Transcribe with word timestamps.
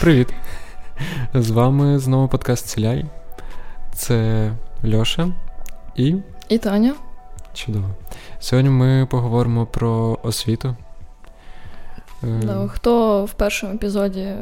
Привіт! 0.00 0.28
З 1.34 1.50
вами 1.50 1.98
знову 1.98 2.28
подкаст 2.28 2.66
Ціляй. 2.66 3.06
Це 3.94 4.50
Льоша 4.94 5.32
і. 5.96 6.14
І 6.48 6.58
Таня. 6.58 6.94
Чудово. 7.54 7.84
Сьогодні 8.38 8.70
ми 8.70 9.06
поговоримо 9.10 9.66
про 9.66 10.18
освіту. 10.22 10.76
Е, 12.22 12.40
да, 12.42 12.68
Хто 12.68 13.24
в 13.24 13.32
першому 13.32 13.74
епізоді 13.74 14.32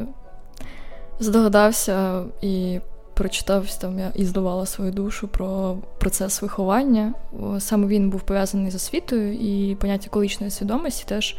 здогадався 1.19 2.23
і 2.41 2.79
прочитав 3.13 3.75
там 3.75 3.99
я 3.99 4.11
і 4.15 4.25
здавала 4.25 4.65
свою 4.65 4.91
душу 4.91 5.27
про 5.27 5.77
процес 5.97 6.41
виховання. 6.41 7.13
Саме 7.59 7.87
він 7.87 8.09
був 8.09 8.21
пов'язаний 8.21 8.71
з 8.71 8.75
освітою, 8.75 9.33
і 9.33 9.75
поняття 9.75 10.09
количної 10.09 10.51
свідомості 10.51 11.05
теж 11.07 11.37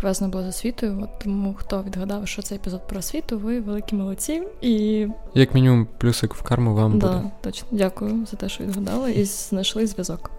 пов'язано 0.00 0.30
було 0.30 0.44
з 0.44 0.48
освітою. 0.48 1.00
От 1.02 1.18
тому 1.18 1.54
хто 1.54 1.82
відгадав, 1.82 2.28
що 2.28 2.42
це 2.42 2.54
епізод 2.54 2.88
про 2.88 2.98
освіту, 2.98 3.38
ви 3.38 3.60
великі 3.60 3.96
молодці. 3.96 4.42
І 4.60 5.06
як 5.34 5.54
мінімум, 5.54 5.86
плюсик 5.98 6.34
в 6.34 6.42
карму 6.42 6.74
вам 6.74 6.98
да, 6.98 7.06
буде. 7.06 7.30
точно 7.40 7.68
дякую 7.70 8.26
за 8.30 8.36
те, 8.36 8.48
що 8.48 8.64
відгадали, 8.64 9.12
і 9.12 9.24
знайшли 9.24 9.86
зв'язок. 9.86 10.30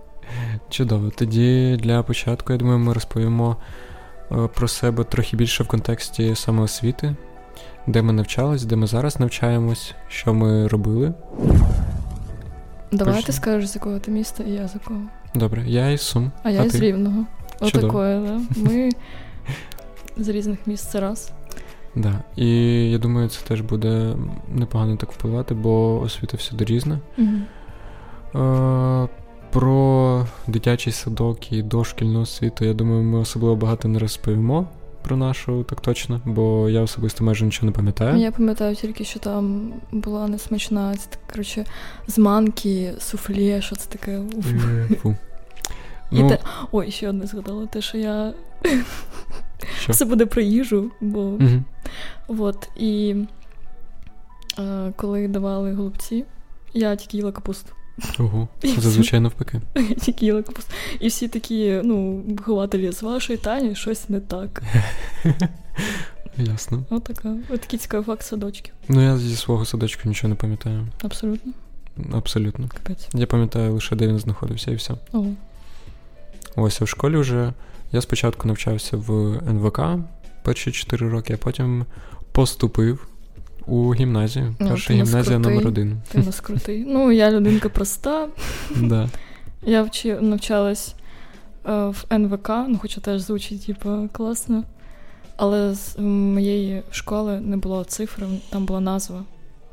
Чудово. 0.70 1.10
Тоді 1.10 1.78
для 1.84 2.04
початку, 2.04 2.54
я 2.54 2.60
думаю, 2.60 2.80
ми 2.80 2.94
розповімо 2.94 3.58
е, 4.32 4.50
про 4.56 4.68
себе 4.68 5.04
трохи 5.04 5.38
більше 5.38 5.64
в 5.64 5.68
контексті 5.68 6.36
самоосвіти, 6.36 7.16
де 7.88 8.02
ми 8.02 8.14
навчались, 8.14 8.64
де 8.64 8.76
ми 8.76 8.88
зараз 8.88 9.20
навчаємось, 9.20 9.96
що 10.08 10.34
ми 10.34 10.68
робили. 10.68 11.14
Давай 12.92 13.14
Почти. 13.14 13.28
ти 13.28 13.34
скажеш, 13.34 13.70
з 13.70 13.76
якого 13.76 14.00
ти 14.00 14.12
міста, 14.12 14.44
і 14.44 14.52
я 14.52 14.68
з 14.68 14.74
якого. 14.74 15.00
Добре, 15.36 15.64
я 15.68 15.90
із 15.90 16.02
Сум. 16.02 16.32
А, 16.44 16.50
а 16.50 16.52
я 16.52 16.64
ти? 16.64 16.70
з 16.70 16.76
Рівного. 16.76 17.26
Отакое, 17.60 18.20
да. 18.20 18.62
Ми 18.62 18.90
з 20.18 20.28
різних 20.28 20.68
місць 20.68 20.92
це 20.92 21.00
раз. 21.00 21.32
Да. 21.96 22.24
І 22.36 22.48
я 22.92 22.98
думаю, 22.98 23.30
це 23.30 23.42
теж 23.48 23.62
буде 23.62 24.16
непогано 24.50 24.96
так 24.96 25.12
впливати, 25.12 25.54
бо 25.54 26.00
освіта 26.00 26.38
всюди 26.38 26.66
різна. 26.66 27.00
Угу. 27.18 28.44
Е, 28.46 29.08
Про 29.52 30.26
дитячий 30.48 30.94
садок 30.94 31.52
і 31.52 31.62
дошкільну 31.62 32.22
освіту, 32.22 32.66
я 32.66 32.74
думаю, 32.74 33.04
ми 33.04 33.20
особливо 33.20 33.56
багато 33.56 33.88
не 33.88 34.00
розповімо 34.00 34.68
про 35.04 35.18
нашу, 35.18 35.64
так 35.64 35.82
точно, 35.82 36.22
бо 36.26 36.70
я 36.70 36.82
особисто 36.82 37.24
майже 37.24 37.46
нічого 37.46 37.66
не 37.66 37.72
пам'ятаю. 37.72 38.18
Я 38.18 38.32
пам'ятаю 38.32 38.76
тільки, 38.76 39.04
що 39.04 39.20
там 39.20 39.74
була 39.92 40.28
несмачна, 40.28 40.96
це 40.96 41.08
коротше, 41.32 41.66
з 42.08 42.18
манки, 42.18 42.94
суфлє, 43.00 43.62
що 43.62 43.76
це 43.76 43.90
таке. 43.90 44.22
Фу. 45.02 45.16
Ну... 46.12 46.30
Те... 46.30 46.40
Ой, 46.72 46.92
ще 46.92 47.10
одне 47.10 47.28
згадала, 47.28 47.66
те, 47.66 47.82
що 47.82 47.98
я 47.98 48.34
що? 49.80 49.94
все 49.94 50.06
буде 50.06 50.26
про 50.26 50.42
їжу, 50.42 50.92
бо 51.02 51.20
угу. 51.20 51.64
от, 52.28 52.70
і 52.78 53.16
е, 54.60 54.94
коли 54.96 55.28
давали 55.28 55.74
голубці, 55.74 56.26
я 56.74 56.96
тільки 56.96 57.18
їла 57.18 57.32
капусту. 57.32 57.74
Ого, 58.20 58.48
зазвичай 58.78 59.20
навпаки. 59.20 59.62
Я 59.76 59.96
тільки 59.96 60.26
їла 60.26 60.44
капусту. 60.44 60.74
І 61.00 61.08
всі 61.08 61.28
такі, 61.28 61.82
ну, 61.84 62.24
вихователі 62.28 62.92
з 62.92 63.04
вашої 63.04 63.38
Тані 63.38 63.76
щось 63.76 64.10
не 64.10 64.20
так. 64.20 64.64
Ясно. 66.38 66.84
Отака. 66.90 67.36
От 67.50 67.62
такий 67.62 67.80
цікавий 67.80 68.06
факт 68.06 68.24
садочків. 68.24 68.74
Ну, 68.88 69.02
я 69.02 69.18
зі 69.18 69.36
свого 69.36 69.66
садочку 69.66 70.10
нічого 70.10 70.30
не 70.30 70.36
пам'ятаю. 70.36 70.88
Абсолютно. 71.04 71.54
Абсолютно. 72.14 72.68
Капець. 72.68 73.08
Я 73.14 73.28
пам'ятаю 73.28 73.74
лише, 73.74 73.96
де 73.96 74.08
він 74.08 74.20
знаходився, 74.20 74.72
і 74.72 74.76
все. 74.76 74.94
Ого. 75.12 75.34
Ось 76.56 76.82
а 76.82 76.86
в 76.86 76.88
школі 76.88 77.18
вже 77.18 77.54
я 77.92 78.02
спочатку 78.02 78.48
навчався 78.48 78.98
в 78.98 79.40
НВК 79.50 79.82
перші 80.44 80.72
4 80.72 81.10
роки, 81.10 81.34
а 81.34 81.38
потім 81.38 81.86
поступив 82.32 83.08
у 83.66 83.94
гімназію. 83.94 84.56
Ну, 84.60 84.70
Перша 84.70 84.94
гімназія 84.94 85.40
номер 85.40 85.68
один. 85.68 86.02
Ти 86.12 86.18
нас 86.18 86.40
крутий. 86.40 86.86
Ну, 86.88 87.12
я 87.12 87.32
людинка 87.32 87.70
проста. 87.70 88.28
Да. 88.76 89.10
Я 89.64 89.84
вчи, 89.84 90.20
навчалась 90.22 90.96
е, 91.66 91.72
в 91.72 92.06
НВК, 92.12 92.50
ну 92.50 92.78
хоча 92.82 93.02
теж 93.02 93.22
звучить, 93.22 93.66
типу, 93.66 94.10
класно. 94.12 94.64
Але 95.38 95.74
з 95.74 96.00
моєї 96.00 96.84
школи 96.92 97.40
не 97.40 97.58
було 97.58 97.84
цифр, 97.84 98.26
там 98.50 98.66
була 98.66 98.80
назва. 98.80 99.24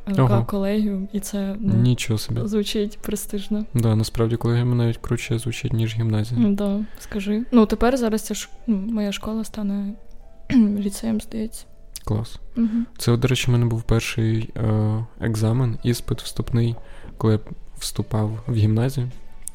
НВК 0.09 0.47
колегіум, 0.47 1.09
і 1.13 1.21
це 1.21 1.57
ну, 1.61 1.75
Нічого 1.75 2.19
собі. 2.19 2.41
звучить 2.45 2.99
престижно. 2.99 3.65
Да, 3.75 3.97
насправді 3.97 4.37
колегіум 4.37 4.77
навіть 4.77 4.97
круче 4.97 5.39
звучить, 5.39 5.73
ніж 5.73 5.97
гімназія. 5.97 6.49
Да, 6.49 6.81
скажи. 6.99 7.45
Ну, 7.53 7.67
тепер 7.67 7.97
зараз 7.97 8.23
ця 8.23 8.35
ш... 8.35 8.49
ну, 8.67 8.77
моя 8.77 9.13
школа 9.13 9.45
стане 9.45 9.95
ліцеєм, 10.79 11.21
здається. 11.21 11.65
Клас. 12.05 12.37
Угу. 12.57 12.67
Це, 12.99 13.17
до 13.17 13.29
речі, 13.29 13.47
в 13.47 13.51
мене 13.51 13.67
був 13.67 13.83
перший 13.83 14.51
е- 14.57 15.05
екзамен, 15.21 15.79
іспит 15.83 16.23
вступний, 16.23 16.77
коли 17.17 17.33
я 17.33 17.39
вступав 17.79 18.39
в 18.47 18.55
гімназію. 18.55 19.09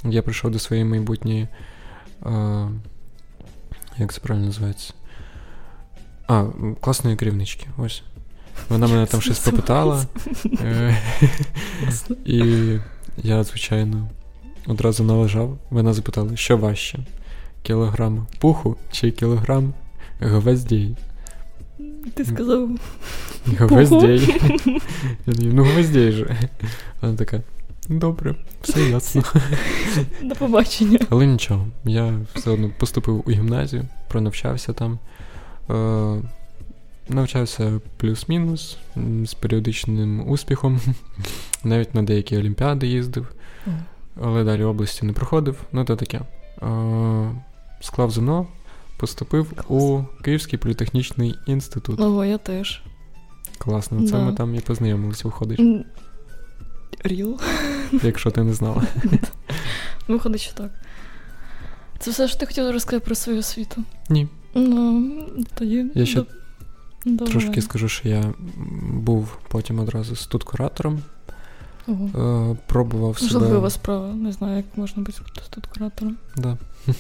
Я 0.04 0.22
прийшов 0.22 0.52
до 0.52 0.60
своєї 0.60 0.86
майбутньої. 0.86 1.48
Е- 2.26 2.70
як 3.98 4.14
це 4.14 4.22
правильно 4.22 4.48
називається? 4.48 4.94
А, 6.28 6.46
класної 6.82 7.16
керівнички. 7.16 7.68
Ось. 7.78 8.04
Вона 8.70 8.88
мене 8.88 9.06
там 9.06 9.22
щось 9.22 9.40
попитала. 9.40 10.06
Е, 10.46 10.98
і 12.26 12.44
я, 13.18 13.44
звичайно, 13.44 14.10
одразу 14.68 15.04
належав. 15.04 15.58
Вона 15.70 15.94
запитала, 15.94 16.36
що 16.36 16.58
важче? 16.58 17.00
Кілограм 17.64 18.28
пуху 18.40 18.76
чи 18.92 19.12
кілограм 19.12 19.74
гвоздей? 20.20 20.96
Ти 22.14 22.26
сказав. 22.26 22.70
Гвоздей. 23.46 24.40
Я 25.26 25.34
думаю, 25.34 25.54
ну 25.54 25.64
гвоздей 25.64 26.12
же. 26.12 26.38
Вона 27.02 27.18
така. 27.18 27.42
Добре, 27.90 28.36
все 28.62 28.90
ясно. 28.90 29.24
До 30.24 30.36
побачення. 30.36 31.00
Але 31.10 31.26
нічого, 31.26 31.68
я 31.86 32.14
все 32.36 32.50
одно 32.50 32.72
поступив 32.80 33.24
у 33.26 33.32
гімназію, 33.32 33.86
пронавчався 34.08 34.74
там. 34.74 35.00
Навчався 37.10 37.82
плюс-мінус 37.98 38.78
з 39.26 39.34
періодичним 39.34 40.30
успіхом, 40.30 40.82
навіть 41.64 41.96
на 41.96 42.04
деякі 42.04 42.38
олімпіади 42.38 42.88
їздив, 42.88 43.34
але 44.22 44.44
далі 44.44 44.64
області 44.64 45.06
не 45.06 45.14
проходив. 45.14 45.58
Ну, 45.72 45.86
то 45.86 45.96
таке. 45.96 46.22
Склав 47.82 48.12
ЗНО, 48.12 48.48
поступив 48.98 49.54
у 49.70 50.04
Київський 50.24 50.60
політехнічний 50.60 51.36
інститут. 51.48 52.00
Ого, 52.00 52.26
я 52.26 52.38
теж. 52.38 52.82
Класно, 53.58 54.08
це 54.08 54.12
да. 54.12 54.20
ми 54.20 54.34
там 54.34 54.56
і 54.56 54.60
познайомилися, 54.60 55.22
виходить. 55.28 55.86
Ріл? 57.04 57.40
Якщо 58.04 58.32
ти 58.32 58.44
не 58.44 58.54
знала. 58.54 58.84
Виходить, 60.08 60.42
що 60.42 60.54
так. 60.54 60.72
Це 62.00 62.12
все 62.12 62.28
що 62.28 62.40
ти 62.40 62.46
хотіла 62.46 62.72
розказати 62.72 63.06
про 63.06 63.16
свою 63.16 63.40
освіту? 63.40 63.84
Ні. 64.10 64.28
Ну, 64.56 65.12
тоді. 65.56 65.86
Я 65.96 66.06
ще 66.06 66.24
Добре. 67.06 67.32
Трошки 67.32 67.62
скажу, 67.62 67.90
що 67.90 68.10
я 68.10 68.34
був 68.94 69.38
потім 69.48 69.80
одразу 69.80 70.16
студкуратором. 70.16 71.00
Ого. 71.88 72.52
Е, 72.52 72.58
пробував 72.68 73.20
себе... 73.20 73.32
Жахлива 73.32 73.70
справа, 73.70 74.08
не 74.08 74.32
знаю, 74.32 74.58
як 74.58 74.66
можна 74.76 75.04
бути 75.04 75.22
студкуратором. 75.46 76.18
Да. 76.38 76.58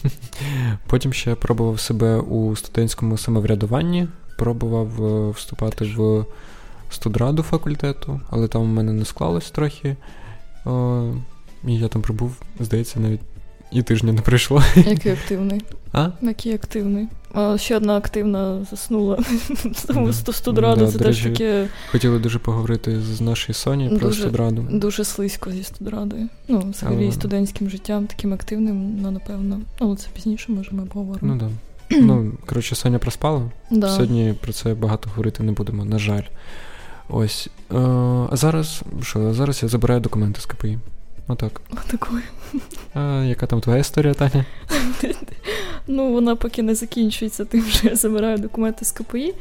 Потім 0.87 1.13
ще 1.13 1.35
пробував 1.35 1.79
себе 1.79 2.17
у 2.19 2.55
студентському 2.55 3.17
самоврядуванні, 3.17 4.07
пробував 4.37 5.05
е, 5.05 5.31
вступати 5.31 5.85
в 5.85 6.25
студраду 6.89 7.43
факультету, 7.43 8.21
але 8.29 8.47
там 8.47 8.61
у 8.61 8.65
мене 8.65 8.93
не 8.93 9.05
склалось 9.05 9.51
трохи. 9.51 9.95
Е, 10.67 11.13
і 11.67 11.77
я 11.77 11.87
там 11.87 12.01
пробув, 12.01 12.35
здається, 12.59 12.99
навіть 12.99 13.21
і 13.71 13.81
тижня 13.81 14.13
не 14.13 14.21
пройшло. 14.21 14.63
Який 14.75 15.11
активний. 15.21 15.61
А? 15.93 16.09
Який 16.21 16.53
активний. 16.53 17.07
Ще 17.55 17.77
одна 17.77 17.97
активна 17.97 18.65
заснула 18.71 19.17
з 20.11 20.35
студраду. 20.35 20.87
Це 20.87 20.99
теж 20.99 21.23
таке. 21.23 21.67
Хотіли 21.91 22.19
дуже 22.19 22.39
поговорити 22.39 23.01
з 23.01 23.21
нашою 23.21 23.53
Соні 23.53 23.99
про 23.99 24.11
студраду. 24.11 24.67
Дуже 24.71 25.03
слизько 25.03 25.51
зі 25.51 25.63
студрадою. 25.63 26.29
Ну, 26.47 26.63
взагалі, 26.69 27.11
студентським 27.11 27.69
життям, 27.69 28.07
таким 28.07 28.33
активним, 28.33 28.97
ну, 29.01 29.11
напевно. 29.11 29.59
Ну, 29.81 29.95
це 29.95 30.07
пізніше, 30.13 30.51
може, 30.51 30.71
ми 30.71 30.83
обговоримо. 30.83 31.33
Ну 31.33 31.39
так. 31.39 31.49
Ну, 32.01 32.31
коротше, 32.45 32.75
Соня 32.75 32.99
проспала. 32.99 33.51
Да. 33.71 33.89
Сьогодні 33.89 34.33
про 34.41 34.53
це 34.53 34.73
багато 34.73 35.09
говорити 35.09 35.43
не 35.43 35.51
будемо, 35.51 35.85
на 35.85 35.99
жаль. 35.99 36.23
Ось. 37.09 37.49
Е, 37.71 37.77
а 38.31 38.35
зараз 38.35 38.83
що? 39.01 39.33
Зараз 39.33 39.63
я 39.63 39.69
забираю 39.69 40.01
документи 40.01 40.41
з 40.41 40.45
КПІ. 40.45 40.77
Отак. 41.27 41.61
Отакою. 41.71 42.21
А 42.93 43.23
Яка 43.27 43.45
там 43.45 43.61
твоя 43.61 43.79
історія, 43.79 44.13
Таня? 44.13 44.45
Ну, 45.87 46.13
вона 46.13 46.35
поки 46.35 46.63
не 46.63 46.75
закінчується, 46.75 47.45
тим 47.45 47.65
що 47.65 47.87
я 47.87 47.95
забираю 47.95 48.37
документи 48.37 48.85
з 48.85 48.91
КПІ. 48.91 49.33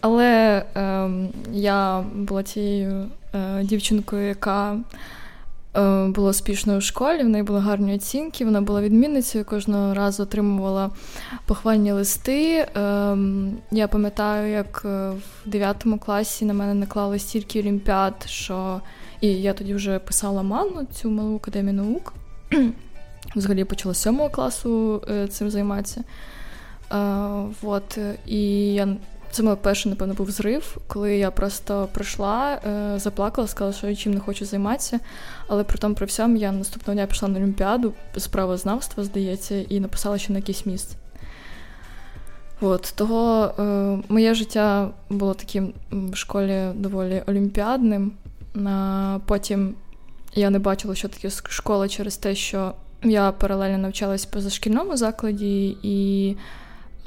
Але 0.00 0.64
е, 0.76 1.10
я 1.52 2.04
була 2.14 2.42
тією 2.42 3.06
е, 3.34 3.62
дівчинкою, 3.64 4.28
яка 4.28 4.76
е, 5.76 6.06
була 6.06 6.30
успішною 6.30 6.78
в 6.78 6.82
школі, 6.82 7.22
в 7.22 7.28
неї 7.28 7.44
були 7.44 7.60
гарні 7.60 7.94
оцінки, 7.94 8.44
вона 8.44 8.60
була 8.60 8.80
відмінницею, 8.80 9.44
кожного 9.44 9.94
разу 9.94 10.22
отримувала 10.22 10.90
похвальні 11.46 11.92
листи. 11.92 12.66
Ем, 12.74 13.56
я 13.70 13.88
пам'ятаю, 13.88 14.52
як 14.52 14.82
е, 14.84 15.10
в 15.10 15.48
9 15.50 15.84
класі 16.04 16.44
на 16.44 16.54
мене 16.54 16.74
наклали 16.74 17.18
стільки 17.18 17.60
олімпіад, 17.60 18.14
що 18.26 18.80
і 19.20 19.28
я 19.28 19.52
тоді 19.52 19.74
вже 19.74 19.98
писала 19.98 20.42
манну 20.42 20.86
цю 20.92 21.10
малу 21.10 21.36
академію 21.36 21.74
наук. 21.74 22.14
Взагалі 23.36 23.64
почала 23.64 23.94
з 23.94 24.02
7 24.02 24.28
класу 24.28 25.02
е, 25.10 25.28
цим 25.28 25.50
займатися. 25.50 26.04
Вот, 27.62 27.98
І 28.26 28.74
я 28.74 28.96
це 29.30 29.42
мій 29.42 29.56
перший, 29.62 29.90
напевно, 29.90 30.14
був 30.14 30.30
зрив, 30.30 30.76
коли 30.86 31.16
я 31.16 31.30
просто 31.30 31.88
прийшла, 31.92 32.60
е, 32.66 32.98
заплакала, 32.98 33.48
сказала, 33.48 33.72
що 33.72 33.88
я 33.88 33.96
чим 33.96 34.14
не 34.14 34.20
хочу 34.20 34.44
займатися. 34.44 35.00
Але 35.48 35.64
при 35.64 35.78
тому 35.78 35.94
при 35.94 36.06
всьому 36.06 36.36
я 36.36 36.52
наступного 36.52 36.94
дня 36.94 37.06
пішла 37.06 37.28
на 37.28 37.38
Олімпіаду 37.38 37.92
з 38.16 38.26
правознавства, 38.26 39.04
здається, 39.04 39.54
і 39.54 39.80
написала 39.80 40.18
ще 40.18 40.32
на 40.32 40.38
якесь 40.38 40.66
місце. 40.66 40.96
От, 42.60 42.92
Того 42.96 43.52
е, 43.58 43.62
моє 44.08 44.34
життя 44.34 44.90
було 45.10 45.34
таким 45.34 45.72
в 45.90 46.16
школі 46.16 46.68
доволі 46.74 47.22
олімпіадним. 47.26 48.12
Потім 49.26 49.74
я 50.34 50.50
не 50.50 50.58
бачила, 50.58 50.94
що 50.94 51.08
таке 51.08 51.30
школа 51.30 51.88
через 51.88 52.16
те, 52.16 52.34
що 52.34 52.74
я 53.02 53.32
паралельно 53.32 53.78
навчалась 53.78 54.26
в 54.26 54.30
позашкільному 54.30 54.96
закладі 54.96 55.76
і 55.82 56.36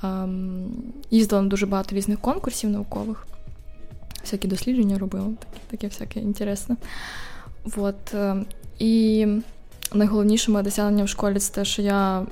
ем, 0.04 0.66
їздила 1.12 1.42
на 1.42 1.48
дуже 1.48 1.66
багато 1.66 1.96
різних 1.96 2.20
конкурсів 2.20 2.70
наукових, 2.70 3.28
всякі 4.22 4.48
дослідження 4.48 5.00
робила, 5.00 5.26
таке, 5.26 5.60
таке 5.72 5.88
всяке 5.88 6.20
інтересне. 6.20 6.76
От, 7.78 8.14
е, 8.14 8.36
і 8.80 9.28
найголовніше 9.94 10.52
моє 10.52 10.64
досягнення 10.64 11.04
в 11.04 11.10
школі 11.10 11.40
це 11.40 11.54
те, 11.54 11.66
що 11.66 11.82
я 11.82 12.26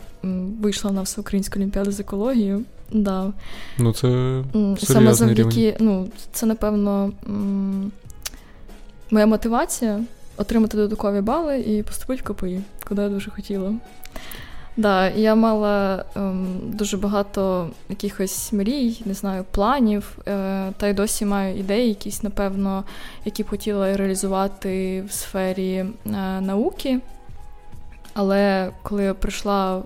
вийшла 0.61 0.91
на 0.91 1.01
всеукраїнську 1.01 1.59
олімпіаду 1.59 1.91
з 1.91 1.99
екологією. 1.99 2.63
Да. 2.91 3.33
Ну, 3.77 3.93
це 3.93 4.43
Саме 4.77 5.13
завдяки, 5.13 5.77
ну, 5.79 6.07
це, 6.31 6.45
напевно, 6.45 7.11
моя 9.11 9.25
мотивація 9.25 9.99
отримати 10.37 10.77
додаткові 10.77 11.21
бали 11.21 11.59
і 11.59 11.83
поступити 11.83 12.21
в 12.21 12.25
КПІ, 12.25 12.61
куди 12.87 13.01
я 13.01 13.09
дуже 13.09 13.31
хотіла. 13.31 13.73
Да, 14.77 15.09
я 15.09 15.35
мала 15.35 16.05
ем, 16.15 16.47
дуже 16.63 16.97
багато 16.97 17.69
якихось 17.89 18.53
мрій, 18.53 19.01
не 19.05 19.13
знаю, 19.13 19.45
планів, 19.51 20.17
е, 20.27 20.71
та 20.77 20.87
й 20.87 20.93
досі 20.93 21.25
маю 21.25 21.59
ідеї, 21.59 21.89
якісь, 21.89 22.23
напевно, 22.23 22.83
які 23.25 23.43
б 23.43 23.49
хотіла 23.49 23.97
реалізувати 23.97 25.01
в 25.01 25.11
сфері 25.11 25.75
е, 25.75 25.91
науки. 26.41 26.99
Але 28.13 28.71
коли 28.83 29.03
я 29.03 29.13
прийшла 29.13 29.77
в 29.77 29.83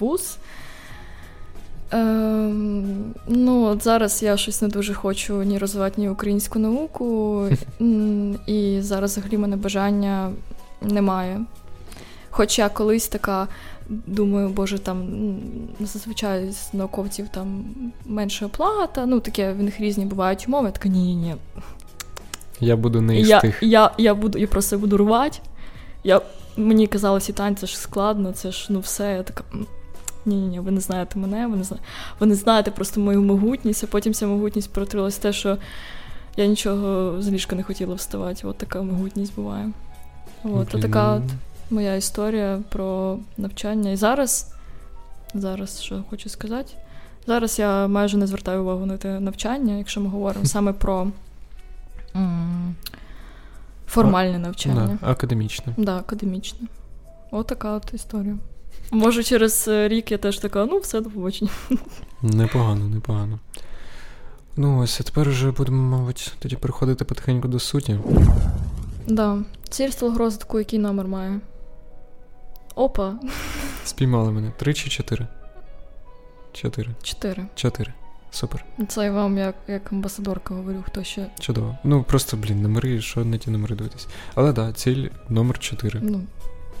ВУЗ, 0.00 0.38
Ем, 1.92 3.14
ну, 3.28 3.64
от 3.64 3.84
зараз 3.84 4.22
я 4.22 4.36
щось 4.36 4.62
не 4.62 4.68
дуже 4.68 4.94
хочу 4.94 5.42
ні 5.42 5.58
розвивати 5.58 6.00
ні 6.00 6.08
українську 6.08 6.58
науку, 6.58 7.48
і 8.46 8.78
зараз 8.80 9.10
взагалі 9.10 9.38
мене 9.38 9.56
бажання 9.56 10.32
немає. 10.82 11.40
Хоча 12.30 12.68
колись 12.68 13.08
така 13.08 13.48
думаю, 13.88 14.48
боже, 14.48 14.78
там 14.78 15.06
зазвичай 15.80 16.52
з 16.52 16.74
науковців 16.74 17.28
там 17.28 17.64
менша 18.06 18.46
оплата, 18.46 19.06
ну 19.06 19.20
таке 19.20 19.52
в 19.52 19.62
них 19.62 19.80
різні 19.80 20.04
бувають 20.04 20.44
умови. 20.48 20.66
Я 20.66 20.72
така 20.72 20.88
ні-ні-ні. 20.88 21.36
Я 22.60 22.76
буду 22.76 23.00
не 23.00 23.20
із 23.20 23.28
я, 23.28 23.40
тих. 23.40 23.58
Я 23.62 23.90
я, 23.98 24.14
буду, 24.14 24.38
я 24.38 24.46
просто 24.46 24.78
буду 24.78 24.96
рвати. 24.96 25.38
Я, 26.04 26.20
Мені 26.56 26.86
казали, 26.86 27.18
всі 27.18 27.32
танці, 27.32 27.60
це 27.60 27.66
ж 27.66 27.78
складно, 27.78 28.32
це 28.32 28.52
ж 28.52 28.66
ну 28.70 28.80
все. 28.80 29.12
Я 29.12 29.22
така. 29.22 29.44
Ні-ні, 30.26 30.60
ви 30.60 30.70
не 30.70 30.80
знаєте 30.80 31.18
мене, 31.18 31.46
ви 31.46 31.56
не 31.56 31.64
знаєте, 31.64 31.86
ви 32.20 32.26
не 32.26 32.34
знаєте 32.34 32.70
просто 32.70 33.00
мою 33.00 33.22
могутність, 33.22 33.84
а 33.84 33.86
потім 33.86 34.14
ця 34.14 34.26
могутність 34.26 34.72
перетворилась 34.72 35.18
те, 35.18 35.32
що 35.32 35.58
я 36.36 36.46
нічого 36.46 37.22
з 37.22 37.28
ліжка 37.28 37.56
не 37.56 37.62
хотіла 37.62 37.94
вставати. 37.94 38.46
От 38.46 38.58
така 38.58 38.82
могутність 38.82 39.34
буває. 39.34 39.70
От, 40.44 40.74
okay, 40.74 40.80
така 40.80 41.14
от 41.14 41.22
моя 41.70 41.94
історія 41.94 42.60
про 42.68 43.18
навчання. 43.38 43.90
І 43.90 43.96
зараз, 43.96 44.54
зараз 45.34 45.82
що 45.82 46.04
хочу 46.10 46.28
сказати, 46.28 46.72
зараз 47.26 47.58
я 47.58 47.88
майже 47.88 48.16
не 48.16 48.26
звертаю 48.26 48.62
увагу 48.62 48.86
на 48.86 48.96
те 48.96 49.20
навчання, 49.20 49.74
якщо 49.74 50.00
ми 50.00 50.08
говоримо 50.08 50.44
саме 50.46 50.72
про 50.72 51.06
формальне 53.86 54.38
навчання. 54.38 54.98
Да, 55.00 55.10
Академічне. 55.10 55.66
Так, 55.76 55.84
да, 55.84 55.96
академічне. 55.96 56.68
Отака 57.30 57.72
от 57.72 57.94
історія. 57.94 58.36
Може, 58.94 59.22
через 59.22 59.68
е, 59.68 59.88
рік 59.88 60.12
я 60.12 60.18
теж 60.18 60.38
така, 60.38 60.66
ну, 60.66 60.78
все 60.78 61.00
до 61.00 61.10
побачення. 61.10 61.50
Непогано, 62.22 62.88
непогано. 62.88 63.38
Ну, 64.56 64.78
ось 64.78 65.00
а 65.00 65.04
тепер 65.04 65.28
вже 65.28 65.50
будемо, 65.50 65.96
мабуть, 65.96 66.32
тоді 66.38 66.56
переходити 66.56 67.04
потихеньку 67.04 67.48
до 67.48 67.58
суті. 67.58 67.98
Да. 69.06 69.38
Ціль 69.68 69.90
розвитку, 70.00 70.58
який 70.58 70.78
номер 70.78 71.08
має? 71.08 71.40
Опа. 72.74 73.14
Спіймали 73.84 74.30
мене. 74.30 74.52
Три 74.56 74.74
чи 74.74 74.90
чотири? 74.90 75.26
Чотири. 76.52 76.90
Чотири. 77.02 77.46
Чотири. 77.54 77.92
Супер. 78.30 78.64
Це 78.88 79.04
я 79.04 79.12
вам 79.12 79.38
як 79.38 79.54
як 79.68 79.92
амбасадорка 79.92 80.54
говорю, 80.54 80.84
хто 80.86 81.04
ще. 81.04 81.30
Чудово. 81.40 81.78
Ну 81.84 82.02
просто, 82.02 82.36
блін, 82.36 82.62
номери, 82.62 83.00
що 83.00 83.24
не 83.24 83.38
ті 83.38 83.50
номери 83.50 83.76
дивитись. 83.76 84.06
Але 84.34 84.52
так, 84.52 84.66
да, 84.66 84.72
ціль 84.72 85.08
номер 85.28 85.58
чотири. 85.58 86.00
Ну, 86.02 86.22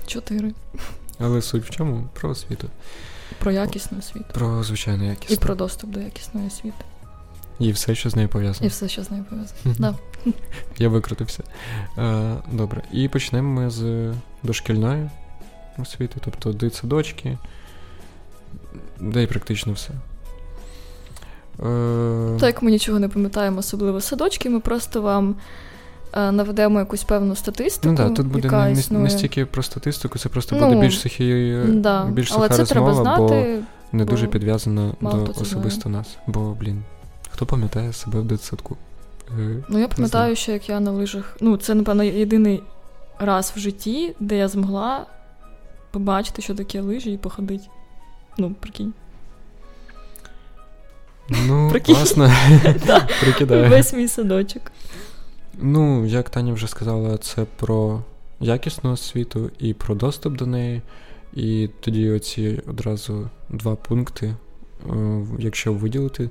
чотири. 0.06 0.52
Але 1.22 1.42
суть 1.42 1.64
в 1.64 1.70
чому? 1.70 2.08
Про 2.12 2.30
освіту. 2.30 2.68
Про 3.38 3.52
якісну 3.52 3.98
освіту. 3.98 4.26
Про 4.34 4.62
звичайно 4.62 5.04
якісну. 5.04 5.34
І 5.34 5.38
про 5.38 5.54
доступ 5.54 5.90
до 5.90 6.00
якісної 6.00 6.46
освіти. 6.46 6.84
І 7.58 7.72
все, 7.72 7.94
що 7.94 8.10
з 8.10 8.16
нею 8.16 8.28
пов'язано. 8.28 8.66
І 8.66 8.68
все, 8.68 8.88
що 8.88 9.04
з 9.04 9.10
нею 9.10 9.24
пов'язано. 9.30 9.74
да. 9.78 9.94
Я 10.78 10.88
викрутився. 10.88 11.42
Е, 11.98 12.36
Добре. 12.52 12.82
І 12.92 13.08
почнемо 13.08 13.60
ми 13.60 13.70
з 13.70 14.12
дошкільної 14.42 15.10
освіти, 15.78 16.16
тобто 16.24 16.52
дитсадочки, 16.52 17.38
де 19.00 19.22
й 19.22 19.26
практично 19.26 19.72
все. 19.72 19.90
Е... 21.60 22.36
Так, 22.40 22.62
ми 22.62 22.70
нічого 22.70 22.98
не 22.98 23.08
пам'ятаємо, 23.08 23.58
особливо 23.58 24.00
садочки, 24.00 24.50
ми 24.50 24.60
просто 24.60 25.02
вам 25.02 25.36
наведемо 26.16 26.78
якусь 26.78 27.04
певну 27.04 27.36
статистику. 27.36 27.88
Ну 27.88 27.96
так, 27.96 28.14
тут 28.14 28.26
буде 28.26 28.48
яка 28.48 28.64
не, 28.64 28.72
існує. 28.72 29.04
не 29.04 29.10
стільки 29.10 29.46
про 29.46 29.62
статистику, 29.62 30.18
це 30.18 30.28
просто 30.28 30.56
ну, 30.56 30.66
буде 30.66 30.80
більш 30.80 31.00
сухі, 31.00 31.56
да. 31.68 32.04
більш 32.04 32.28
суха 32.28 32.40
Але 32.40 32.48
це 32.48 32.56
розмова, 32.58 32.92
треба 32.92 33.02
знати, 33.02 33.58
бо 33.92 33.98
не 33.98 34.04
дуже 34.04 34.26
підв'язана 34.26 34.92
до 35.00 35.24
особисто 35.40 35.80
знає. 35.80 35.96
нас. 35.96 36.16
Бо, 36.26 36.40
блін, 36.60 36.82
хто 37.30 37.46
пам'ятає 37.46 37.92
себе 37.92 38.20
в 38.20 38.24
дитсадку? 38.24 38.76
Е, 39.38 39.64
ну, 39.68 39.78
я 39.78 39.88
пам'ятаю, 39.88 40.36
що 40.36 40.52
як 40.52 40.68
я 40.68 40.80
на 40.80 40.90
лижах. 40.90 41.36
Ну, 41.40 41.56
це, 41.56 41.74
напевно, 41.74 42.02
єдиний 42.02 42.62
раз 43.18 43.52
в 43.56 43.58
житті, 43.58 44.14
де 44.20 44.36
я 44.36 44.48
змогла 44.48 45.06
побачити, 45.90 46.42
що 46.42 46.54
таке 46.54 46.80
лижі, 46.80 47.12
і 47.12 47.16
походити. 47.16 47.64
Ну, 48.38 48.54
прикинь. 48.60 48.92
Ну, 51.46 51.72
класно. 51.86 52.32
Прикидаю. 53.20 53.70
Весь 53.70 53.92
мій 53.92 54.08
садочок. 54.08 54.62
Ну, 55.58 56.06
як 56.06 56.30
Таня 56.30 56.52
вже 56.52 56.68
сказала, 56.68 57.18
це 57.18 57.46
про 57.56 58.02
якісну 58.40 58.92
освіту 58.92 59.50
і 59.58 59.74
про 59.74 59.94
доступ 59.94 60.36
до 60.36 60.46
неї. 60.46 60.82
І 61.34 61.68
тоді 61.80 62.10
оці 62.10 62.60
одразу 62.66 63.30
два 63.48 63.76
пункти, 63.76 64.26
е, 64.26 65.26
якщо 65.38 65.72
виділити, 65.72 66.30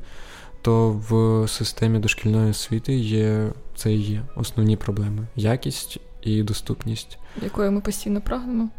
то 0.61 0.89
в 1.09 1.47
системі 1.47 1.99
дошкільної 1.99 2.49
освіти 2.49 2.93
є 2.95 3.51
це 3.75 3.93
і 3.93 4.01
є 4.01 4.21
основні 4.35 4.77
проблеми: 4.77 5.27
якість 5.35 5.99
і 6.21 6.43
доступність. 6.43 7.17
Якої 7.43 7.69
ми 7.69 7.81
постійно 7.81 8.21
прагнемо? 8.21 8.69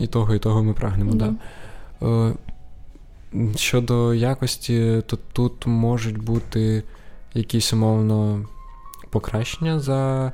І 0.00 0.06
того, 0.06 0.34
і 0.34 0.38
того 0.38 0.62
ми 0.62 0.72
прагнемо, 0.72 1.10
так. 1.16 1.34
Да. 2.00 2.06
Е, 2.06 2.34
щодо 3.56 4.14
якості, 4.14 5.02
то 5.06 5.18
тут 5.32 5.66
можуть 5.66 6.18
бути 6.18 6.82
якісь 7.34 7.72
умовно 7.72 8.46
покращення 9.16 9.80
за 9.80 10.32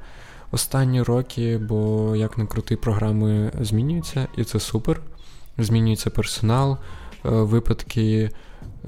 останні 0.51 1.03
роки, 1.03 1.59
бо 1.59 2.13
як 2.17 2.39
не 2.39 2.47
крути, 2.47 2.77
програми 2.77 3.53
змінюються, 3.61 4.29
і 4.37 4.45
це 4.45 4.61
супер. 4.61 5.01
Змінюється 5.59 6.11
персонал, 6.11 6.73
е, 6.73 6.79
випадки 7.31 8.31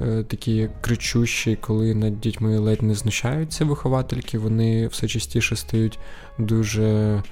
е, 0.01 0.23
такі 0.23 0.69
кричущі, 0.81 1.59
коли 1.61 1.95
над 1.95 2.21
дітьми 2.21 2.59
ледь 2.59 2.83
не 2.83 2.95
знущаються 2.95 3.65
виховательки, 3.65 4.39
вони 4.39 4.87
все 4.87 5.09
частіше 5.09 5.57
стають 5.57 5.99
дуже 6.39 7.23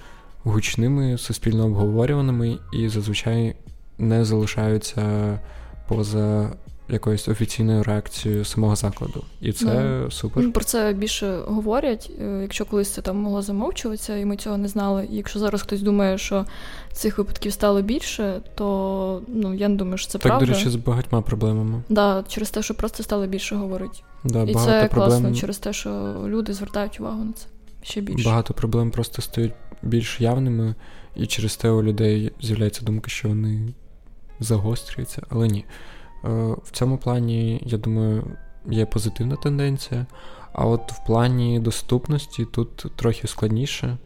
гучними, 0.45 1.19
суспільно 1.19 1.65
обговорюваними 1.65 2.59
і 2.73 2.89
зазвичай 2.89 3.57
не 3.99 4.25
залишаються 4.25 5.39
поза 5.89 6.53
якоюсь 6.93 7.29
офіційною 7.29 7.83
реакцією 7.83 8.45
самого 8.45 8.77
закладу. 8.77 9.25
І 9.41 9.53
це 9.53 10.01
супер. 10.11 10.45
Ну, 10.45 10.53
про 10.53 10.65
це 10.65 10.93
більше 10.93 11.39
говорять. 11.47 12.11
Е, 12.21 12.39
якщо 12.43 12.65
колись 12.65 12.91
це 12.91 13.03
там 13.03 13.17
могло 13.17 13.43
замовчуватися, 13.43 14.17
і 14.17 14.25
ми 14.25 14.37
цього 14.37 14.57
не 14.57 14.69
знали. 14.69 15.09
І 15.11 15.17
якщо 15.17 15.39
зараз 15.39 15.63
хтось 15.63 15.83
думає, 15.83 16.19
що 16.19 16.45
цих 16.93 17.19
випадків 17.19 17.53
стало 17.53 17.83
більше, 17.83 18.41
то 18.55 19.23
ну 19.29 19.55
я 19.55 19.69
не 19.69 19.77
думаю, 19.77 19.99
що 19.99 20.07
це 20.07 20.13
так, 20.13 20.23
правда. 20.23 20.47
Так, 20.47 20.55
до 20.55 20.59
речі, 20.59 20.71
з 20.71 20.77
багатьма 20.77 21.23
проблемами. 21.23 21.83
Да, 21.89 22.25
через 22.29 22.51
те, 22.51 22.63
що 22.63 22.75
просто 22.75 23.03
стало 23.03 23.27
більше 23.27 23.57
говорити. 23.57 23.99
Да, 24.25 24.43
І 24.43 24.55
це 24.55 24.89
проблем... 24.91 24.91
класно 24.91 25.35
через 25.35 25.59
те, 25.59 25.73
що 25.73 26.15
люди 26.27 26.53
звертають 26.53 27.01
увагу 27.01 27.25
на 27.25 27.33
це 27.33 27.47
ще 27.83 28.01
більше. 28.01 28.25
Багато 28.25 28.55
проблем 28.55 28.91
просто 28.91 29.23
стають 29.23 29.53
більш 29.83 30.21
явними, 30.21 30.75
і 31.17 31.27
через 31.27 31.57
те 31.57 31.71
у 31.71 31.83
людей 31.83 32.33
з'являється 32.41 32.85
думка, 32.85 33.11
що 33.11 33.29
вони 33.29 33.75
загострюються, 34.41 35.23
але 35.29 35.49
ні. 35.49 35.65
Е, 36.25 36.29
в 36.65 36.71
цьому 36.73 36.99
плані, 36.99 37.63
я 37.67 37.79
думаю, 37.79 38.25
є 38.71 38.87
позитивна 38.87 39.37
тенденція. 39.37 40.07
А 40.53 40.67
от 40.67 40.93
в 40.93 41.07
плані 41.07 41.59
доступності 41.59 42.45
тут 42.45 42.87
трохи 42.97 43.29
складніше. 43.29 43.97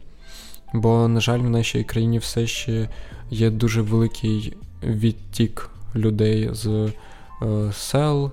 Бо, 0.74 1.08
на 1.08 1.20
жаль, 1.20 1.38
в 1.38 1.50
нашій 1.50 1.84
країні 1.84 2.18
все 2.18 2.46
ще 2.46 2.88
є 3.30 3.50
дуже 3.50 3.82
великий 3.82 4.56
відтік 4.82 5.70
людей 5.94 6.50
з 6.52 6.66
е, 6.66 7.72
сел, 7.72 8.30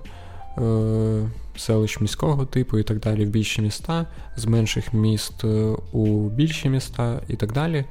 е, 0.58 1.28
селищ 1.56 2.00
міського 2.00 2.46
типу 2.46 2.78
і 2.78 2.82
так 2.82 3.00
далі 3.00 3.24
в 3.24 3.28
більші 3.28 3.62
міста, 3.62 4.06
з 4.36 4.44
менших 4.44 4.94
міст 4.94 5.44
у 5.92 6.28
більші 6.28 6.68
міста 6.68 7.20
і 7.28 7.36
так 7.36 7.52
далі. 7.52 7.84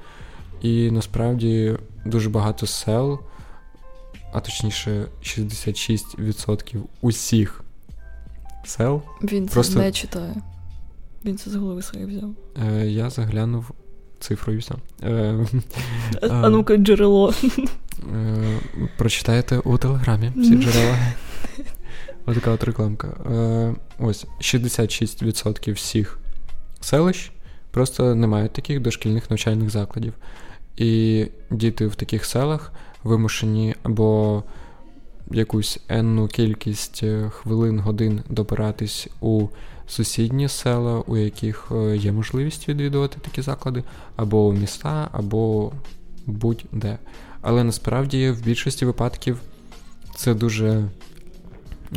І 0.61 0.91
насправді 0.91 1.77
дуже 2.05 2.29
багато 2.29 2.67
сел, 2.67 3.19
а 4.33 4.39
точніше, 4.39 5.05
66% 5.21 6.81
усіх 7.01 7.63
сел. 8.65 9.01
Він 9.23 9.47
це 9.47 9.53
просто... 9.53 9.79
не 9.79 9.91
читає. 9.91 10.35
Він 11.25 11.37
це 11.37 11.49
з 11.49 11.55
голови 11.55 11.81
своєї 11.81 12.09
взяв. 12.09 12.29
Е, 12.63 12.87
Я 12.87 13.09
заглянув 13.09 13.71
і 14.29 14.57
все. 14.57 14.75
Е, 15.03 15.45
а 16.29 16.49
ну-ка, 16.49 16.77
джерело. 16.77 17.33
Е, 18.15 18.59
прочитаєте 18.97 19.57
у 19.57 19.77
телеграмі 19.77 20.31
всі 20.35 20.55
джерела. 20.55 20.97
Отака 22.25 22.51
от 22.51 22.63
рекламка. 22.63 23.07
Е, 23.07 23.75
Ось 23.99 24.25
66% 24.41 25.73
всіх 25.73 26.19
селищ 26.81 27.31
просто 27.71 28.15
не 28.15 28.27
мають 28.27 28.53
таких 28.53 28.79
дошкільних 28.79 29.29
навчальних 29.29 29.69
закладів. 29.69 30.13
І 30.77 31.25
діти 31.51 31.87
в 31.87 31.95
таких 31.95 32.25
селах 32.25 32.73
вимушені 33.03 33.75
або 33.83 34.43
якусь 35.31 35.79
енну 35.89 36.27
кількість 36.27 37.03
е, 37.03 37.29
хвилин, 37.29 37.79
годин 37.79 38.21
добиратись 38.29 39.07
у 39.21 39.47
сусідні 39.87 40.49
села, 40.49 40.99
у 41.07 41.17
яких 41.17 41.71
е, 41.71 41.97
є 41.97 42.11
можливість 42.11 42.69
відвідувати 42.69 43.17
такі 43.21 43.41
заклади, 43.41 43.83
або 44.15 44.47
у 44.47 44.53
міста, 44.53 45.09
або 45.11 45.71
будь-де. 46.25 46.97
Але 47.41 47.63
насправді 47.63 48.31
в 48.31 48.43
більшості 48.43 48.85
випадків 48.85 49.41
це 50.15 50.33
дуже 50.33 50.89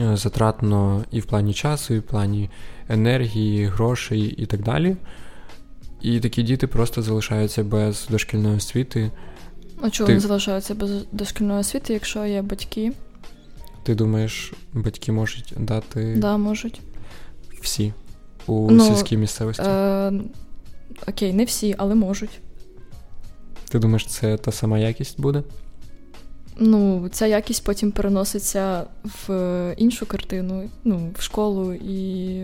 е, 0.00 0.16
затратно 0.16 1.04
і 1.10 1.20
в 1.20 1.26
плані 1.26 1.54
часу, 1.54 1.94
і 1.94 1.98
в 1.98 2.02
плані 2.02 2.50
енергії, 2.88 3.66
грошей 3.66 4.20
і 4.20 4.46
так 4.46 4.62
далі. 4.62 4.96
І 6.02 6.20
такі 6.20 6.42
діти 6.42 6.66
просто 6.66 7.02
залишаються 7.02 7.64
без 7.64 8.06
дошкільної 8.10 8.56
освіти. 8.56 9.10
А 9.82 9.90
чого 9.90 10.06
Ти... 10.06 10.12
вони 10.12 10.20
залишаються 10.20 10.74
без 10.74 10.90
дошкільної 11.12 11.60
освіти, 11.60 11.92
якщо 11.92 12.26
є 12.26 12.42
батьки? 12.42 12.92
Ти 13.82 13.94
думаєш, 13.94 14.52
батьки 14.74 15.12
можуть 15.12 15.54
дати. 15.56 16.14
Да, 16.16 16.36
можуть. 16.36 16.80
Всі 17.60 17.92
у 18.46 18.70
ну, 18.70 18.84
сільській 18.84 19.16
місцевості? 19.16 19.62
Е- 19.66 20.12
Окей, 21.08 21.32
не 21.32 21.44
всі, 21.44 21.74
але 21.78 21.94
можуть. 21.94 22.40
Ти 23.68 23.78
думаєш, 23.78 24.06
це 24.06 24.36
та 24.36 24.52
сама 24.52 24.78
якість 24.78 25.20
буде? 25.20 25.42
Ну, 26.58 27.08
ця 27.12 27.26
якість 27.26 27.64
потім 27.64 27.92
переноситься 27.92 28.84
в 29.04 29.74
іншу 29.76 30.06
картину, 30.06 30.70
ну, 30.84 31.10
в 31.18 31.22
школу 31.22 31.72
і. 31.72 32.42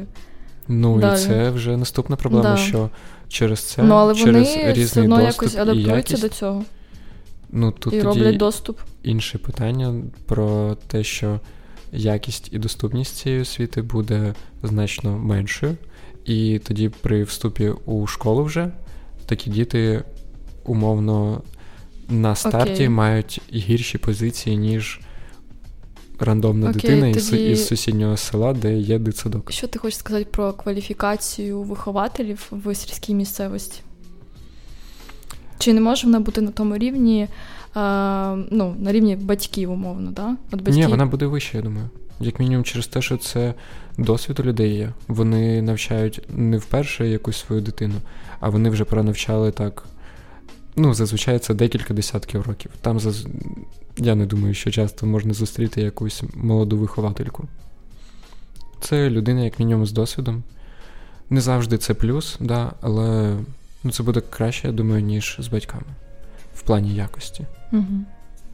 Ну, 0.68 1.00
Далі. 1.00 1.20
і 1.20 1.24
це 1.24 1.50
вже 1.50 1.76
наступна 1.76 2.16
проблема, 2.16 2.50
да. 2.50 2.56
що 2.56 2.90
через 3.28 3.60
це 3.60 3.82
ну, 3.82 3.94
але 3.94 4.14
через 4.14 4.48
вони 4.48 4.72
різний 4.72 4.84
все 4.84 5.00
одно 5.00 5.16
доступ 5.16 5.42
якось 5.42 5.56
адаптуються 5.56 5.92
і 5.92 5.96
якість, 5.96 6.22
до 6.22 6.28
цього. 6.28 6.64
Ну, 7.52 7.72
тут 7.72 7.92
і 7.92 7.96
тоді 7.96 8.06
роблять 8.06 8.36
доступ. 8.36 8.78
Інше 9.02 9.38
питання 9.38 10.02
про 10.26 10.76
те, 10.86 11.04
що 11.04 11.40
якість 11.92 12.48
і 12.52 12.58
доступність 12.58 13.16
цієї 13.16 13.42
освіти 13.42 13.82
буде 13.82 14.34
значно 14.62 15.18
меншою. 15.18 15.76
І 16.24 16.58
тоді 16.58 16.88
при 16.88 17.24
вступі 17.24 17.68
у 17.68 18.06
школу 18.06 18.44
вже 18.44 18.72
такі 19.26 19.50
діти 19.50 20.04
умовно 20.64 21.42
на 22.08 22.34
старті 22.34 22.84
okay. 22.84 22.88
мають 22.88 23.40
гірші 23.52 23.98
позиції, 23.98 24.56
ніж 24.56 25.00
рандомна 26.18 26.66
okay, 26.66 26.72
дитина 26.72 27.14
тоді... 27.14 27.50
із 27.50 27.66
сусіднього 27.66 28.16
села, 28.16 28.52
де 28.52 28.76
є 28.76 28.98
дитсадок. 28.98 29.52
Що 29.52 29.68
ти 29.68 29.78
хочеш 29.78 29.98
сказати 29.98 30.26
про 30.30 30.52
кваліфікацію 30.52 31.62
вихователів 31.62 32.48
в 32.50 32.74
сільській 32.74 33.14
місцевості? 33.14 33.80
Чи 35.62 35.72
не 35.72 35.80
може 35.80 36.06
вона 36.06 36.20
бути 36.20 36.40
на 36.40 36.50
тому 36.50 36.78
рівні, 36.78 37.28
а, 37.74 38.36
ну, 38.50 38.76
на 38.78 38.92
рівні 38.92 39.16
батьків, 39.16 39.70
умовно, 39.70 40.10
да? 40.10 40.36
От 40.52 40.62
батьків... 40.62 40.74
Ні, 40.74 40.86
вона 40.86 41.06
буде 41.06 41.26
вище, 41.26 41.56
я 41.56 41.62
думаю. 41.62 41.90
Як 42.20 42.40
мінімум, 42.40 42.64
через 42.64 42.86
те, 42.86 43.02
що 43.02 43.16
це 43.16 43.54
досвід 43.98 44.40
у 44.40 44.42
людей 44.42 44.74
є. 44.74 44.92
Вони 45.08 45.62
навчають 45.62 46.20
не 46.36 46.58
вперше 46.58 47.08
якусь 47.08 47.36
свою 47.36 47.62
дитину, 47.62 47.94
а 48.40 48.48
вони 48.48 48.70
вже 48.70 48.84
пронавчали 48.84 49.50
так. 49.50 49.84
Ну, 50.76 50.94
зазвичай 50.94 51.38
це 51.38 51.54
декілька 51.54 51.94
десятків 51.94 52.42
років. 52.46 52.70
Там 52.80 53.00
заз... 53.00 53.26
я 53.96 54.14
не 54.14 54.26
думаю, 54.26 54.54
що 54.54 54.70
часто 54.70 55.06
можна 55.06 55.34
зустріти 55.34 55.82
якусь 55.82 56.22
молоду 56.34 56.78
виховательку. 56.78 57.48
Це 58.80 59.10
людина, 59.10 59.44
як 59.44 59.58
мінімум, 59.58 59.86
з 59.86 59.92
досвідом. 59.92 60.42
Не 61.30 61.40
завжди 61.40 61.78
це 61.78 61.94
плюс, 61.94 62.36
да, 62.40 62.72
але 62.80 63.36
ну, 63.84 63.90
це 63.90 64.02
буде 64.02 64.20
краще, 64.20 64.66
я 64.66 64.72
думаю, 64.72 65.02
ніж 65.02 65.36
з 65.38 65.48
батьками 65.48 65.86
в 66.54 66.62
плані 66.62 66.94
якості. 66.94 67.44
Угу. 67.72 67.84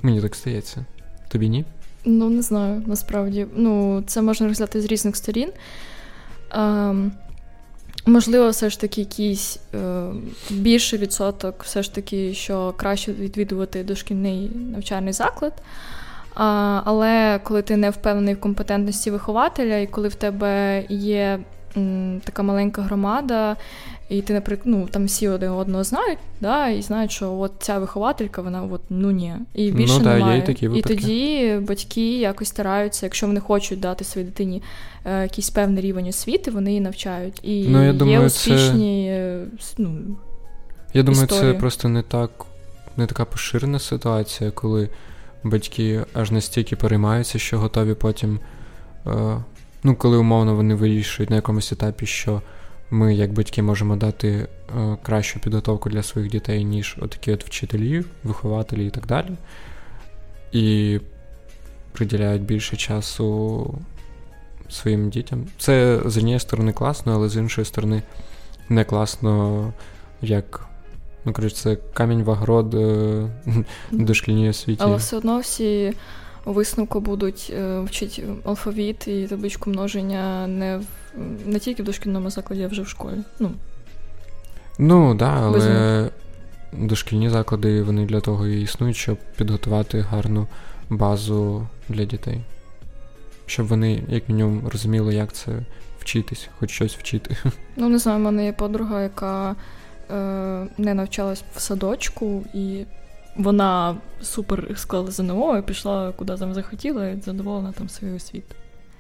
Мені 0.03 0.21
так 0.21 0.35
стається. 0.35 0.85
Тобі 1.29 1.49
ні? 1.49 1.65
Ну, 2.05 2.31
не 2.31 2.43
знаю, 2.43 2.83
насправді. 2.87 3.47
Ну, 3.57 4.03
це 4.07 4.23
можна 4.23 4.49
розглядати 4.49 4.81
з 4.81 4.85
різних 4.85 5.17
сторін. 5.17 5.51
Ем, 6.51 7.13
Можливо, 8.07 8.51
все 8.51 8.71
ж 8.71 8.81
таки 8.81 9.01
якийсь 9.01 9.59
е, 9.75 10.07
більший 10.51 10.99
відсоток, 10.99 11.63
все 11.65 11.83
ж 11.83 11.95
таки, 11.95 12.35
що 12.35 12.75
краще 12.77 13.13
відвідувати 13.13 13.85
дошкільний 13.85 14.51
навчальний 14.73 15.13
заклад. 15.13 15.53
А, 16.35 16.81
Але 16.85 17.41
коли 17.45 17.63
ти 17.63 17.77
не 17.77 17.91
впевнений 17.91 18.35
в 18.35 18.41
компетентності 18.41 19.11
вихователя, 19.11 19.79
і 19.79 19.87
коли 19.87 20.09
в 20.09 20.15
тебе 20.15 20.85
є 20.89 21.39
м, 21.77 22.21
така 22.25 22.43
маленька 22.43 22.83
громада, 22.83 23.57
і 24.09 24.23
ти, 24.23 24.35
наприклад, 24.35 24.67
ну 24.67 24.89
там 24.91 25.05
всі 25.05 25.29
один 25.29 25.51
одного 25.51 25.85
знають, 25.85 26.19
да, 26.41 26.69
і 26.69 26.83
знають, 26.83 27.13
що 27.13 27.33
от 27.33 27.53
ця 27.59 27.79
вихователька, 27.79 28.43
вона 28.43 28.63
от 28.63 28.81
ну 28.91 29.11
ні, 29.11 29.35
і 29.55 29.71
більше 29.71 29.95
ну, 29.99 30.05
немає. 30.05 30.37
Є 30.37 30.43
і, 30.43 30.47
такі 30.47 30.71
і 30.75 30.83
тоді 30.83 31.59
батьки 31.69 32.19
якось 32.19 32.49
стараються, 32.49 33.07
якщо 33.07 33.27
вони 33.27 33.41
хочуть 33.41 33.81
дати 33.81 34.05
своїй 34.05 34.27
дитині 34.27 34.63
е, 35.05 35.23
якийсь 35.23 35.51
певний 35.51 35.83
рівень 35.83 36.09
освіти, 36.09 36.51
вони 36.51 36.71
її 36.71 36.81
навчають. 36.81 37.41
І 37.43 37.69
ну, 37.69 37.85
я 37.85 38.19
є 38.19 38.21
успішні. 38.21 39.07
Це... 39.61 39.75
ну, 39.79 40.17
Я 40.95 41.03
думаю, 41.03 41.25
історії. 41.25 41.53
це 41.53 41.59
просто 41.59 41.89
не 41.89 42.03
так, 42.03 42.31
не 42.97 43.07
така 43.07 43.25
поширена 43.25 43.79
ситуація, 43.79 44.51
коли 44.51 44.89
батьки 45.45 46.05
аж 46.15 46.31
настільки 46.31 46.77
переймаються, 46.77 47.39
що 47.39 47.59
готові 47.59 47.95
потім. 47.95 48.41
Е, 49.07 49.43
ну, 49.83 49.95
коли 49.95 50.17
умовно 50.17 50.55
вони 50.55 50.75
вирішують 50.75 51.31
на 51.31 51.37
якомусь 51.37 51.73
етапі, 51.73 52.07
що 52.07 52.43
ми, 52.91 53.15
як 53.15 53.33
батьки, 53.33 53.63
можемо 53.63 53.97
дати 53.97 54.29
е, 54.29 54.97
кращу 55.03 55.41
підготовку 55.41 55.91
для 55.91 56.03
своїх 56.03 56.31
дітей, 56.31 56.65
ніж 56.65 56.97
отакі 57.01 57.33
от 57.33 57.45
вчителі, 57.45 58.05
вихователі 58.25 58.87
і 58.87 58.91
так 58.91 59.07
далі. 59.07 59.31
І 60.53 61.01
приділяють 61.93 62.43
більше 62.43 62.77
часу 62.77 63.75
своїм 64.69 65.11
дітям. 65.11 65.47
Це 65.59 66.01
з 66.05 66.17
однієї 66.17 66.41
сторони 66.41 66.73
класно, 66.73 67.13
але 67.15 67.29
з 67.29 67.37
іншої 67.37 67.65
сторони 67.65 68.03
не 68.69 68.85
класно, 68.85 69.73
як. 70.23 70.65
Ну, 71.25 71.33
коротше, 71.33 71.57
це 71.57 71.77
камінь 71.77 72.23
в 72.23 72.29
огород 72.29 72.75
е, 72.75 73.29
дошкільній 73.91 74.49
освіті. 74.49 74.83
Але 74.85 74.97
все 74.97 75.17
одно 75.17 75.39
всі 75.39 75.93
у 76.49 76.53
висновку 76.53 77.01
будуть 77.01 77.53
е, 77.57 77.81
вчити 77.81 78.25
алфавіт 78.45 79.09
і 79.09 79.27
табличку 79.27 79.71
множення 79.71 80.47
не 80.47 80.77
в 80.77 80.85
не 81.47 81.59
тільки 81.59 81.83
в 81.83 81.87
дошкільному 81.87 82.31
закладі, 82.31 82.63
а 82.63 82.69
вже 82.69 82.83
в 82.83 82.89
школі. 82.89 83.17
Ну, 83.39 83.51
ну 84.79 85.15
да, 85.15 85.31
але 85.43 85.53
Безумно. 85.53 86.09
дошкільні 86.73 87.31
заклади 87.31 87.83
вони 87.83 88.07
для 88.07 88.21
того 88.21 88.47
і 88.47 88.63
існують, 88.63 88.97
щоб 88.97 89.19
підготувати 89.37 90.01
гарну 90.01 90.47
базу 90.91 91.67
для 91.89 92.05
дітей. 92.05 92.41
щоб 93.47 93.67
вони, 93.67 94.03
як 94.09 94.29
мінімум, 94.29 94.69
розуміли, 94.69 95.15
як 95.15 95.33
це 95.33 95.53
вчитись, 96.01 96.49
хоч 96.59 96.71
щось 96.71 96.97
вчити. 96.97 97.37
Ну, 97.77 97.89
не 97.89 97.99
знаю, 97.99 98.19
в 98.19 98.23
мене 98.23 98.45
є 98.45 98.53
подруга, 98.53 99.03
яка 99.03 99.57
е, 100.11 100.15
не 100.79 100.95
навчалась 100.95 101.45
в 101.57 101.61
садочку, 101.61 102.45
і 102.55 102.85
вона 103.39 103.97
супер 104.23 104.69
склала 104.77 105.11
ЗНО 105.11 105.59
і 105.59 105.63
пішла 105.63 106.13
куди 106.17 106.37
там 106.37 106.55
захотіла, 106.55 107.09
і 107.09 107.21
задоволена 107.21 107.73
там 107.73 107.89
свою 107.89 108.17
освіту. 108.17 108.55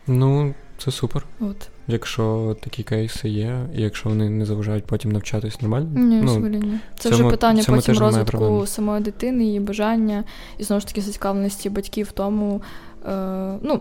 Ну, 0.07 0.55
це 0.79 0.91
супер. 0.91 1.27
От. 1.41 1.69
Якщо 1.89 2.57
такі 2.61 2.83
кейси 2.83 3.29
є, 3.29 3.69
і 3.75 3.83
якщо 3.83 4.09
вони 4.09 4.31
не 4.31 4.45
заважають 4.45 4.85
потім 4.85 5.13
навчатись 5.13 5.61
нормально. 5.61 5.89
Ні, 5.95 6.21
ну, 6.23 6.39
ні. 6.39 6.79
Це 6.99 7.11
цьому- 7.11 7.23
вже 7.23 7.31
питання 7.31 7.63
потім 7.67 7.99
розвитку 7.99 8.67
самої 8.67 9.03
дитини, 9.03 9.45
її 9.45 9.61
бажання, 9.61 10.25
і 10.59 10.63
знову 10.65 10.81
ж 10.81 10.87
таки 10.87 11.01
зацікавленості 11.01 11.71
батьків 11.71 12.07
в 12.07 12.13
тому. 12.13 12.63
Е, 13.07 13.59
ну, 13.63 13.81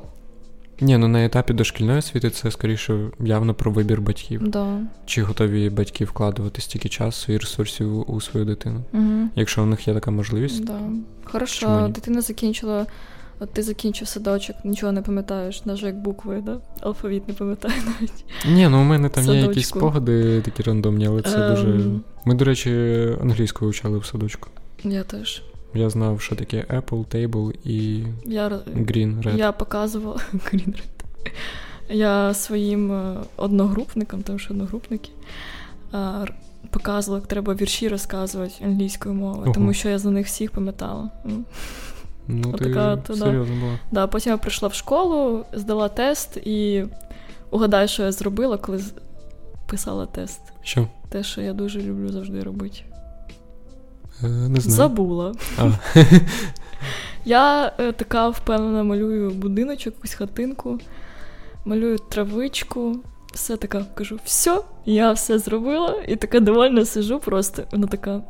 Ні, 0.81 0.97
ну 0.97 1.07
на 1.07 1.25
етапі 1.25 1.53
дошкільної 1.53 1.99
освіти 1.99 2.29
це 2.29 2.51
скоріше 2.51 3.09
явно 3.19 3.53
про 3.53 3.71
вибір 3.71 4.01
батьків. 4.01 4.47
да. 4.49 4.79
Чи 5.05 5.23
готові 5.23 5.69
батьки 5.69 6.05
вкладувати 6.05 6.61
стільки 6.61 6.89
часу 6.89 7.31
і 7.31 7.37
ресурсів 7.37 8.11
у 8.11 8.21
свою 8.21 8.45
дитину? 8.45 8.83
Угу. 8.93 9.29
Якщо 9.35 9.63
у 9.63 9.65
них 9.65 9.87
є 9.87 9.93
така 9.93 10.11
можливість, 10.11 10.65
Да. 10.65 10.79
Хорошо, 11.23 11.87
дитина 11.95 12.21
закінчила. 12.21 12.85
От 13.39 13.53
ти 13.53 13.63
закінчив 13.63 14.07
садочок, 14.07 14.55
нічого 14.63 14.91
не 14.91 15.01
пам'ятаєш, 15.01 15.65
навіть 15.65 15.83
як 15.83 15.97
букви, 15.97 16.41
да? 16.45 16.57
алфавіт 16.81 17.27
не 17.27 17.33
пам'ятаю 17.33 17.73
навіть. 17.85 18.25
ні, 18.57 18.67
ну 18.67 18.81
у 18.81 18.83
мене 18.83 19.09
там 19.09 19.25
є 19.25 19.33
якісь 19.39 19.67
спогади 19.67 20.41
такі 20.41 20.63
рандомні, 20.63 21.07
але 21.07 21.21
це 21.21 21.37
Ем. 21.47 21.55
дуже. 21.55 21.89
Ми, 22.25 22.35
до 22.35 22.45
речі, 22.45 22.71
англійську 23.21 23.65
вивчали 23.65 23.97
в 23.97 24.05
садочку. 24.05 24.49
Я 24.83 25.03
теж. 25.03 25.43
Я 25.77 25.89
знав, 25.89 26.21
що 26.21 26.35
таке 26.35 26.65
Apple, 26.69 27.05
Table 27.05 27.53
і 27.65 28.03
Я, 28.25 28.49
Green 28.75 29.23
Red. 29.23 29.37
я 29.37 29.51
показувала 29.51 30.21
Green 30.33 30.67
Red. 30.67 31.31
Я 31.89 32.33
своїм 32.33 32.91
е, 32.91 33.17
одногрупникам, 33.37 34.21
тому 34.23 34.39
що 34.39 34.53
одногрупники, 34.53 35.09
е, 35.93 36.25
показувала, 36.69 37.19
як 37.19 37.27
треба 37.27 37.53
вірші 37.53 37.87
розказувати 37.87 38.53
англійською 38.65 39.15
мовою, 39.15 39.43
Ого. 39.43 39.53
тому 39.53 39.73
що 39.73 39.89
я 39.89 39.99
за 39.99 40.11
них 40.11 40.25
всіх 40.27 40.51
пам'ятала. 40.51 41.09
Ну, 42.27 42.53
ти 42.53 42.65
Отака 42.65 42.93
от, 42.93 43.19
да. 43.19 43.31
була. 43.31 43.79
Да, 43.91 44.07
потім 44.07 44.31
я 44.31 44.37
прийшла 44.37 44.67
в 44.67 44.73
школу, 44.73 45.45
здала 45.53 45.89
тест 45.89 46.37
і 46.37 46.85
угадай, 47.51 47.87
що 47.87 48.03
я 48.03 48.11
зробила, 48.11 48.57
коли 48.57 48.83
писала 49.67 50.05
тест. 50.05 50.41
Що? 50.61 50.87
Те, 51.09 51.23
що 51.23 51.41
я 51.41 51.53
дуже 51.53 51.81
люблю 51.81 52.09
завжди 52.09 52.43
робити. 52.43 52.79
Е, 54.23 54.27
не 54.27 54.59
знаю. 54.59 54.75
Забула. 54.75 55.33
А. 55.57 55.71
Я 57.25 57.71
е, 57.79 57.91
така 57.91 58.29
впевнена 58.29 58.83
малюю 58.83 59.31
будиночок, 59.31 59.93
якусь 59.95 60.13
хатинку, 60.13 60.79
малюю 61.65 61.97
травичку, 61.97 62.95
все 63.33 63.57
така 63.57 63.85
кажу, 63.95 64.19
все, 64.23 64.61
я 64.85 65.11
все 65.11 65.39
зробила, 65.39 66.03
і 66.07 66.15
така 66.15 66.39
довольна 66.39 66.85
сижу 66.85 67.19
просто. 67.19 67.63
Вона 67.71 67.87
така, 67.87 68.21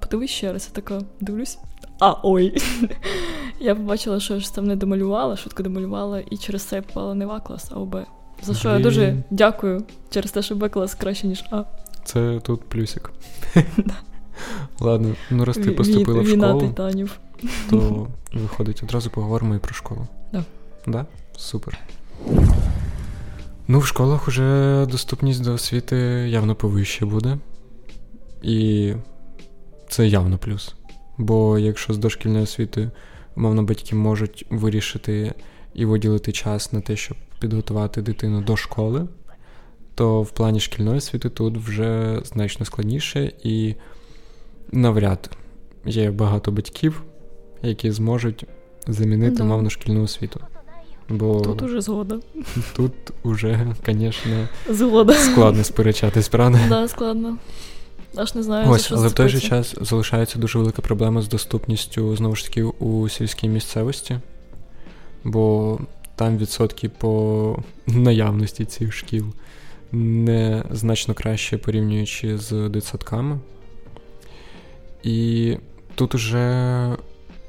подивись 0.00 0.30
ще 0.30 0.52
раз, 0.52 0.70
я 0.74 0.82
така 0.82 1.04
дивлюсь. 1.20 1.58
А 2.00 2.14
ой. 2.22 2.62
я 3.60 3.74
побачила, 3.74 4.20
що 4.20 4.34
я 4.34 4.40
ж 4.40 4.54
там 4.54 4.66
не 4.66 4.76
домалювала, 4.76 5.36
швидко 5.36 5.62
домалювала, 5.62 6.20
і 6.30 6.36
через 6.36 6.62
це 6.62 6.76
я 6.76 6.82
попала 6.82 7.14
не 7.14 7.26
в 7.26 7.30
А 7.30 7.40
клас, 7.40 7.70
а 7.74 7.78
в 7.78 7.86
Б. 7.86 8.06
За 8.42 8.54
що 8.54 8.68
я 8.68 8.78
дуже 8.78 9.16
дякую 9.30 9.84
через 10.10 10.30
те, 10.30 10.42
що 10.42 10.54
Б 10.54 10.68
клас 10.68 10.94
краще, 10.94 11.26
ніж 11.26 11.44
А. 11.50 11.64
Це 12.04 12.40
тут 12.42 12.60
плюсик. 12.60 13.10
Ладно, 14.80 15.14
ну 15.30 15.44
раз 15.44 15.56
ти 15.56 15.70
поступила 15.70 16.20
в 16.20 16.28
школу, 16.28 16.60
титанів. 16.60 17.18
то 17.70 18.08
виходить, 18.32 18.82
одразу 18.82 19.10
поговоримо 19.10 19.54
і 19.54 19.58
про 19.58 19.74
школу. 19.74 20.06
Да. 20.32 20.44
Да? 20.86 21.06
Супер. 21.36 21.78
Ну, 23.68 23.78
в 23.78 23.86
школах 23.86 24.28
уже 24.28 24.86
доступність 24.90 25.42
до 25.42 25.52
освіти 25.52 25.96
явно 26.28 26.54
повище 26.54 27.06
буде. 27.06 27.38
І 28.42 28.92
це 29.88 30.06
явно 30.06 30.38
плюс. 30.38 30.74
Бо 31.18 31.58
якщо 31.58 31.92
з 31.92 31.98
дошкільної 31.98 32.44
освіти, 32.44 32.90
умовно, 33.36 33.62
батьки 33.62 33.96
можуть 33.96 34.46
вирішити 34.50 35.34
і 35.74 35.84
виділити 35.84 36.32
час 36.32 36.72
на 36.72 36.80
те, 36.80 36.96
щоб 36.96 37.16
підготувати 37.40 38.02
дитину 38.02 38.40
до 38.40 38.56
школи, 38.56 39.06
то 39.94 40.22
в 40.22 40.30
плані 40.30 40.60
шкільної 40.60 40.98
освіти 40.98 41.30
тут 41.30 41.58
вже 41.58 42.20
значно 42.24 42.66
складніше 42.66 43.32
і 43.42 43.74
навряд 44.72 45.30
є 45.84 46.10
багато 46.10 46.50
батьків, 46.52 47.02
які 47.62 47.90
зможуть 47.90 48.44
замінити 48.86 49.36
Да. 49.36 49.44
мовно 49.44 49.70
шкільну 49.70 50.02
освіту. 50.02 50.40
Бо 51.08 51.40
Тут 51.40 51.62
уже 51.62 51.80
згода. 51.80 52.18
тут 52.76 52.92
уже, 53.22 53.74
звісно, 53.86 54.48
Згода. 54.70 55.12
складно 55.14 55.64
сперечатись, 55.64 56.28
правда? 56.28 56.58
Да, 56.68 56.88
складно. 56.88 57.38
Аж 58.16 58.34
не 58.34 58.42
знаю. 58.42 58.66
за 58.66 58.72
Ось, 58.72 58.84
що 58.86 58.94
але 58.94 59.08
в 59.08 59.12
той 59.12 59.28
же 59.28 59.40
час 59.40 59.74
залишається 59.80 60.38
дуже 60.38 60.58
велика 60.58 60.82
проблема 60.82 61.22
з 61.22 61.28
доступністю 61.28 62.16
знову 62.16 62.36
ж 62.36 62.44
таки 62.44 62.62
у 62.62 63.08
сільській 63.08 63.48
місцевості, 63.48 64.18
бо 65.24 65.78
там 66.16 66.38
відсотки 66.38 66.88
по 66.88 67.58
наявності 67.86 68.64
цих 68.64 68.92
шкіл 68.92 69.24
не 69.92 70.62
значно 70.70 71.14
краще 71.14 71.58
порівнюючи 71.58 72.38
з 72.38 72.68
дитсадками. 72.68 73.38
І 75.02 75.56
тут 75.94 76.14
уже 76.14 76.96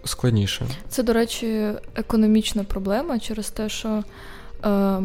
складніше. 0.05 0.65
Це, 0.89 1.03
до 1.03 1.13
речі, 1.13 1.71
економічна 1.95 2.63
проблема 2.63 3.19
через 3.19 3.49
те, 3.49 3.69
що 3.69 4.03
е, 4.65 4.97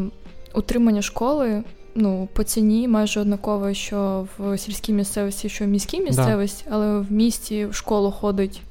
утримання 0.55 1.01
школи 1.01 1.63
ну, 1.95 2.29
по 2.33 2.43
ціні 2.43 2.87
майже 2.87 3.19
однакове, 3.19 3.73
що 3.73 4.27
в 4.37 4.57
сільській 4.57 4.93
місцевості, 4.93 5.49
що 5.49 5.65
в 5.65 5.67
міській 5.67 6.01
місцевості, 6.01 6.65
але 6.69 6.99
в 6.99 7.11
місті 7.11 7.65
в 7.65 7.75
школу 7.75 8.11
ходить 8.11 8.61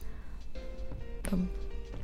там. 1.30 1.48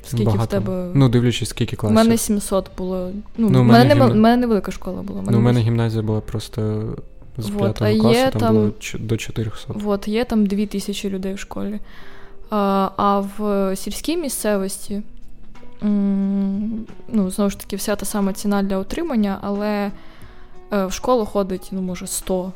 Скільки 0.07 0.25
Багато. 0.25 0.43
в 0.43 0.47
тебе? 0.47 0.91
Ну, 0.93 1.09
дивлячись, 1.09 1.49
скільки 1.49 1.87
У 1.87 1.89
мене 1.89 2.17
700 2.17 2.69
було. 2.77 3.11
Ну, 3.37 3.49
Ну, 3.49 3.61
в 3.61 3.63
мене, 3.65 3.95
мене 3.95 4.05
гімна- 4.05 4.15
мене 4.15 4.37
невелика 4.37 4.71
школа 4.71 5.01
була. 5.01 5.21
в 5.21 5.31
Ну, 5.31 5.37
у 5.37 5.41
мене 5.41 5.59
гімназія 5.59 6.03
була 6.03 6.21
просто 6.21 6.83
з 7.41 7.49
Вот, 7.49 7.59
п'ятого 7.59 7.89
а 7.89 7.93
є 7.93 7.99
класу, 7.99 8.31
там, 8.31 8.41
там- 8.41 8.55
було 8.55 8.71
ч- 8.79 8.97
до 8.97 9.17
400. 9.17 9.73
Вот, 9.73 10.07
є 10.07 10.25
там 10.25 10.45
дві 10.45 10.65
тисячі 10.65 11.09
людей 11.09 11.33
в 11.33 11.39
школі. 11.39 11.79
А, 12.49 12.89
а 12.97 13.19
в 13.19 13.75
сільській 13.75 14.17
місцевості, 14.17 15.01
ну, 15.81 17.29
знову 17.29 17.49
ж 17.49 17.59
таки, 17.59 17.75
вся 17.75 17.95
та 17.95 18.05
сама 18.05 18.33
ціна 18.33 18.63
для 18.63 18.77
утримання, 18.77 19.37
але 19.41 19.91
е, 20.73 20.85
в 20.85 20.91
школу 20.91 21.25
ходить, 21.25 21.69
ну, 21.71 21.81
може, 21.81 22.07
100. 22.07 22.51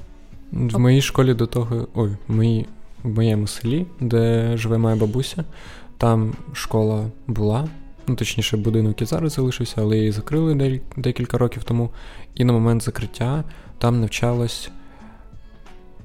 В 0.51 0.79
моїй 0.79 1.01
школі 1.01 1.33
до 1.33 1.47
того, 1.47 1.87
ой, 1.95 2.09
в, 2.27 2.35
моїй, 2.35 2.65
в 3.03 3.09
моєму 3.15 3.47
селі, 3.47 3.85
де 3.99 4.51
живе 4.57 4.77
моя 4.77 4.95
бабуся, 4.95 5.43
там 5.97 6.33
школа 6.53 7.05
була. 7.27 7.67
Ну, 8.07 8.15
точніше, 8.15 8.57
будинок 8.57 9.01
і 9.01 9.05
зараз 9.05 9.33
залишився, 9.33 9.75
але 9.77 9.97
її 9.97 10.11
закрили 10.11 10.81
декілька 10.97 11.37
років 11.37 11.63
тому. 11.63 11.89
І 12.35 12.43
на 12.43 12.53
момент 12.53 12.83
закриття 12.83 13.43
там 13.83 13.99
навчалось. 13.99 14.69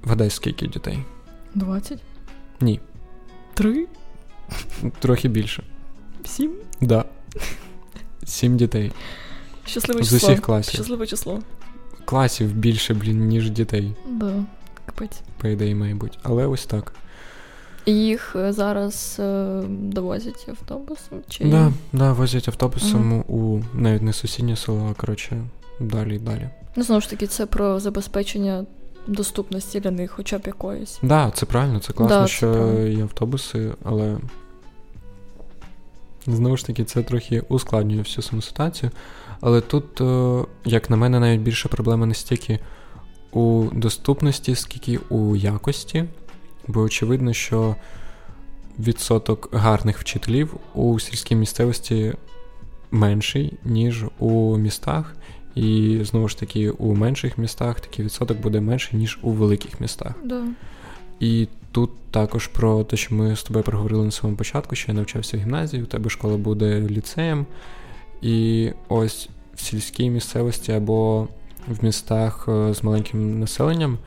Вгадай, 0.03 0.31
скільки 0.31 0.67
дітей? 0.67 0.99
20? 1.55 1.99
Ні, 2.61 2.81
3? 3.55 3.87
трохи 4.99 5.29
більше. 5.29 5.63
7? 6.25 6.53
Да. 6.81 7.05
Сім 8.25 8.57
дітей. 8.57 8.93
Щасливе 9.67 10.03
З 10.03 10.13
усіх 10.13 10.41
класів. 10.41 10.75
Щасливе 10.75 11.07
число. 11.07 11.43
Класів 12.05 12.53
більше, 12.53 12.95
блін, 12.95 13.29
ніж 13.29 13.51
дітей, 13.51 13.95
Да, 14.09 14.45
капець. 14.87 15.21
по 15.41 15.49
ідеї, 15.49 15.75
має 15.75 15.95
бути. 15.95 16.19
Але 16.23 16.47
ось 16.47 16.67
так. 16.67 16.93
Їх 17.87 18.37
е, 18.37 18.53
зараз 18.53 19.17
е, 19.19 19.63
довозять 19.69 20.47
автобусом? 20.49 21.19
Чи... 21.29 21.45
Да, 21.45 21.73
да, 21.93 22.13
возять 22.13 22.49
автобусом 22.49 23.25
у 23.29 23.63
навіть 23.75 24.03
не 24.03 24.13
сусіднє 24.13 24.57
село, 24.57 24.89
а 24.91 25.01
коротше, 25.01 25.45
далі 25.81 26.17
і 26.17 26.19
далі. 26.19 26.49
Ну, 26.77 26.83
знову 26.83 27.01
ж 27.01 27.11
таки, 27.11 27.27
це 27.27 27.47
про 27.47 27.81
забезпечення 27.81 28.67
доступності 29.07 29.81
для 29.81 29.91
них, 29.91 30.11
хоча 30.11 30.39
б 30.39 30.43
якоїсь. 30.47 30.99
Да, 31.03 31.31
це 31.35 31.47
правильно, 31.47 31.79
це 31.81 31.93
класно, 31.93 32.17
Да, 32.17 32.23
це 32.27 32.33
що 32.33 32.53
правильно. 32.53 32.87
є 32.87 33.03
автобуси, 33.03 33.73
але 33.85 34.19
знову 36.27 36.57
ж 36.57 36.67
таки, 36.67 36.85
це 36.85 37.03
трохи 37.03 37.41
ускладнює 37.49 37.99
всю 37.99 38.23
саму 38.23 38.43
ситуацію. 38.43 38.91
Але 39.41 39.61
тут, 39.61 40.01
е, 40.01 40.45
як 40.65 40.91
на 40.91 40.97
мене, 40.97 41.21
навіть 41.21 41.41
більше 41.41 41.69
проблема 41.69 42.07
не 42.07 42.15
стільки 42.15 42.59
у 43.33 43.65
доступності, 43.73 44.55
скільки 44.55 44.99
у 45.09 45.37
якості, 45.37 46.05
бо 46.67 46.81
очевидно, 46.81 47.33
що 47.33 47.77
відсоток 48.79 49.49
гарних 49.53 49.99
вчителів 49.99 50.55
у 50.75 51.01
сільській 51.01 51.35
місцевості 51.35 52.15
менший, 52.91 53.59
ніж 53.65 54.05
у 54.19 54.57
містах. 54.57 55.15
І 55.59 56.01
знову 56.05 56.29
ж 56.29 56.39
таки, 56.39 56.71
у 56.71 56.95
менших 56.95 57.39
містах 57.39 57.81
такий 57.81 58.05
відсоток 58.05 58.41
буде 58.41 58.61
менший, 58.61 58.99
ніж 58.99 59.19
у 59.23 59.31
великих 59.31 59.81
містах. 59.81 60.13
Да. 60.25 60.45
І 61.21 61.49
тут 61.73 61.91
також 62.11 62.47
про 62.47 62.85
те, 62.85 62.97
що 62.97 63.15
ми 63.15 63.37
з 63.37 63.43
тобою 63.43 63.65
проговорили 63.65 64.05
на 64.05 64.11
самому 64.11 64.37
початку, 64.37 64.77
що 64.77 64.93
я 64.93 64.95
навчався 64.99 65.37
в 65.37 65.41
гімназії, 65.41 65.83
у 65.83 65.87
тебе 65.87 66.11
школа 66.11 66.37
буде 66.37 66.81
ліцеєм. 66.81 67.47
І 68.23 68.71
ось 68.89 69.29
в 69.55 69.61
сільській 69.61 70.11
місцевості 70.11 70.73
або 70.73 71.29
в 71.69 71.85
містах 71.85 72.49
е, 72.49 72.75
з 72.75 72.83
маленьким 72.83 73.41
населенням. 73.41 73.99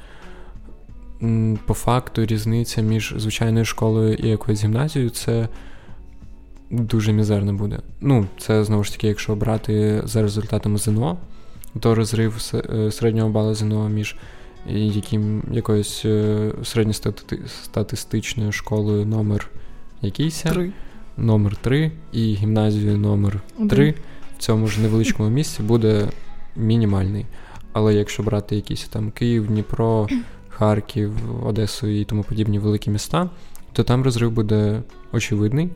По 1.66 1.74
факту 1.74 2.26
різниця 2.26 2.82
між 2.82 3.14
звичайною 3.18 3.66
школою 3.66 4.14
і 4.14 4.28
якоюсь 4.28 4.64
гімназією 4.64 5.10
це 5.10 5.48
дуже 6.70 7.14
мізерна 7.14 7.54
буде. 7.54 7.80
Ну, 8.02 8.26
це 8.38 8.64
знову 8.64 8.84
ж 8.84 8.92
таки, 8.92 9.08
якщо 9.08 9.36
брати 9.36 10.02
за 10.06 10.22
результатами 10.22 10.78
ЗНО, 10.78 11.18
то 11.80 11.96
розрив 11.96 12.52
е, 12.54 12.92
середнього 12.92 13.30
балу 13.30 13.54
ЗНО 13.54 13.90
між 13.90 14.16
яким, 14.70 15.44
якоюсь 15.52 16.02
е, 16.06 16.52
середньостатистичною 16.64 18.52
школою 18.52 19.06
номер 19.06 19.50
якийсь, 20.02 20.46
номер 21.18 21.56
3 21.56 21.92
і 22.12 22.34
гімназією 22.34 22.98
номер 22.98 23.42
3 23.70 23.94
в 24.38 24.42
цьому 24.42 24.68
ж 24.68 24.82
невеличкому 24.82 25.30
місці 25.40 25.64
буде 25.64 26.08
мінімальний. 26.56 27.26
Але 27.74 27.94
якщо 27.94 28.24
брати 28.24 28.56
якісь 28.56 28.84
там 28.84 29.12
Київ, 29.12 29.48
Дніпро, 29.48 30.08
Харків, 30.50 31.12
Одесу 31.46 31.88
і 31.88 32.06
тому 32.06 32.24
подібні 32.24 32.60
великі 32.60 32.92
міста, 32.92 33.30
то 33.74 33.84
там 33.84 34.04
розрив 34.04 34.32
буде 34.32 34.82
очевидний. 35.12 35.70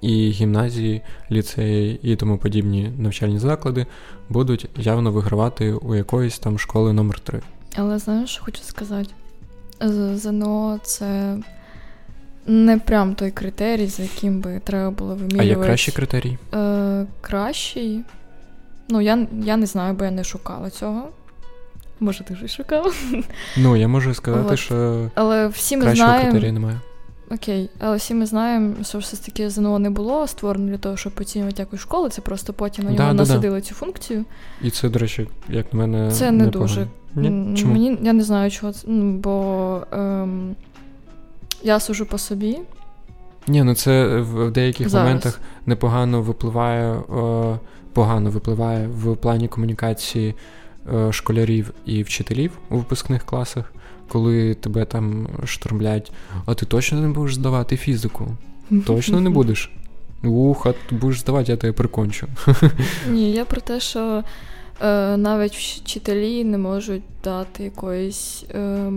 І 0.00 0.30
гімназії, 0.30 1.02
ліцеї 1.30 2.00
і 2.02 2.16
тому 2.16 2.38
подібні 2.38 2.92
навчальні 2.98 3.38
заклади 3.38 3.86
будуть 4.28 4.68
явно 4.76 5.12
вигравати 5.12 5.72
у 5.72 5.94
якоїсь 5.94 6.38
там 6.38 6.58
школи 6.58 6.92
номер 6.92 7.20
3 7.20 7.40
Але 7.76 7.98
знаєш, 7.98 8.30
що 8.30 8.44
хочу 8.44 8.62
сказати? 8.62 9.10
ЗНО 10.14 10.78
це 10.82 11.36
не 12.46 12.78
прям 12.78 13.14
той 13.14 13.30
критерій, 13.30 13.86
за 13.86 14.02
яким 14.02 14.40
би 14.40 14.60
треба 14.64 14.90
було 14.90 15.14
вимірювати. 15.14 15.40
А 15.40 15.44
є 15.44 15.54
кращий 15.54 15.94
критерій? 15.94 16.38
Е, 16.54 17.06
Кращий. 17.20 18.00
Ну, 18.88 19.00
я 19.00 19.26
я 19.44 19.56
не 19.56 19.66
знаю, 19.66 19.94
бо 19.94 20.04
я 20.04 20.10
не 20.10 20.24
шукала 20.24 20.70
цього. 20.70 21.08
Може, 22.00 22.24
ти 22.24 22.34
вже 22.34 22.48
шукав? 22.48 22.94
Ну, 23.56 23.76
я 23.76 23.88
можу 23.88 24.14
сказати, 24.14 24.52
От. 24.52 24.58
що 24.58 25.10
Але 25.14 25.48
всі 25.48 25.76
ми 25.76 25.82
кращого 25.82 26.08
знаємо... 26.08 26.30
критерія 26.30 26.52
немає. 26.52 26.80
Окей, 27.30 27.70
але 27.78 27.96
всі 27.96 28.14
ми 28.14 28.26
знаємо, 28.26 28.74
що 28.82 28.98
все 28.98 29.16
ж 29.16 29.24
таки 29.24 29.50
ЗНО 29.50 29.78
не 29.78 29.90
було 29.90 30.26
створено 30.26 30.70
для 30.70 30.78
того, 30.78 30.96
щоб 30.96 31.12
оцінювати 31.20 31.62
якусь 31.62 31.80
школу, 31.80 32.08
це 32.08 32.22
просто 32.22 32.52
потім 32.52 32.84
на 32.84 32.90
нього 32.90 33.04
да, 33.08 33.12
насадили 33.12 33.56
да, 33.56 33.60
цю 33.60 33.74
функцію. 33.74 34.24
І 34.62 34.70
це, 34.70 34.88
до 34.88 34.98
речі, 34.98 35.28
як 35.48 35.72
на 35.72 35.78
мене. 35.78 36.10
Це 36.10 36.30
не 36.30 36.46
дуже. 36.46 36.86
Ні? 37.14 37.56
Чому? 37.56 37.72
Мені 37.72 37.98
я 38.02 38.12
не 38.12 38.22
знаю, 38.22 38.50
чого 38.50 38.72
це. 38.72 38.86
Ну, 38.86 39.12
бо 39.12 39.86
ем, 39.92 40.56
я 41.62 41.80
сужу 41.80 42.06
по 42.06 42.18
собі. 42.18 42.58
Ні, 43.46 43.62
ну 43.62 43.74
це 43.74 44.20
в 44.20 44.50
деяких 44.50 44.88
Зараз. 44.88 45.06
моментах 45.06 45.40
непогано 45.66 46.22
випливає, 46.22 46.92
е, 46.94 47.58
погано 47.92 48.30
випливає 48.30 48.88
в 48.88 49.16
плані 49.16 49.48
комунікації 49.48 50.34
е, 50.94 51.12
школярів 51.12 51.74
і 51.84 52.02
вчителів 52.02 52.58
у 52.70 52.76
випускних 52.76 53.24
класах 53.24 53.72
коли 54.10 54.54
тебе 54.54 54.84
там 54.84 55.28
штормлять, 55.44 56.12
а 56.46 56.54
ти 56.54 56.66
точно 56.66 57.00
не 57.00 57.08
будеш 57.08 57.34
здавати 57.34 57.76
фізику? 57.76 58.28
Точно 58.86 59.20
не 59.20 59.30
будеш? 59.30 59.70
Ух, 60.24 60.66
а 60.66 60.72
ти 60.72 60.94
будеш 60.94 61.20
здавати, 61.20 61.52
я 61.52 61.58
тебе 61.58 61.72
прикончу. 61.72 62.26
Ні, 63.08 63.32
я 63.32 63.44
про 63.44 63.60
те, 63.60 63.80
що 63.80 64.24
е, 64.82 65.16
навіть 65.16 65.56
вчителі 65.56 66.44
не 66.44 66.58
можуть 66.58 67.02
дати 67.24 67.64
якоїсь 67.64 68.44
е, 68.54 68.92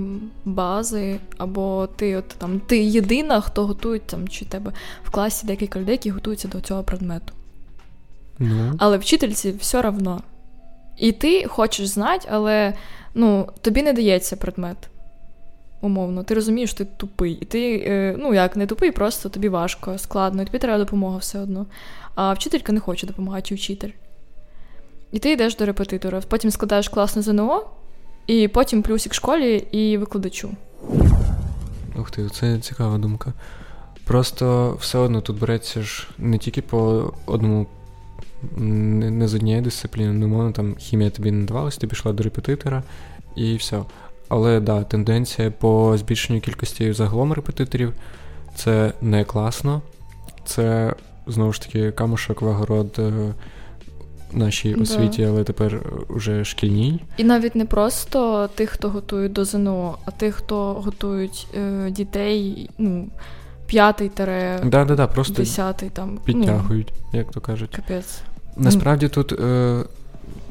бази, 0.46 1.20
або 1.38 1.88
ти 1.96 2.16
от 2.16 2.28
там 2.28 2.60
ти 2.60 2.84
єдина, 2.84 3.42
хто 3.42 3.66
готує 3.66 4.00
там, 4.00 4.28
чи 4.28 4.46
тебе 4.46 4.72
в 5.04 5.10
класі 5.12 5.48
декілька 5.48 5.80
людей, 5.80 5.94
які 5.94 6.10
готуються 6.10 6.48
до 6.48 6.62
цього 6.62 6.84
предмету. 6.84 7.34
Ну. 8.40 8.74
Але 8.78 8.98
вчительці 8.98 9.56
все 9.60 9.82
равно. 9.82 10.22
І 10.98 11.12
ти 11.12 11.48
хочеш 11.48 11.88
знати, 11.88 12.28
але 12.32 12.74
ну, 13.16 13.48
тобі 13.62 13.84
не 13.84 13.94
дається 13.94 14.36
предмет 14.36 14.78
умовно, 15.84 16.24
ти 16.24 16.34
розумієш, 16.34 16.70
що 16.70 16.78
ти 16.78 16.86
тупий. 16.98 17.38
І 17.42 17.46
ти, 17.46 17.84
е, 17.88 18.16
ну 18.20 18.34
як 18.34 18.56
не 18.56 18.68
тупий, 18.68 18.92
просто 18.92 19.30
тобі 19.30 19.50
важко, 19.50 19.98
складно, 19.98 20.42
і 20.42 20.46
тобі 20.46 20.60
треба 20.60 20.78
допомога 20.78 21.18
все 21.18 21.40
одно. 21.40 21.66
А 22.16 22.34
вчителька 22.34 22.72
не 22.72 22.80
хоче 22.80 23.08
допомагати, 23.08 23.48
чи 23.48 23.56
вчитель. 23.56 23.90
І 25.12 25.20
ти 25.20 25.32
йдеш 25.32 25.56
до 25.56 25.66
репетитора, 25.66 26.22
потім 26.28 26.52
складаєш 26.52 26.90
класне 26.90 27.22
ЗНО, 27.22 27.66
і 28.28 28.48
потім 28.48 28.82
плюсик 28.82 29.14
школі 29.14 29.68
і 29.72 29.98
викладачу. 29.98 30.52
Ух 32.00 32.12
ти, 32.12 32.30
це 32.30 32.60
цікава 32.60 32.98
думка. 32.98 33.34
Просто 34.06 34.78
все 34.80 34.98
одно 34.98 35.22
тут 35.22 35.40
береться 35.40 35.82
ж 35.82 36.08
не 36.18 36.38
тільки 36.38 36.62
по 36.62 37.14
одному, 37.26 37.68
не 38.58 39.28
з 39.28 39.34
однієї 39.34 39.62
дисципліни, 39.62 40.14
ну, 40.14 40.28
мовно, 40.28 40.52
там 40.52 40.76
хімія 40.76 41.10
тобі 41.10 41.32
не 41.32 41.46
давалась, 41.46 41.78
ти 41.78 41.88
пішла 41.88 42.14
до 42.14 42.24
репетитора 42.24 42.84
і 43.36 43.56
все. 43.56 43.82
Але 44.34 44.60
да, 44.60 44.84
тенденція 44.84 45.52
по 45.52 45.98
збільшенню 45.98 46.40
кількості 46.40 46.94
загалом 46.94 47.34
репетиторів 47.34 47.94
це 48.56 48.94
не 49.02 49.24
класно. 49.24 49.82
Це 50.46 50.96
знову 51.28 51.54
ж 51.54 51.62
таки 51.62 51.92
камушок 51.92 52.42
в 52.42 52.48
огород 52.48 52.96
е, 53.00 53.34
нашій 54.32 54.74
освіті, 54.76 55.22
да. 55.22 55.28
але 55.28 55.44
тепер 55.44 55.82
вже 56.10 56.46
шкільній. 56.46 57.00
І 57.18 57.24
навіть 57.24 57.56
не 57.56 57.66
просто 57.66 58.50
тих, 58.56 58.70
хто 58.70 58.90
готує 58.90 59.30
до 59.30 59.46
ЗНО, 59.46 59.98
а 60.06 60.12
тих, 60.12 60.36
хто 60.36 60.74
готують 60.74 61.48
е, 61.58 61.92
дітей, 61.92 62.70
ну, 62.78 63.08
п'ятий 63.66 64.10
тере, 64.10 64.60
да, 64.66 64.86
да, 64.86 64.96
да, 64.96 65.08
просто 65.08 65.34
десятий 65.34 65.90
там. 65.90 66.20
Підтягують, 66.26 66.94
ну, 67.14 67.20
як 67.20 67.32
то 67.32 67.42
кажуть. 67.42 67.76
Капець. 67.76 68.22
Насправді 68.58 69.08
тут 69.08 69.32
е, 69.32 69.84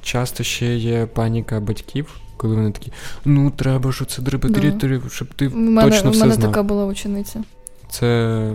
часто 0.02 0.44
ще 0.44 0.76
є 0.76 1.06
паніка 1.06 1.60
батьків 1.60 2.21
коли 2.42 2.54
вони 2.54 2.70
такі, 2.70 2.92
ну 3.24 3.50
треба 3.50 3.92
ж 3.92 4.04
це 4.04 4.22
репетиторів, 4.30 5.02
да. 5.04 5.10
щоб 5.10 5.28
ти 5.34 5.48
мене, 5.48 5.90
точно 5.90 6.10
все 6.10 6.18
знав. 6.18 6.28
У 6.28 6.40
мене 6.40 6.46
така 6.46 6.62
була 6.62 6.84
учениця. 6.84 7.42
Це 7.90 8.50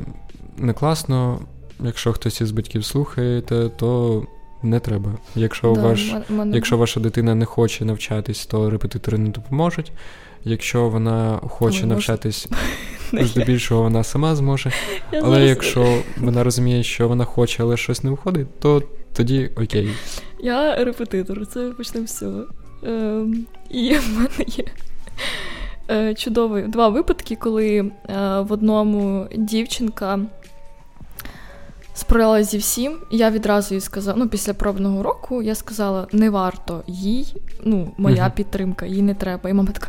не 0.58 0.74
класно. 0.74 1.40
Якщо 1.84 2.14
хтось 2.14 2.42
із 2.42 2.52
батьків 2.52 2.86
слухає, 2.86 3.42
то 3.78 4.24
не 4.64 4.80
треба. 4.80 5.12
Якщо 5.36 5.74
да, 5.74 5.82
ваш, 5.82 6.14
мене... 6.30 6.56
якщо 6.56 6.78
ваша 6.78 7.00
дитина 7.00 7.36
не 7.36 7.46
хоче 7.46 7.86
навчатись, 7.86 8.46
то 8.46 8.70
репетитори 8.70 9.18
не 9.18 9.30
допоможуть. 9.30 9.92
Якщо 10.44 10.90
вона 10.90 11.40
хоче 11.44 11.80
Але 11.80 11.88
навчатись, 11.88 12.48
здебільшого 13.14 13.82
вона 13.82 14.04
сама 14.04 14.36
зможе. 14.36 14.72
Я 15.12 15.20
але 15.20 15.36
зараз... 15.36 15.50
якщо 15.50 15.98
вона 16.18 16.44
розуміє, 16.44 16.84
що 16.84 17.08
вона 17.08 17.26
хоче, 17.26 17.64
але 17.64 17.78
щось 17.78 18.04
не 18.04 18.10
виходить, 18.10 18.60
то 18.60 18.84
тоді 19.14 19.50
окей. 19.56 19.90
Я 20.40 20.84
репетитор, 20.84 21.48
це 21.48 21.72
почнемо 21.78 22.08
з 22.08 22.18
цього. 22.18 22.46
Ем, 22.84 23.46
і 23.70 23.94
в 23.94 24.14
мене 24.14 24.46
є 24.48 24.66
е, 25.92 26.14
чудові 26.14 26.62
два 26.62 26.88
випадки, 26.90 27.36
коли 27.36 27.78
е, 27.78 27.92
в 28.42 28.52
одному 28.52 29.28
дівчинка 29.36 30.20
справилася 31.94 32.50
зі 32.50 32.58
всім, 32.58 32.98
і 33.12 33.18
я 33.18 33.30
відразу 33.30 33.76
їй 33.76 33.82
сказала, 33.82 34.18
ну, 34.20 34.30
після 34.30 34.54
пробного 34.54 35.04
року 35.04 35.42
я 35.42 35.56
сказала, 35.56 36.08
не 36.12 36.30
варто 36.30 36.84
їй, 36.88 37.36
ну, 37.64 37.92
моя 37.98 38.24
uh-huh. 38.24 38.36
підтримка, 38.36 38.86
їй 38.86 39.02
не 39.02 39.14
треба. 39.14 39.50
І 39.50 39.54
мама 39.54 39.72
така. 39.72 39.88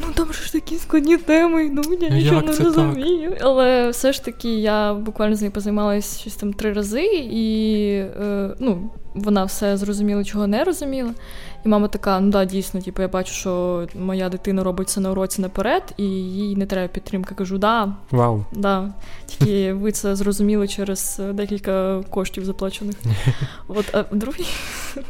Ну 0.00 0.06
там 0.14 0.32
ж 0.32 0.52
такі 0.52 0.76
складні 0.76 1.16
теми, 1.16 1.70
ну 1.72 1.82
я 2.00 2.08
нічого 2.08 2.42
не 2.42 2.52
розумію. 2.52 3.30
Так? 3.30 3.40
Але 3.42 3.90
все 3.90 4.12
ж 4.12 4.24
таки 4.24 4.54
я 4.54 4.94
буквально 4.94 5.36
з 5.36 5.40
нею 5.40 5.52
позаймалася 5.52 6.20
щось 6.20 6.34
там 6.34 6.52
три 6.52 6.72
рази, 6.72 7.04
і 7.30 7.88
е, 7.96 8.54
ну, 8.58 8.90
вона 9.14 9.44
все 9.44 9.76
зрозуміла, 9.76 10.24
чого 10.24 10.46
не 10.46 10.64
розуміла. 10.64 11.14
І 11.64 11.68
мама 11.68 11.88
така: 11.88 12.20
ну 12.20 12.30
да, 12.30 12.44
дійсно, 12.44 12.80
типу, 12.80 13.02
я 13.02 13.08
бачу, 13.08 13.32
що 13.32 13.86
моя 13.94 14.28
дитина 14.28 14.64
робить 14.64 14.88
це 14.88 15.00
на 15.00 15.10
уроці 15.10 15.42
наперед, 15.42 15.82
і 15.96 16.04
їй 16.04 16.56
не 16.56 16.66
треба 16.66 16.88
підтримки. 16.88 17.34
Кажу, 17.34 17.58
да. 17.58 17.92
Вау. 18.10 18.44
Да. 18.52 18.90
Тільки 19.26 19.72
ви 19.82 19.92
це 19.92 20.16
зрозуміли 20.16 20.68
через 20.68 21.20
декілька 21.32 22.02
коштів 22.10 22.44
заплачених. 22.44 22.96
От, 23.68 23.94
а 23.94 24.04
другий. 24.12 24.46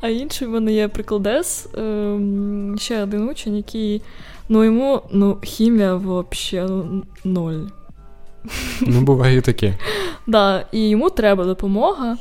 А 0.00 0.08
інший 0.08 0.48
в 0.48 0.50
мене 0.50 0.72
є 0.72 0.88
прикладес. 0.88 1.68
Ем, 1.74 2.76
ще 2.78 3.02
один 3.02 3.28
учень, 3.28 3.56
який. 3.56 4.02
Ну, 4.48 4.64
йому 4.64 5.02
ну, 5.12 5.38
хімія 5.42 5.94
взагалі 5.94 6.70
ну, 6.70 7.02
ноль. 7.24 7.66
Ну, 8.80 9.00
буває 9.00 9.36
і 9.36 9.40
таке. 9.40 9.78
Да, 10.26 10.66
І 10.72 10.88
йому 10.88 11.10
треба 11.10 11.44
допомога. 11.44 12.16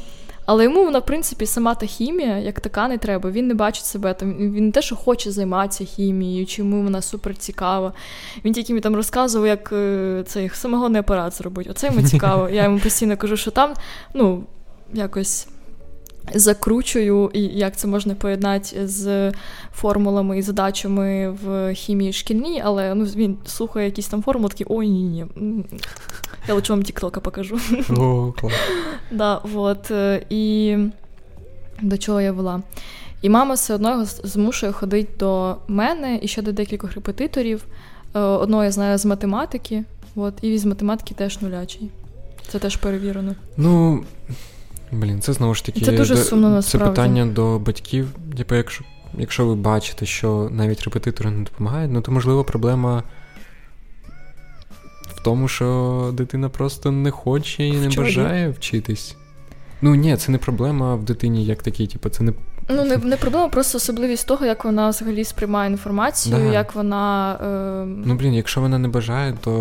Але 0.52 0.64
йому 0.64 0.86
вона, 0.86 1.00
в 1.00 1.06
принципі, 1.06 1.46
сама 1.46 1.76
та 1.76 1.86
хімія, 1.86 2.38
як 2.38 2.60
така, 2.60 2.88
не 2.88 2.98
треба. 2.98 3.32
Він 3.32 3.48
не 3.48 3.54
бачить 3.54 3.86
себе 3.86 4.14
там. 4.14 4.34
Він 4.34 4.66
не 4.66 4.72
те, 4.72 4.82
що 4.82 4.96
хоче 4.96 5.32
займатися 5.32 5.86
хімією, 5.86 6.46
чому 6.46 6.84
вона 6.84 7.02
супер 7.02 7.36
цікава. 7.36 7.94
Він 8.46 8.54
тільки 8.54 8.74
мені 8.74 8.82
там 8.82 8.96
розказував, 8.96 9.48
як 9.48 9.70
е, 9.74 10.24
цей 10.28 10.50
самогонний 10.50 11.00
апарат 11.00 11.34
зробить. 11.34 11.68
Оце 11.70 11.88
йому 11.88 12.08
цікаво. 12.08 12.50
Я 12.54 12.64
йому 12.64 12.80
постійно 12.80 13.18
кажу, 13.18 13.38
що 13.38 13.52
там, 13.52 13.74
ну, 14.14 14.44
якось 14.94 15.48
закручую, 16.34 17.30
і 17.34 17.42
як 17.42 17.78
це 17.78 17.88
можна 17.88 18.16
поєднати 18.16 18.88
з 18.88 19.32
формулами 19.74 20.38
і 20.38 20.42
задачами 20.42 21.30
в 21.44 21.74
хімії 21.74 22.14
шкільній, 22.14 22.62
але 22.66 22.96
ну, 22.96 23.06
він 23.06 23.38
слухає 23.46 23.86
якісь 23.86 24.08
там 24.08 24.24
формули, 24.24 24.50
такий 24.50 24.68
ой 24.70 24.90
ні 24.90 25.26
ні 25.36 25.66
Я 26.48 26.54
лучше 26.54 26.74
вам 26.74 26.84
тіктока 26.84 27.20
покажу. 27.20 27.60
О, 27.90 28.34
клас. 28.40 28.54
Да, 29.12 29.42
вот. 29.44 29.92
І 30.30 30.78
до 31.82 31.98
чого 31.98 32.22
я 32.22 32.32
вела. 32.32 32.62
І 33.22 33.30
мама 33.30 33.54
все 33.54 33.74
одно 33.74 34.06
змушує 34.06 34.72
ходити 34.72 35.10
до 35.20 35.56
мене 35.68 36.20
і 36.22 36.28
ще 36.28 36.42
до 36.42 36.52
декількох 36.52 36.94
репетиторів. 36.94 37.66
Е, 38.16 38.20
одного 38.20 38.64
я 38.64 38.72
знаю 38.72 38.98
з 38.98 39.06
математики, 39.06 39.84
от, 40.16 40.34
і 40.42 40.58
з 40.58 40.66
математики 40.66 41.14
теж 41.14 41.42
нулячий. 41.42 41.90
Це 42.48 42.60
теж 42.60 42.76
перевірено. 42.76 43.36
Ну, 43.58 44.04
блін, 44.92 45.22
це 45.22 45.34
знову 45.34 45.56
ж 45.56 45.66
таки 45.66 45.82
це 45.82 45.92
дуже 45.92 46.18
сумно 46.18 46.50
насправді. 46.50 46.86
Це 46.86 46.90
питання 46.92 47.26
до 47.26 47.60
батьків. 47.60 48.08
Типу, 48.38 48.56
якщо 48.56 48.86
якщо 49.18 49.46
ви 49.46 49.56
бачите, 49.56 50.06
що 50.06 50.50
навіть 50.52 50.84
репетитори 50.84 51.32
не 51.32 51.44
допомагають, 51.44 51.92
ну 51.92 52.02
то 52.02 52.12
можливо 52.12 52.44
проблема 52.44 53.04
в 55.16 55.24
тому, 55.24 55.48
що 55.48 56.10
дитина 56.14 56.50
просто 56.50 56.92
не 56.92 57.12
хоче 57.12 57.68
і 57.68 57.78
не 57.78 57.90
бажає 57.90 58.50
вчитись. 58.50 59.16
Ну 59.82 59.96
ні, 59.96 60.18
це 60.18 60.32
не 60.32 60.38
проблема 60.38 60.96
в 60.96 61.04
дитині 61.04 61.46
як 61.46 61.64
такій, 61.64 61.88
типу, 61.88 62.10
це 62.10 62.24
не. 62.24 62.34
Ну, 62.72 62.86
не 62.86 62.98
не 62.98 63.18
проблема, 63.18 63.50
просто 63.50 63.78
особливість 63.78 64.28
того, 64.28 64.46
як 64.46 64.66
вона 64.66 64.90
взагалі 64.90 65.24
сприймає 65.24 65.72
інформацію, 65.72 66.36
да. 66.36 66.52
як 66.52 66.76
вона. 66.76 67.34
Е... 67.34 67.86
Ну, 68.06 68.16
блін, 68.16 68.34
якщо 68.34 68.62
вона 68.62 68.80
не 68.80 68.88
бажає, 68.88 69.38
то 69.42 69.52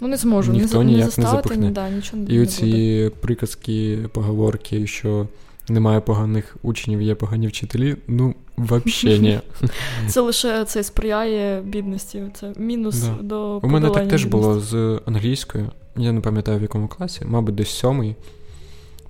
ну 0.00 0.08
не 0.08 0.16
зможу 0.16 0.52
ніхто 0.52 0.78
не, 0.78 0.84
ніяк 0.84 1.18
не, 1.18 1.24
не 1.24 1.30
запихне. 1.30 1.70
Да, 1.70 1.90
нічого 1.90 2.22
І 2.28 2.40
оці 2.40 3.10
приказки, 3.20 3.98
поговорки, 4.12 4.86
що 4.86 5.26
немає 5.68 6.00
поганих 6.00 6.56
учнів, 6.62 7.02
є 7.02 7.14
погані 7.14 7.46
вчителі. 7.46 7.96
Ну, 8.08 8.34
взагалі 8.58 9.18
ні. 9.18 9.40
Це 10.08 10.20
лише 10.20 10.64
це 10.64 10.82
сприяє 10.82 11.60
бідності. 11.60 12.22
Це 12.34 12.52
мінус 12.56 13.02
да. 13.02 13.22
до 13.22 13.60
У 13.62 13.68
мене 13.68 13.90
так 13.90 14.08
теж 14.08 14.24
було 14.24 14.60
з 14.60 15.00
англійською. 15.06 15.70
Я 15.96 16.12
не 16.12 16.20
пам'ятаю 16.20 16.58
в 16.58 16.62
якому 16.62 16.88
класі, 16.88 17.22
мабуть, 17.24 17.54
десь 17.54 17.70
сьомий. 17.70 18.16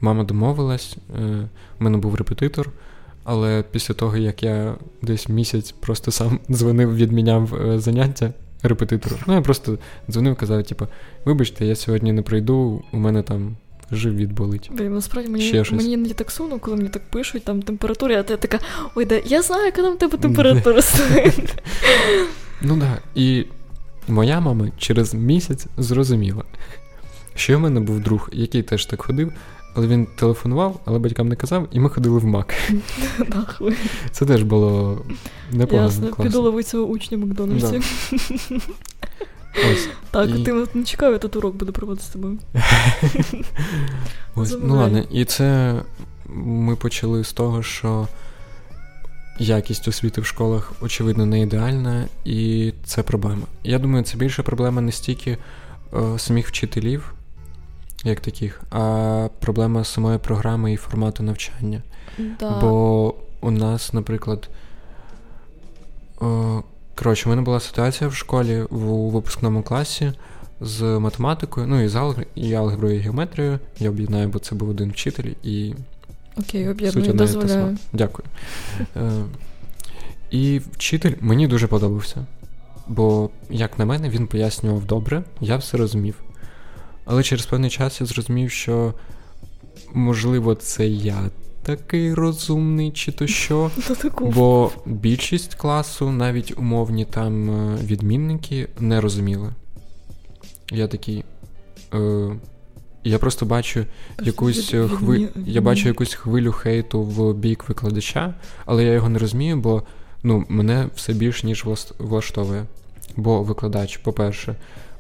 Мама 0.01 0.25
домовилась, 0.25 0.97
е, 1.19 1.49
у 1.81 1.85
мене 1.85 1.99
був 1.99 2.15
репетитор, 2.15 2.71
але 3.27 3.65
після 3.71 3.95
того, 3.95 4.17
як 4.17 4.43
я 4.43 4.75
десь 5.03 5.29
місяць 5.29 5.73
просто 5.73 6.11
сам 6.11 6.41
дзвонив, 6.51 6.97
відміняв 6.97 7.55
е, 7.55 7.79
заняття 7.79 8.33
репетитору, 8.63 9.17
ну 9.27 9.35
я 9.35 9.41
просто 9.41 9.79
дзвонив 10.11 10.37
казав, 10.37 10.65
типу, 10.65 10.87
вибачте, 11.25 11.67
я 11.67 11.77
сьогодні 11.77 12.13
не 12.13 12.23
прийду, 12.23 12.83
у 12.93 12.97
мене 12.99 13.23
там 13.23 13.57
живіт 13.93 14.33
болить. 14.33 14.71
Блін, 14.73 14.95
насправді 14.95 15.31
мені 15.31 15.45
Ще 15.45 15.75
мені 15.75 15.93
іноді 15.93 16.15
так 16.15 16.31
сумно, 16.31 16.59
коли 16.59 16.77
мені 16.77 16.89
так 16.89 17.03
пишуть, 17.11 17.45
там 17.45 17.63
температура, 17.63 18.21
а 18.21 18.23
ти 18.23 18.37
така, 18.37 18.59
ой, 18.95 19.05
да, 19.05 19.21
я 19.25 19.43
знаю, 19.43 19.65
яка 19.65 19.83
там 19.83 19.97
тебе 19.97 20.19
температура 20.19 20.83
стоїть. 20.83 21.63
Ну 22.63 22.81
так. 22.81 23.03
І 23.15 23.45
моя 24.09 24.41
мама 24.41 24.69
через 24.79 25.15
місяць 25.15 25.67
зрозуміла. 25.77 26.45
Ще 27.35 27.57
в 27.57 27.61
мене 27.61 27.81
був 27.81 28.01
друг, 28.01 28.31
який 28.33 28.63
теж 28.63 28.87
так 28.87 29.03
ходив, 29.03 29.33
але 29.77 29.87
він 29.87 30.07
телефонував, 30.07 30.81
але 30.85 30.99
батькам 30.99 31.29
не 31.29 31.37
казав, 31.37 31.69
і 31.73 31.81
ми 31.81 31.89
ходили 31.89 32.19
в 32.19 32.25
МАК. 32.25 32.55
Це 34.11 34.27
теж 34.27 34.43
було 34.43 34.99
непогано. 35.53 35.87
Ясно, 35.87 36.13
піду 36.23 36.43
ловити 36.43 36.69
свого 36.69 36.87
учня 36.87 37.19
Макдональдсі. 37.19 37.77
Ось. 39.73 39.89
Так, 40.11 40.31
і... 40.31 40.43
ти 40.43 40.67
не 40.75 40.85
чекав, 40.85 41.13
я 41.13 41.19
тут 41.19 41.37
урок 41.37 41.55
буду 41.55 41.73
проводити 41.73 42.07
з 42.07 42.09
тобою. 42.09 42.39
Ось, 44.35 44.57
Ну 44.63 44.77
ладно, 44.77 45.05
і 45.11 45.25
це 45.25 45.75
ми 46.29 46.77
почали 46.77 47.25
з 47.25 47.33
того, 47.33 47.63
що 47.63 48.09
якість 49.39 49.89
освіти 49.89 50.21
в 50.21 50.27
школах, 50.27 50.73
очевидно, 50.81 51.27
не 51.27 51.41
ідеальна, 51.41 52.05
і 52.25 52.73
це 52.85 53.03
проблема. 53.03 53.43
Я 53.65 53.79
думаю, 53.79 54.05
це 54.05 54.17
більше 54.17 54.43
проблема 54.43 54.81
не 54.81 54.93
стільки 54.93 55.31
е, 55.95 56.19
самих 56.19 56.49
вчителів, 56.49 57.15
як 58.07 58.21
таких, 58.21 58.63
а 58.71 59.29
проблема 59.41 59.85
самої 59.85 60.19
програми 60.19 60.73
і 60.73 60.77
формату 60.77 61.23
навчання. 61.23 61.83
Да. 62.41 62.59
Бо 62.61 63.15
у 63.41 63.51
нас, 63.51 63.93
наприклад, 63.93 64.49
о, 66.21 66.63
коротше, 66.95 67.29
у 67.29 67.31
мене 67.31 67.43
була 67.43 67.61
ситуація 67.61 68.09
в 68.11 68.15
школі 68.15 68.65
в 68.71 69.11
випускному 69.11 69.63
класі 69.63 70.13
з 70.61 70.83
математикою, 70.83 71.67
ну 71.67 71.83
і 71.83 71.89
з 71.89 71.95
алгеброю, 71.97 72.27
і 72.35 72.55
алгеброю 72.55 72.97
і 72.97 72.99
геометрією. 72.99 73.59
Я 73.79 73.91
об'єднаю, 73.91 74.29
бо 74.29 74.39
це 74.39 74.55
був 74.55 74.69
один 74.69 74.91
вчитель 74.91 75.33
і. 75.43 75.75
Окей, 76.37 76.69
об'єдную, 76.69 77.13
дозволяю. 77.13 77.79
Дякую. 77.93 78.29
Е, 78.97 79.11
І 80.31 80.61
вчитель 80.73 81.13
мені 81.21 81.47
дуже 81.47 81.67
подобався. 81.67 82.27
Бо, 82.89 83.31
як 83.51 83.79
на 83.79 83.85
мене, 83.85 84.09
він 84.09 84.27
пояснював 84.27 84.85
добре, 84.85 85.23
я 85.41 85.57
все 85.57 85.77
розумів. 85.77 86.15
Але 87.07 87.23
через 87.23 87.47
певний 87.47 87.71
час 87.71 88.01
я 88.01 88.07
зрозумів, 88.07 88.51
що 88.51 88.95
можливо 89.95 90.55
це 90.55 90.87
я 90.89 91.31
такий 91.63 92.15
розумний, 92.15 92.91
чи 92.91 93.13
то 93.13 93.27
що. 93.27 93.71
Бо 94.21 94.71
більшість 94.87 95.55
класу, 95.55 96.11
навіть 96.11 96.59
умовні 96.59 97.05
там 97.05 97.51
е, 97.51 97.79
відмінники, 97.85 98.69
не 98.81 99.01
розуміли. 99.01 99.53
Я 100.73 100.89
такий. 100.89 101.25
Е, 101.95 102.31
Я 103.05 103.19
просто 103.19 103.47
бачу 103.47 103.85
якусь 104.23 104.75
хвилю. 104.97 105.29
Я 105.47 105.61
бачу 105.61 105.89
якусь 105.89 106.15
хвилю 106.15 106.53
хейту 106.53 107.03
в 107.03 107.35
бік 107.35 107.69
викладача, 107.69 108.35
але 108.65 108.85
я 108.85 108.93
його 108.93 109.09
не 109.09 109.19
розумію, 109.19 109.57
бо 109.57 109.83
ну, 110.23 110.45
мене 110.49 110.89
все 110.95 111.13
більш 111.13 111.45
ніж 111.45 111.65
влаштовує. 111.99 112.67
Бо 113.17 113.43
викладач, 113.43 113.97
по-перше, 113.97 114.57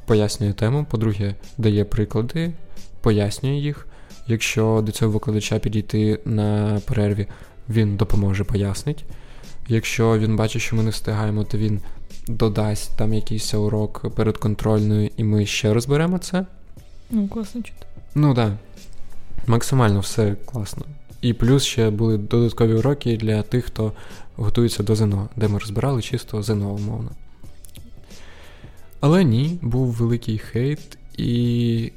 пояснює 0.06 0.52
тему, 0.52 0.86
по-друге, 0.90 1.34
дає 1.58 1.84
приклади, 1.84 2.52
пояснює 3.00 3.54
їх. 3.54 3.86
Якщо 4.26 4.82
до 4.86 4.92
цього 4.92 5.12
викладача 5.12 5.58
підійти 5.58 6.20
на 6.24 6.80
перерві, 6.86 7.26
він 7.68 7.96
допоможе 7.96 8.44
пояснить. 8.44 9.04
Якщо 9.68 10.18
він 10.18 10.36
бачить, 10.36 10.62
що 10.62 10.76
ми 10.76 10.82
не 10.82 10.90
встигаємо, 10.90 11.44
то 11.44 11.58
він 11.58 11.80
додасть 12.28 12.96
там 12.96 13.14
якийсь 13.14 13.54
урок 13.54 14.14
перед 14.14 14.36
контрольною, 14.36 15.10
і 15.16 15.24
ми 15.24 15.46
ще 15.46 15.74
розберемо 15.74 16.18
це. 16.18 16.46
Ну, 17.10 17.28
класно 17.28 17.62
чути. 17.62 17.86
Ну 18.14 18.34
так. 18.34 18.48
Да. 18.48 18.56
Максимально 19.46 20.00
все 20.00 20.36
класно. 20.44 20.84
І 21.20 21.32
плюс 21.32 21.64
ще 21.64 21.90
були 21.90 22.18
додаткові 22.18 22.74
уроки 22.74 23.16
для 23.16 23.42
тих, 23.42 23.64
хто 23.64 23.92
готується 24.36 24.82
до 24.82 24.96
ЗНО, 24.96 25.28
де 25.36 25.48
ми 25.48 25.58
розбирали 25.58 26.02
чисто 26.02 26.42
ЗНО, 26.42 26.70
умовно. 26.70 27.10
Але 29.06 29.24
ні, 29.24 29.58
був 29.62 29.86
великий 29.86 30.38
хейт, 30.38 30.98
і 31.18 31.92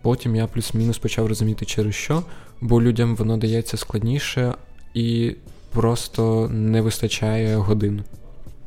потім 0.00 0.36
я 0.36 0.46
плюс-мінус 0.46 0.98
почав 0.98 1.26
розуміти, 1.26 1.64
через 1.64 1.94
що, 1.94 2.22
бо 2.60 2.82
людям 2.82 3.16
воно 3.16 3.36
дається 3.36 3.76
складніше 3.76 4.54
і 4.94 5.36
просто 5.70 6.48
не 6.48 6.80
вистачає 6.80 7.56
годин. 7.56 8.02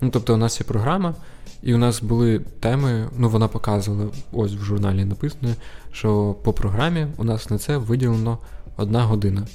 Ну, 0.01 0.09
Тобто, 0.09 0.33
у 0.33 0.38
нас 0.38 0.59
є 0.59 0.65
програма, 0.67 1.15
і 1.63 1.73
у 1.73 1.77
нас 1.77 2.01
були 2.01 2.39
теми, 2.59 3.09
ну 3.17 3.29
вона 3.29 3.47
показувала, 3.47 4.09
ось 4.31 4.53
в 4.53 4.63
журналі 4.63 5.05
написано, 5.05 5.53
що 5.91 6.35
по 6.43 6.53
програмі 6.53 7.07
у 7.17 7.23
нас 7.23 7.49
на 7.49 7.57
це 7.57 7.77
виділено 7.77 8.38
одна 8.77 9.03
година 9.03 9.47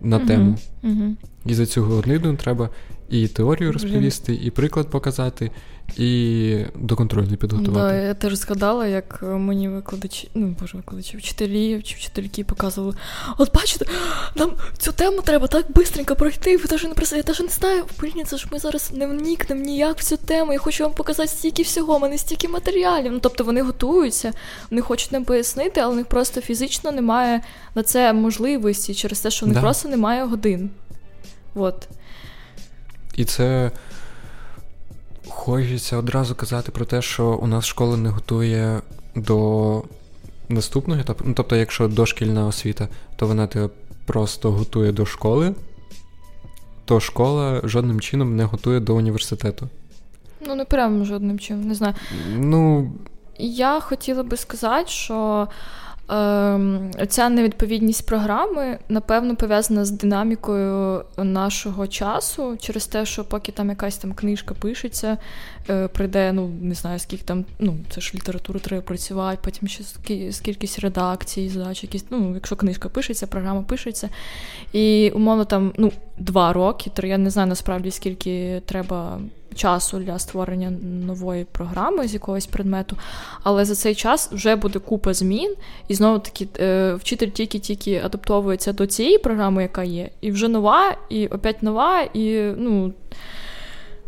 на 0.00 0.18
uh 0.18 0.26
тему. 0.26 0.56
uh 0.84 1.14
І 1.46 1.54
за 1.54 1.66
цю 1.66 1.84
годину 1.84 2.36
треба 2.36 2.68
і 3.12 3.28
теорію 3.28 3.72
розповісти, 3.72 4.34
і 4.34 4.50
приклад 4.50 4.90
показати, 4.90 5.50
і 5.96 6.64
до 6.74 6.96
контрольної 6.96 7.36
підготувати. 7.36 7.96
Да, 7.96 8.02
Я 8.02 8.14
теж 8.14 8.34
згадала, 8.34 8.86
як 8.86 9.22
мені 9.22 9.68
викладачі, 9.68 10.28
ну 10.34 10.56
боже, 10.60 10.76
викладачі, 10.76 11.16
вчителі 11.16 11.82
чи 11.82 11.96
вчительки 11.96 12.44
показували. 12.44 12.94
От 13.38 13.54
бачите, 13.54 13.86
нам 14.36 14.52
цю 14.78 14.92
тему 14.92 15.22
треба 15.24 15.46
так 15.46 15.66
швидко 16.12 16.16
пройти. 16.16 16.56
Ви 16.56 16.64
теж 16.64 16.84
не 16.84 16.94
просили, 16.94 17.18
я 17.18 17.22
теж 17.22 17.40
не 17.40 17.48
знаю, 17.48 17.84
блін, 18.00 18.26
це 18.26 18.36
ж 18.36 18.46
ми 18.52 18.58
зараз 18.58 18.90
не 18.94 19.06
вникнемо 19.06 19.60
ніяк 19.60 19.98
в 19.98 20.04
цю 20.04 20.16
тему. 20.16 20.52
Я 20.52 20.58
хочу 20.58 20.84
вам 20.84 20.92
показати 20.92 21.28
стільки 21.28 21.62
всього, 21.62 21.96
у 21.96 21.98
мене 21.98 22.18
стільки 22.18 22.48
матеріалів. 22.48 23.12
Ну 23.12 23.18
тобто 23.22 23.44
вони 23.44 23.62
готуються, 23.62 24.32
вони 24.70 24.82
хочуть 24.82 25.12
нам 25.12 25.24
пояснити, 25.24 25.80
але 25.80 25.92
у 25.92 25.96
них 25.96 26.06
просто 26.06 26.40
фізично 26.40 26.92
немає 26.92 27.40
на 27.74 27.82
це 27.82 28.12
можливості 28.12 28.94
через 28.94 29.20
те, 29.20 29.30
що 29.30 29.46
у 29.46 29.48
них 29.48 29.56
да. 29.56 29.60
просто 29.60 29.88
немає 29.88 30.24
годин. 30.24 30.70
От. 31.54 31.88
І 33.16 33.24
це 33.24 33.70
хочеться 35.28 35.96
одразу 35.96 36.34
казати 36.34 36.72
про 36.72 36.84
те, 36.84 37.02
що 37.02 37.26
у 37.26 37.46
нас 37.46 37.66
школа 37.66 37.96
не 37.96 38.08
готує 38.08 38.80
до 39.14 39.82
наступного 40.48 41.00
етапу. 41.00 41.24
Ну, 41.26 41.34
тобто, 41.36 41.56
якщо 41.56 41.88
дошкільна 41.88 42.46
освіта, 42.46 42.88
то 43.16 43.26
вона 43.26 43.46
тебе 43.46 43.68
просто 44.06 44.50
готує 44.50 44.92
до 44.92 45.06
школи, 45.06 45.54
то 46.84 47.00
школа 47.00 47.60
жодним 47.64 48.00
чином 48.00 48.36
не 48.36 48.44
готує 48.44 48.80
до 48.80 48.94
університету. 48.94 49.68
Ну, 50.46 50.54
не 50.54 50.64
прямо 50.64 51.04
жодним 51.04 51.38
чином, 51.38 51.68
не 51.68 51.74
знаю. 51.74 51.94
Ну. 52.36 52.92
Я 53.38 53.80
хотіла 53.80 54.22
би 54.22 54.36
сказати, 54.36 54.88
що 54.90 55.48
ця 57.08 57.28
невідповідність 57.28 58.06
програми, 58.06 58.78
напевно, 58.88 59.36
пов'язана 59.36 59.84
з 59.84 59.90
динамікою 59.90 61.04
нашого 61.16 61.86
часу, 61.86 62.56
через 62.60 62.86
те, 62.86 63.06
що 63.06 63.24
поки 63.24 63.52
там 63.52 63.68
якась 63.68 63.96
там 63.96 64.12
книжка 64.12 64.54
пишеться, 64.54 65.18
е, 65.70 65.88
прийде, 65.88 66.32
ну, 66.32 66.48
не 66.62 66.74
знаю, 66.74 66.98
скільки 66.98 67.24
там, 67.24 67.44
ну, 67.58 67.76
це 67.90 68.00
ж 68.00 68.12
літературу 68.14 68.60
треба 68.60 68.82
працювати, 68.82 69.38
потім 69.44 69.68
ще 69.68 69.84
скількись 70.32 70.78
редакцій, 70.78 71.48
задач, 71.48 71.82
якісь, 71.82 72.04
ну, 72.10 72.34
якщо 72.34 72.56
книжка 72.56 72.88
пишеться, 72.88 73.26
програма 73.26 73.62
пишеться. 73.62 74.08
І, 74.72 75.10
умовно, 75.14 75.44
там, 75.44 75.72
ну, 75.78 75.92
два 76.18 76.52
роки, 76.52 76.90
то 76.94 77.06
я 77.06 77.18
не 77.18 77.30
знаю 77.30 77.48
насправді, 77.48 77.90
скільки 77.90 78.62
треба 78.66 79.20
часу 79.54 79.98
для 79.98 80.18
створення 80.18 80.70
нової 81.06 81.44
програми 81.44 82.08
з 82.08 82.14
якогось 82.14 82.46
предмету, 82.46 82.96
але 83.42 83.64
за 83.64 83.74
цей 83.74 83.94
час 83.94 84.30
вже 84.32 84.56
буде 84.56 84.78
купа 84.78 85.14
змін, 85.14 85.54
і 85.88 85.94
знову 85.94 86.18
таки 86.18 86.48
е, 86.60 86.94
вчитель 86.94 87.28
тільки-тільки 87.28 88.02
адаптовується 88.04 88.72
до 88.72 88.86
цієї 88.86 89.18
програми, 89.18 89.62
яка 89.62 89.82
є, 89.82 90.10
і 90.20 90.30
вже 90.30 90.48
нова, 90.48 90.96
і 91.08 91.26
опять 91.26 91.62
нова, 91.62 92.00
і 92.00 92.52
ну 92.56 92.92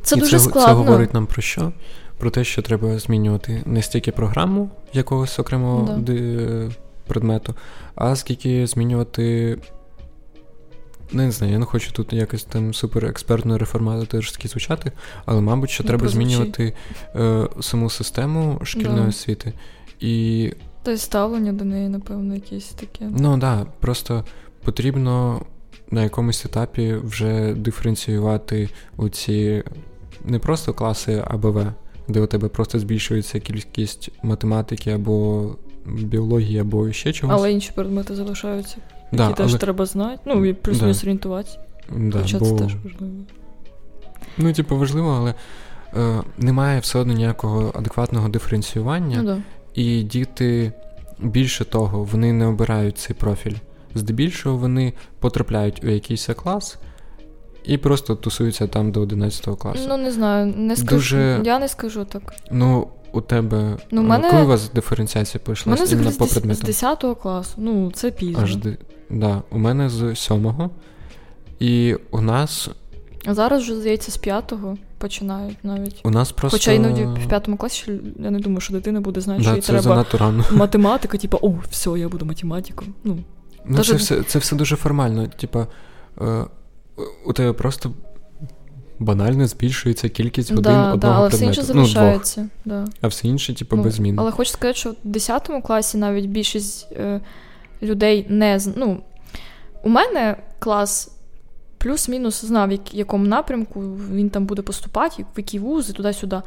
це 0.03 0.17
і 0.17 0.21
дуже 0.21 0.39
це, 0.39 0.45
складно. 0.45 0.69
Це 0.69 0.75
говорить 0.75 1.15
нам 1.15 1.27
про 1.27 1.43
що? 1.43 1.73
Про 2.19 2.31
те, 2.31 2.45
що 2.45 2.63
треба 2.63 2.99
змінювати 2.99 3.63
не 3.67 3.83
стільки 3.83 4.13
програму 4.13 4.71
якогось 4.93 5.39
окремого 5.39 5.99
да. 5.99 6.13
предмету, 7.07 7.55
а 7.95 8.17
скільки 8.17 8.67
змінювати 8.67 9.59
не 11.13 11.31
знаю, 11.31 11.53
я 11.53 11.59
не 11.59 11.65
хочу 11.65 11.93
тут 11.93 12.13
якось 12.13 12.45
там 12.45 12.75
супер 12.75 13.05
експертно 13.05 13.59
реформаторськи 13.59 14.49
звучати, 14.49 14.93
але, 15.25 15.41
мабуть, 15.41 15.71
що 15.71 15.85
не 15.85 15.89
треба 15.89 16.01
прозвучи. 16.01 16.27
змінювати 16.27 16.73
е, 17.17 17.49
саму 17.61 17.91
систему 17.91 18.61
шкільної 18.63 19.03
да. 19.03 19.09
освіти. 19.09 19.53
І... 20.01 20.53
Та 20.83 20.91
й 20.91 20.99
ставлення 20.99 21.53
до 21.53 21.65
неї, 21.65 21.89
напевно, 21.89 22.35
якесь 22.35 22.65
таке. 22.65 23.05
Ну 23.19 23.31
так, 23.31 23.39
да, 23.39 23.67
просто 23.81 24.25
потрібно 24.65 25.43
на 25.91 26.03
якомусь 26.03 26.45
етапі 26.45 26.95
вже 26.95 27.55
диференціювати 27.55 28.69
оці 28.97 29.63
не 30.25 30.39
просто 30.39 30.75
класи 30.75 31.25
АБВ, 31.27 31.67
де 32.09 32.21
у 32.21 32.27
тебе 32.27 32.49
просто 32.49 32.79
збільшується 32.79 33.41
кількість 33.41 34.11
математики 34.23 34.91
або 34.91 35.49
біології, 35.87 36.59
або 36.59 36.93
ще 36.93 37.13
чогось. 37.13 37.37
Але 37.39 37.53
інші 37.53 37.73
предмети 37.75 38.15
залишаються 38.15 38.77
да, 39.17 39.29
які 39.29 39.43
але... 39.43 39.53
теж 39.53 39.61
треба 39.61 39.87
знати. 39.87 40.21
Ну, 40.25 40.45
і 40.45 40.55
плюс-мінус 40.55 40.97
да. 40.97 41.03
орієнтуватися. 41.03 41.59
Да, 41.97 42.19
Хоча 42.23 42.39
бо... 42.39 42.45
це 42.45 42.55
теж 42.55 42.77
важливо. 42.85 43.13
Ну, 44.39 44.53
типу, 44.53 44.77
важливо, 44.77 45.11
але 45.11 45.35
е, 45.97 46.23
немає 46.39 46.81
все 46.81 46.99
одно 46.99 47.13
ніякого 47.13 47.73
адекватного 47.75 48.29
диференціювання, 48.29 49.23
ну, 49.23 49.25
да. 49.25 49.39
і 49.75 50.03
діти 50.03 50.73
більше 51.19 51.65
того, 51.65 52.05
вони 52.05 52.33
не 52.33 52.47
обирають 52.47 52.99
цей 52.99 53.17
профіль. 53.17 53.57
Здебільшого 53.95 54.57
вони 54.57 54.93
потрапляють 55.19 55.85
у 55.85 55.89
якийсь 55.89 56.27
клас. 56.27 56.79
І 57.65 57.79
просто 57.79 58.15
тусуються 58.15 58.67
там 58.67 58.93
до 58.93 59.01
11 59.01 59.59
класу. 59.59 59.81
Ну, 59.89 59.97
не 59.97 60.13
знаю, 60.13 60.55
не 60.57 60.77
скажу. 60.77 60.97
Дуже... 60.97 61.41
Я 61.45 61.59
не 61.59 61.69
скажу 61.69 62.05
так. 62.05 62.35
Ну, 62.51 62.89
у 63.13 63.21
тебе. 63.21 63.77
Ну, 63.91 64.03
мене... 64.03 64.31
Коли 64.31 64.43
у 64.43 64.47
вас 64.47 64.71
диференціація 64.75 65.41
пішла 65.47 65.77
іменно 65.77 66.13
по 66.13 66.27
предметам? 66.27 66.63
З 66.63 66.67
10 66.67 67.05
класу. 67.23 67.55
Ну, 67.57 67.91
це 67.91 68.11
пізно. 68.11 68.43
Аж 68.43 68.57
Да, 69.11 69.43
у 69.51 69.59
мене 69.59 69.89
з 69.89 70.17
сьомого. 70.17 70.71
І 71.59 71.97
у 72.11 72.21
нас. 72.21 72.71
А 73.27 73.35
зараз 73.35 73.63
вже, 73.63 73.77
здається, 73.77 74.11
з 74.13 74.17
п'ятого 74.17 74.77
починають 74.99 75.57
навіть. 75.63 76.01
У 76.05 76.11
нас 76.11 76.33
просто... 76.33 76.57
Хоча 76.57 76.73
іноді 76.73 77.05
в 77.05 77.29
п'ятому 77.29 77.57
класі 77.57 78.01
я 78.19 78.31
не 78.31 78.39
думаю, 78.39 78.61
що 78.61 78.73
дитина 78.73 79.01
буде 79.01 79.21
знати, 79.21 79.39
да, 79.39 79.45
що 79.45 79.55
їй 79.57 79.63
треба 79.63 80.07
рано. 80.13 80.45
математика, 80.53 81.19
типу, 81.19 81.39
о, 81.43 81.55
все, 81.71 81.91
я 81.91 82.09
буду 82.09 82.25
математиком. 82.25 82.95
Ну, 83.05 83.19
ну 83.67 83.77
Даже... 83.77 83.93
це 83.93 83.97
все 83.97 84.23
це 84.23 84.39
все 84.39 84.57
дуже 84.57 84.77
формально. 84.77 85.27
Типа, 85.27 85.67
е, 86.21 86.45
у 87.27 87.33
тебе 87.33 87.53
просто 87.53 87.93
банально 88.99 89.47
збільшується 89.47 90.09
кількість 90.09 90.51
годин 90.51 90.73
да, 90.73 90.93
одного 90.93 90.99
да, 90.99 91.19
але 91.19 91.29
предмету. 91.29 91.53
все 91.53 91.61
інше 91.61 91.73
залишається. 91.73 92.41
Ну, 92.41 92.49
да. 92.65 92.85
А 93.01 93.07
все 93.07 93.29
інше, 93.29 93.55
типу, 93.55 93.77
ну, 93.77 93.83
без 93.83 93.95
змін. 93.95 94.19
Але 94.19 94.31
хочу 94.31 94.51
сказати, 94.51 94.79
що 94.79 94.91
в 94.91 94.97
10 95.05 95.51
класі 95.65 95.99
навіть 95.99 96.27
більшість. 96.27 96.93
Е, 96.93 97.21
людей 97.85 98.27
не 98.29 98.61
ну, 98.77 99.01
у 99.83 99.89
мене 99.89 100.37
клас. 100.59 101.11
Плюс-мінус 101.79 102.45
знав, 102.45 102.69
в 102.69 102.79
якому 102.93 103.25
напрямку 103.25 103.81
він 104.13 104.31
там 104.31 104.47
буде 104.47 104.63
поступати, 104.63 105.23
в 105.23 105.39
які 105.39 105.59
вузи, 105.59 105.93
туди-сюди. 105.93 106.43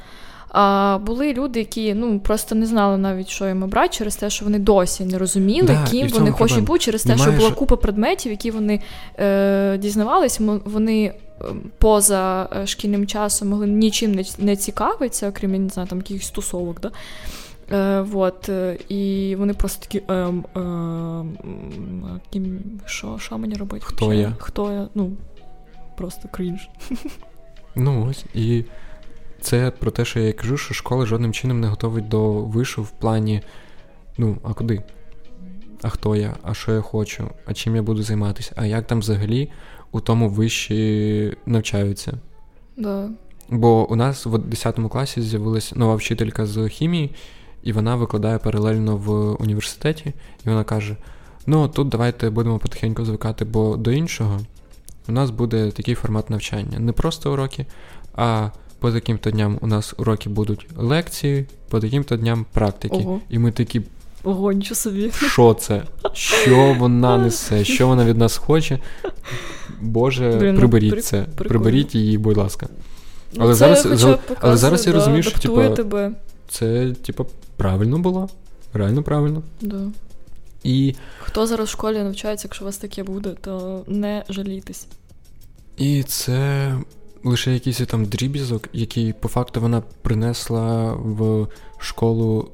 А 0.49 0.97
були 1.05 1.33
люди, 1.33 1.59
які 1.59 1.93
ну 1.93 2.19
просто 2.19 2.55
не 2.55 2.65
знали 2.65 2.97
навіть, 2.97 3.29
що 3.29 3.47
їм 3.47 3.63
обрати, 3.63 3.89
через 3.89 4.15
те, 4.15 4.29
що 4.29 4.45
вони 4.45 4.59
досі 4.59 5.05
не 5.05 5.17
розуміли, 5.17 5.67
да, 5.67 5.91
ким 5.91 6.07
вони 6.07 6.31
хочуть 6.31 6.63
бути, 6.63 6.79
через 6.79 7.03
те, 7.03 7.09
Немає 7.09 7.31
що 7.31 7.39
була 7.39 7.51
купа 7.51 7.75
предметів, 7.75 8.31
які 8.31 8.51
вони 8.51 8.81
е, 9.19 9.77
дізнавались, 9.77 10.39
вони 10.65 11.05
е, 11.05 11.13
поза 11.77 12.49
е, 12.55 12.67
шкільним 12.67 13.07
часом 13.07 13.49
могли 13.49 13.67
нічим 13.67 14.11
не, 14.11 14.23
не 14.37 14.55
цікавитися, 14.55 15.29
окрім 15.29 15.63
не 15.63 15.69
знаю, 15.69 15.89
там 15.89 15.97
якихось 15.97 16.27
стосовок. 16.27 16.81
Да? 16.81 16.91
Е, 17.71 18.01
вот, 18.01 18.49
е, 18.49 18.77
І 18.89 19.35
вони 19.35 19.53
просто 19.53 19.85
такі. 19.85 20.03
Ем, 20.07 20.45
ем, 20.55 21.37
що 22.85 23.17
що 23.19 23.37
мені 23.37 23.55
робити? 23.55 23.85
Хто 23.87 24.13
я? 24.13 24.35
Хто 24.39 24.71
я? 24.71 24.87
Ну, 24.95 25.11
просто 25.97 26.29
крінж. 26.31 26.69
Ну 27.75 28.07
ось. 28.09 28.25
І 28.33 28.65
це 29.41 29.71
про 29.71 29.91
те, 29.91 30.05
що 30.05 30.19
я 30.19 30.33
кажу, 30.33 30.57
що 30.57 30.73
школа 30.73 31.05
жодним 31.05 31.33
чином 31.33 31.59
не 31.59 31.67
готовить 31.67 32.07
до 32.07 32.33
вишу 32.33 32.83
в 32.83 32.91
плані. 32.91 33.41
Ну, 34.17 34.37
а 34.43 34.53
куди? 34.53 34.83
А 35.81 35.89
хто 35.89 36.15
я? 36.15 36.35
А 36.43 36.53
що 36.53 36.71
я 36.71 36.81
хочу? 36.81 37.29
А 37.45 37.53
чим 37.53 37.75
я 37.75 37.81
буду 37.81 38.03
займатися? 38.03 38.53
А 38.55 38.65
як 38.65 38.87
там 38.87 38.99
взагалі 38.99 39.51
у 39.91 39.99
тому 39.99 40.29
виші 40.29 41.37
навчаються? 41.45 42.13
Да. 42.77 43.09
Бо 43.49 43.91
у 43.91 43.95
нас 43.95 44.25
в 44.25 44.37
10 44.37 44.79
класі 44.91 45.21
з'явилася 45.21 45.75
нова 45.75 45.95
вчителька 45.95 46.45
з 46.45 46.69
хімії, 46.69 47.15
і 47.63 47.71
вона 47.71 47.95
викладає 47.95 48.37
паралельно 48.37 48.97
в 48.97 49.09
університеті, 49.43 50.13
і 50.45 50.49
вона 50.49 50.63
каже: 50.63 50.95
Ну, 51.45 51.67
тут 51.67 51.89
давайте 51.89 52.29
будемо 52.29 52.59
потихеньку 52.59 53.05
звикати, 53.05 53.45
бо 53.45 53.77
до 53.77 53.91
іншого 53.91 54.39
у 55.09 55.11
нас 55.11 55.29
буде 55.29 55.71
такий 55.71 55.95
формат 55.95 56.29
навчання. 56.29 56.79
Не 56.79 56.91
просто 56.91 57.33
уроки, 57.33 57.65
а 58.15 58.49
по 58.79 58.91
таким-то 58.91 59.31
дням 59.31 59.57
у 59.61 59.67
нас 59.67 59.93
уроки 59.97 60.29
будуть 60.29 60.67
лекції, 60.77 61.45
по 61.69 61.79
таким-то 61.79 62.17
дням 62.17 62.45
практики. 62.53 62.97
Ого. 62.97 63.19
І 63.29 63.39
ми 63.39 63.51
такі. 63.51 63.81
Ого, 64.23 64.51
нічого 64.51 64.75
собі. 64.75 65.11
Що 65.11 65.53
це? 65.53 65.83
Що 66.13 66.75
вона 66.79 67.17
несе? 67.17 67.65
Що 67.65 67.87
вона 67.87 68.05
від 68.05 68.17
нас 68.17 68.37
хоче? 68.37 68.79
Боже, 69.81 70.31
Блин, 70.39 70.53
ну, 70.53 70.59
приберіть 70.59 70.91
при... 70.91 71.01
це. 71.01 71.21
Прикольно. 71.21 71.49
Приберіть 71.49 71.95
її, 71.95 72.17
будь 72.17 72.37
ласка. 72.37 72.67
Ну, 73.33 73.43
але, 73.43 73.53
зараз, 73.53 73.83
показує, 73.83 74.17
але 74.39 74.57
зараз 74.57 74.87
я 74.87 74.93
розумію, 74.93 75.23
що 75.23 75.39
типу, 75.39 75.69
тебе. 75.69 76.11
це, 76.49 76.93
типу, 77.05 77.25
правильно 77.57 77.99
було. 77.99 78.29
Реально 78.73 79.03
правильно. 79.03 79.43
Да. 79.61 79.81
І... 80.63 80.95
Хто 81.19 81.47
зараз 81.47 81.67
в 81.67 81.71
школі 81.71 81.97
навчається, 81.97 82.47
якщо 82.47 82.63
у 82.63 82.65
вас 82.65 82.77
таке 82.77 83.03
буде, 83.03 83.29
то 83.41 83.83
не 83.87 84.23
жалійтесь. 84.29 84.87
І 85.77 86.03
це 86.03 86.73
лише 87.23 87.53
якийсь 87.53 87.77
там 87.77 88.05
дріб'язок, 88.05 88.69
який 88.73 89.13
по 89.13 89.27
факту 89.27 89.61
вона 89.61 89.83
принесла 90.01 90.93
в 90.93 91.47
школу, 91.77 92.51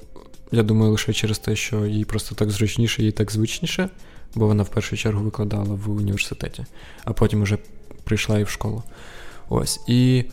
я 0.52 0.64
думаю, 0.64 0.92
лише 0.92 1.14
через 1.14 1.40
те, 1.40 1.56
що 1.56 1.86
їй 1.86 2.06
просто 2.06 2.36
так 2.36 2.52
зручніше 2.52 3.04
і 3.04 3.12
так 3.12 3.32
звичніше, 3.32 3.90
бо 4.36 4.48
вона 4.48 4.64
в 4.64 4.70
першу 4.70 4.98
чергу 4.98 5.24
викладала 5.24 5.80
в 5.86 5.92
університеті, 5.92 6.66
а 7.04 7.14
потім 7.14 7.42
уже 7.42 7.58
прийшла 8.04 8.40
і 8.40 8.44
в 8.44 8.50
школу. 8.50 8.84
Ось. 9.50 9.80
І... 9.88 10.26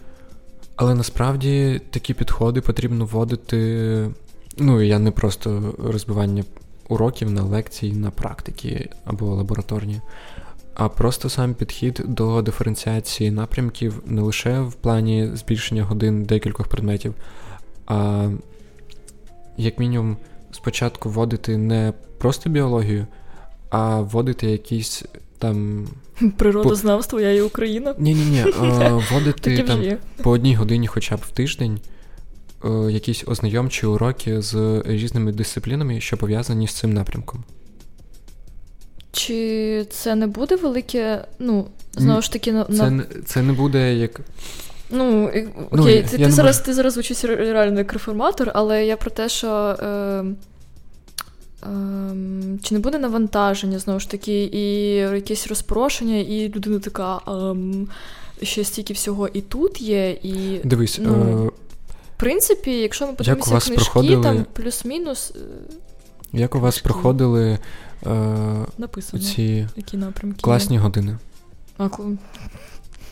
Але 0.77 0.95
насправді 0.95 1.81
такі 1.91 2.15
підходи 2.15 2.61
потрібно 2.61 3.05
вводити. 3.07 4.11
Ну, 4.59 4.83
я 4.83 4.99
не 4.99 5.11
просто 5.11 5.75
розбивання 5.79 6.45
уроків 6.89 7.31
на 7.31 7.43
лекції, 7.43 7.93
на 7.93 8.11
практики 8.11 8.89
або 9.05 9.27
лабораторні, 9.27 10.01
а 10.75 10.89
просто 10.89 11.29
сам 11.29 11.55
підхід 11.55 12.03
до 12.07 12.43
диференціації 12.43 13.31
напрямків 13.31 14.03
не 14.07 14.21
лише 14.21 14.61
в 14.61 14.75
плані 14.75 15.31
збільшення 15.35 15.85
годин 15.85 16.25
декількох 16.25 16.69
предметів, 16.69 17.15
а 17.87 18.29
як 19.57 19.79
мінімум 19.79 20.17
спочатку 20.53 21.11
вводити 21.11 21.57
не 21.57 21.93
просто 22.19 22.51
біологію, 22.51 23.07
а 23.71 24.01
вводити 24.01 24.47
якісь 24.47 25.05
там. 25.39 25.87
Природознавство, 26.37 27.21
я 27.21 27.33
і 27.33 27.41
Україна. 27.41 27.95
Ні-ні-ні, 27.99 28.45
вводити 29.11 29.63
там 29.63 29.83
по 30.23 30.31
одній 30.31 30.55
годині 30.55 30.87
хоча 30.87 31.17
б 31.17 31.21
в 31.21 31.31
тиждень. 31.31 31.81
Якісь 32.91 33.25
ознайомчі 33.27 33.87
уроки 33.87 34.43
з 34.43 34.83
різними 34.87 35.33
дисциплінами, 35.33 36.01
що 36.01 36.17
пов'язані 36.17 36.67
з 36.69 36.73
цим 36.73 36.93
напрямком. 36.93 37.45
Чи 39.13 39.87
це 39.91 40.15
не 40.15 40.27
буде 40.27 40.57
велике, 40.57 41.25
ну, 41.39 41.67
знову 41.93 42.23
ж 42.23 42.33
таки, 42.33 42.53
на. 42.53 42.65
Це 42.65 42.91
не, 42.91 43.05
це 43.27 43.43
не 43.43 43.53
буде 43.53 43.95
як. 43.95 44.21
Ну, 44.91 45.31
ну 45.73 45.83
окей, 45.83 46.03
ну, 46.03 46.11
ти, 46.11 46.19
ти 46.19 46.31
зараз 46.31 46.61
ти 46.61 46.75
зараз 46.75 46.93
звучиш 46.93 47.25
реально 47.25 47.79
як 47.79 47.93
реформатор, 47.93 48.51
але 48.55 48.87
я 48.87 48.97
про 48.97 49.11
те, 49.11 49.29
що 49.29 49.49
е, 49.49 50.25
Ем, 51.63 52.59
чи 52.63 52.75
не 52.75 52.81
буде 52.81 52.99
навантаження, 52.99 53.79
знову 53.79 54.01
ж 54.01 54.11
таки, 54.11 54.43
і 54.43 54.95
якесь 54.95 55.47
розпрошення, 55.47 56.17
і 56.17 56.53
людина 56.57 56.79
така. 56.79 57.21
Ем, 57.29 57.89
ще 58.43 58.65
стільки 58.65 58.95
всього 58.95 59.29
і 59.33 59.41
тут 59.41 59.81
є, 59.81 60.11
і. 60.23 60.61
Дивись, 60.65 60.99
ну, 61.03 61.47
е- 61.47 61.51
принципі, 62.21 62.71
якщо 62.71 63.07
ми 63.07 63.13
подивимося 63.13 63.51
книжки, 63.51 63.75
проходили... 63.75 64.23
там 64.23 64.47
плюс-мінус. 64.53 65.33
Е, 65.37 65.39
як 66.33 66.55
у 66.55 66.61
вас 66.61 66.75
книжки. 66.75 66.89
проходили 66.89 67.59
е- 68.07 68.67
Написано, 68.79 69.23
ці 69.23 69.69
які 69.77 69.97
напрямки 69.97 70.41
класні 70.41 70.77
є. 70.77 70.83
години? 70.83 71.19
А, 71.79 71.89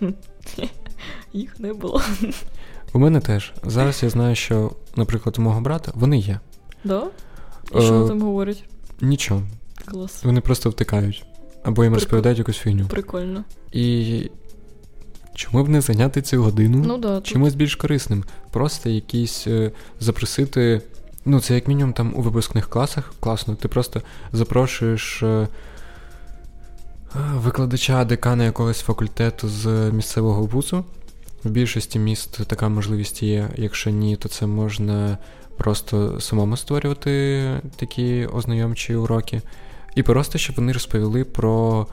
Їх 1.32 1.60
не 1.60 1.72
було. 1.72 2.02
У 2.92 2.98
мене 2.98 3.20
теж. 3.20 3.52
Зараз 3.64 4.02
я 4.02 4.10
знаю, 4.10 4.34
що, 4.36 4.72
наприклад, 4.96 5.36
у 5.38 5.42
мого 5.42 5.60
брата 5.60 5.92
вони 5.94 6.18
є. 6.18 6.40
Да? 6.84 7.06
І 7.74 7.80
що 7.80 8.04
е, 8.04 8.08
там 8.08 8.22
говорять? 8.22 8.64
Нічого. 9.00 9.42
Клас. 9.84 10.24
Вони 10.24 10.40
просто 10.40 10.70
втикають. 10.70 11.24
Або 11.62 11.84
їм 11.84 11.92
Прикол... 11.92 11.94
розповідають 11.94 12.38
якусь 12.38 12.56
фігню. 12.56 12.86
Прикольно. 12.86 13.44
І 13.72 14.30
чому 15.38 15.64
б 15.64 15.68
не 15.68 15.80
зайняти 15.80 16.22
цю 16.22 16.42
годину 16.42 16.82
ну, 16.86 16.98
да, 16.98 17.20
чимось 17.20 17.52
тут... 17.52 17.58
більш 17.58 17.76
корисним? 17.76 18.24
Просто 18.50 18.88
якісь 18.88 19.46
е, 19.46 19.72
запросити. 20.00 20.80
Ну, 21.24 21.40
це 21.40 21.54
як 21.54 21.68
мінімум 21.68 21.92
там 21.92 22.12
у 22.16 22.22
випускних 22.22 22.68
класах 22.68 23.14
класно. 23.20 23.54
Ти 23.54 23.68
просто 23.68 24.02
запрошуєш. 24.32 25.22
Е, 25.22 25.48
викладача 27.34 28.04
декана 28.04 28.44
якогось 28.44 28.80
факультету 28.80 29.48
з 29.48 29.66
місцевого 29.90 30.42
вузу. 30.42 30.84
В 31.44 31.50
більшості 31.50 31.98
міст 31.98 32.46
така 32.46 32.68
можливість 32.68 33.22
є. 33.22 33.48
Якщо 33.56 33.90
ні, 33.90 34.16
то 34.16 34.28
це 34.28 34.46
можна 34.46 35.18
просто 35.56 36.20
самому 36.20 36.56
створювати 36.56 37.44
такі 37.76 38.26
ознайомчі 38.26 38.94
уроки. 38.94 39.42
І 39.94 40.02
просто 40.02 40.38
щоб 40.38 40.56
вони 40.56 40.72
розповіли 40.72 41.24
про 41.24 41.86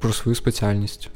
про 0.00 0.12
свою 0.12 0.34
спеціальність, 0.34 1.10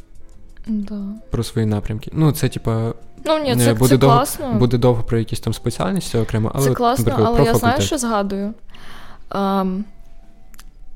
да. 0.67 1.03
про 1.31 1.45
свої 1.45 1.67
напрямки. 1.67 2.11
Ну, 2.15 2.33
це 2.33 2.49
типа. 2.49 2.95
Ну, 3.25 3.39
ні, 3.39 3.57
це, 3.57 3.75
буде 3.75 3.89
це 3.89 3.97
довго, 3.97 4.17
класно. 4.17 4.55
Буде 4.55 4.79
довго 4.79 5.03
про 5.03 5.19
якісь 5.19 5.41
там 5.41 5.55
спеціальності 5.55 6.19
окремо, 6.19 6.53
але 6.55 6.69
це 6.69 6.75
класно, 6.75 7.05
наприклад, 7.05 7.29
але 7.29 7.37
про 7.37 7.45
я 7.45 7.53
факультет. 7.53 7.77
знаю, 7.77 7.87
що 7.87 7.99
згадую. 7.99 8.55
Um, 9.31 9.83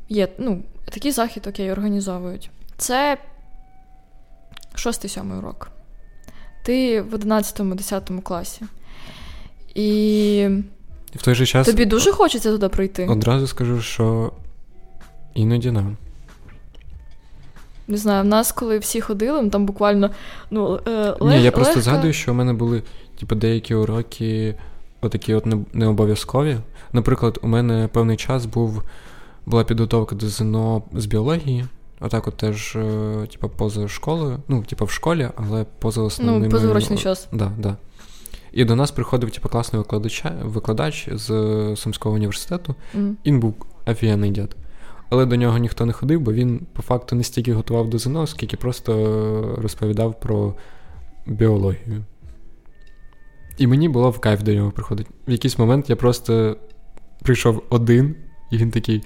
є, 0.09 0.29
ну, 0.39 0.63
такий 0.85 1.13
захід, 1.13 1.47
окей, 1.47 1.73
організовують. 1.73 2.51
Це 2.77 3.19
шостий-сьомий 4.75 5.39
урок. 5.39 5.71
Ти 6.65 7.01
в 7.01 7.15
11-10 7.15 8.23
класі. 8.23 8.63
І 9.75 10.49
в 11.15 11.23
той 11.23 11.35
же 11.35 11.47
час 11.47 11.67
тобі 11.67 11.85
дуже 11.85 12.13
хочеться 12.13 12.51
туди 12.51 12.69
пройти. 12.69 13.07
Одразу 13.07 13.47
скажу, 13.47 13.81
що 13.81 14.33
іноді 15.35 15.71
нам. 15.71 15.97
Не 17.91 17.97
знаю, 17.97 18.23
в 18.23 18.27
нас, 18.27 18.53
коли 18.53 18.79
всі 18.79 19.01
ходили, 19.01 19.43
ну, 19.43 19.51
там 19.51 19.67
буквально 19.67 20.11
ну, 20.51 20.81
е, 20.89 21.15
лег, 21.21 21.39
Ні, 21.39 21.43
я 21.43 21.53
просто 21.53 21.75
легко... 21.75 21.91
згадую, 21.91 22.13
що 22.13 22.33
в 22.33 22.35
мене 22.35 22.53
були 22.53 22.83
типу, 23.19 23.35
деякі 23.35 23.75
уроки, 23.75 24.55
отакі 25.01 25.35
от 25.35 25.47
не 25.75 25.87
обов'язкові. 25.87 26.57
Наприклад, 26.93 27.39
у 27.43 27.49
мене 27.49 27.89
певний 27.93 28.17
час 28.17 28.47
був 28.47 28.83
була 29.47 29.65
підготовка 29.65 30.17
до 30.17 30.29
ЗНО 30.29 30.83
з 30.93 31.07
біології. 31.07 31.65
Отак, 32.01 32.29
от 32.29 32.37
теж, 32.37 32.77
е, 32.77 33.27
типу, 33.33 33.49
поза 33.49 33.89
школою, 33.89 34.39
ну, 34.49 34.63
типу, 34.63 34.85
в 34.85 34.91
школі, 34.91 35.29
але 35.37 35.67
поза 35.79 36.03
основним... 36.03 36.43
Ну, 36.43 36.49
позаурочний 36.49 36.99
час. 36.99 37.29
Да, 37.33 37.53
да. 37.59 37.77
І 38.53 38.65
до 38.65 38.77
нас 38.77 38.91
приходив 38.91 39.31
типу, 39.31 39.49
класний 39.49 39.79
викладач 39.79 40.25
викладач 40.43 41.09
з 41.13 41.27
Сумського 41.77 42.15
університету. 42.15 42.75
Mm. 42.99 43.15
Він 43.27 43.41
був 43.41 43.55
офігенний 43.87 44.31
дід. 44.31 44.57
Але 45.11 45.27
до 45.27 45.37
нього 45.37 45.59
ніхто 45.59 45.87
не 45.87 45.93
ходив, 45.93 46.21
бо 46.21 46.33
він 46.33 46.67
по 46.73 46.83
факту 46.83 47.17
не 47.17 47.25
стільки 47.25 47.53
готував 47.53 47.91
до 47.91 47.99
ЗНО, 47.99 48.27
скільки 48.27 48.57
просто 48.57 49.59
розповідав 49.63 50.21
про 50.21 50.55
біологію. 51.27 52.05
І 53.59 53.67
мені 53.67 53.89
було 53.89 54.11
в 54.11 54.19
кайф 54.19 54.43
до 54.43 54.55
нього 54.55 54.71
приходити. 54.71 55.11
В 55.29 55.31
якийсь 55.31 55.59
момент 55.59 55.91
я 55.91 55.97
просто 55.97 56.57
прийшов 57.23 57.63
один, 57.69 58.15
і 58.51 58.57
він 58.57 58.71
такий. 58.71 59.03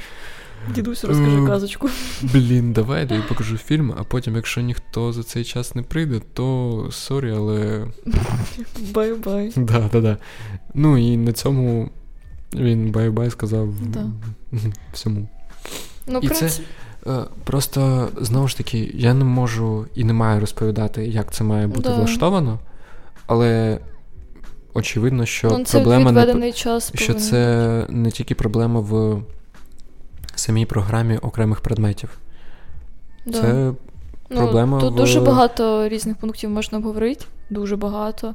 Дідусь, 0.74 1.04
розкажи 1.04 1.46
казочку. 1.46 1.88
Блін, 2.22 2.72
давай 2.72 3.00
я 3.00 3.06
тобі 3.08 3.20
покажу 3.28 3.56
фільм, 3.56 3.94
а 3.98 4.04
потім, 4.04 4.36
якщо 4.36 4.60
ніхто 4.60 5.12
за 5.12 5.22
цей 5.22 5.44
час 5.44 5.74
не 5.74 5.82
прийде, 5.82 6.20
то 6.32 6.88
sorry, 6.90 7.32
але. 7.32 7.86
Bye-bye. 8.94 9.52
Да, 9.56 9.88
да, 9.92 10.00
да. 10.00 10.16
Ну 10.74 10.98
і 10.98 11.16
на 11.16 11.32
цьому 11.32 11.90
він 12.54 12.90
bye-bye 12.90 13.30
сказав 13.30 13.74
да. 13.80 14.10
всьому. 14.92 15.28
Ну, 16.06 16.18
і 16.22 16.28
це 16.28 16.50
е, 17.06 17.24
просто 17.44 18.08
знову 18.20 18.48
ж 18.48 18.56
таки, 18.56 18.90
я 18.94 19.14
не 19.14 19.24
можу 19.24 19.86
і 19.94 20.04
не 20.04 20.12
маю 20.12 20.40
розповідати, 20.40 21.06
як 21.06 21.32
це 21.32 21.44
має 21.44 21.66
бути 21.66 21.88
да. 21.88 21.94
влаштовано, 21.94 22.58
але. 23.26 23.78
Очевидно, 24.76 25.26
що 25.26 25.50
ну, 25.50 25.64
це 25.64 25.80
проблема 25.80 26.12
не 26.12 26.52
час 26.52 26.92
що 26.94 27.14
це 27.14 27.86
не 27.88 28.10
тільки 28.10 28.34
проблема 28.34 28.80
в 28.80 29.22
самій 30.34 30.66
програмі 30.66 31.16
окремих 31.16 31.60
предметів. 31.60 32.18
Да. 33.26 33.40
Це 33.40 33.72
ну, 34.30 34.36
проблема. 34.36 34.80
Тут 34.80 34.92
в... 34.92 34.96
дуже 34.96 35.20
багато 35.20 35.88
різних 35.88 36.16
пунктів 36.16 36.50
можна 36.50 36.78
обговорити, 36.78 37.24
дуже 37.50 37.76
багато. 37.76 38.34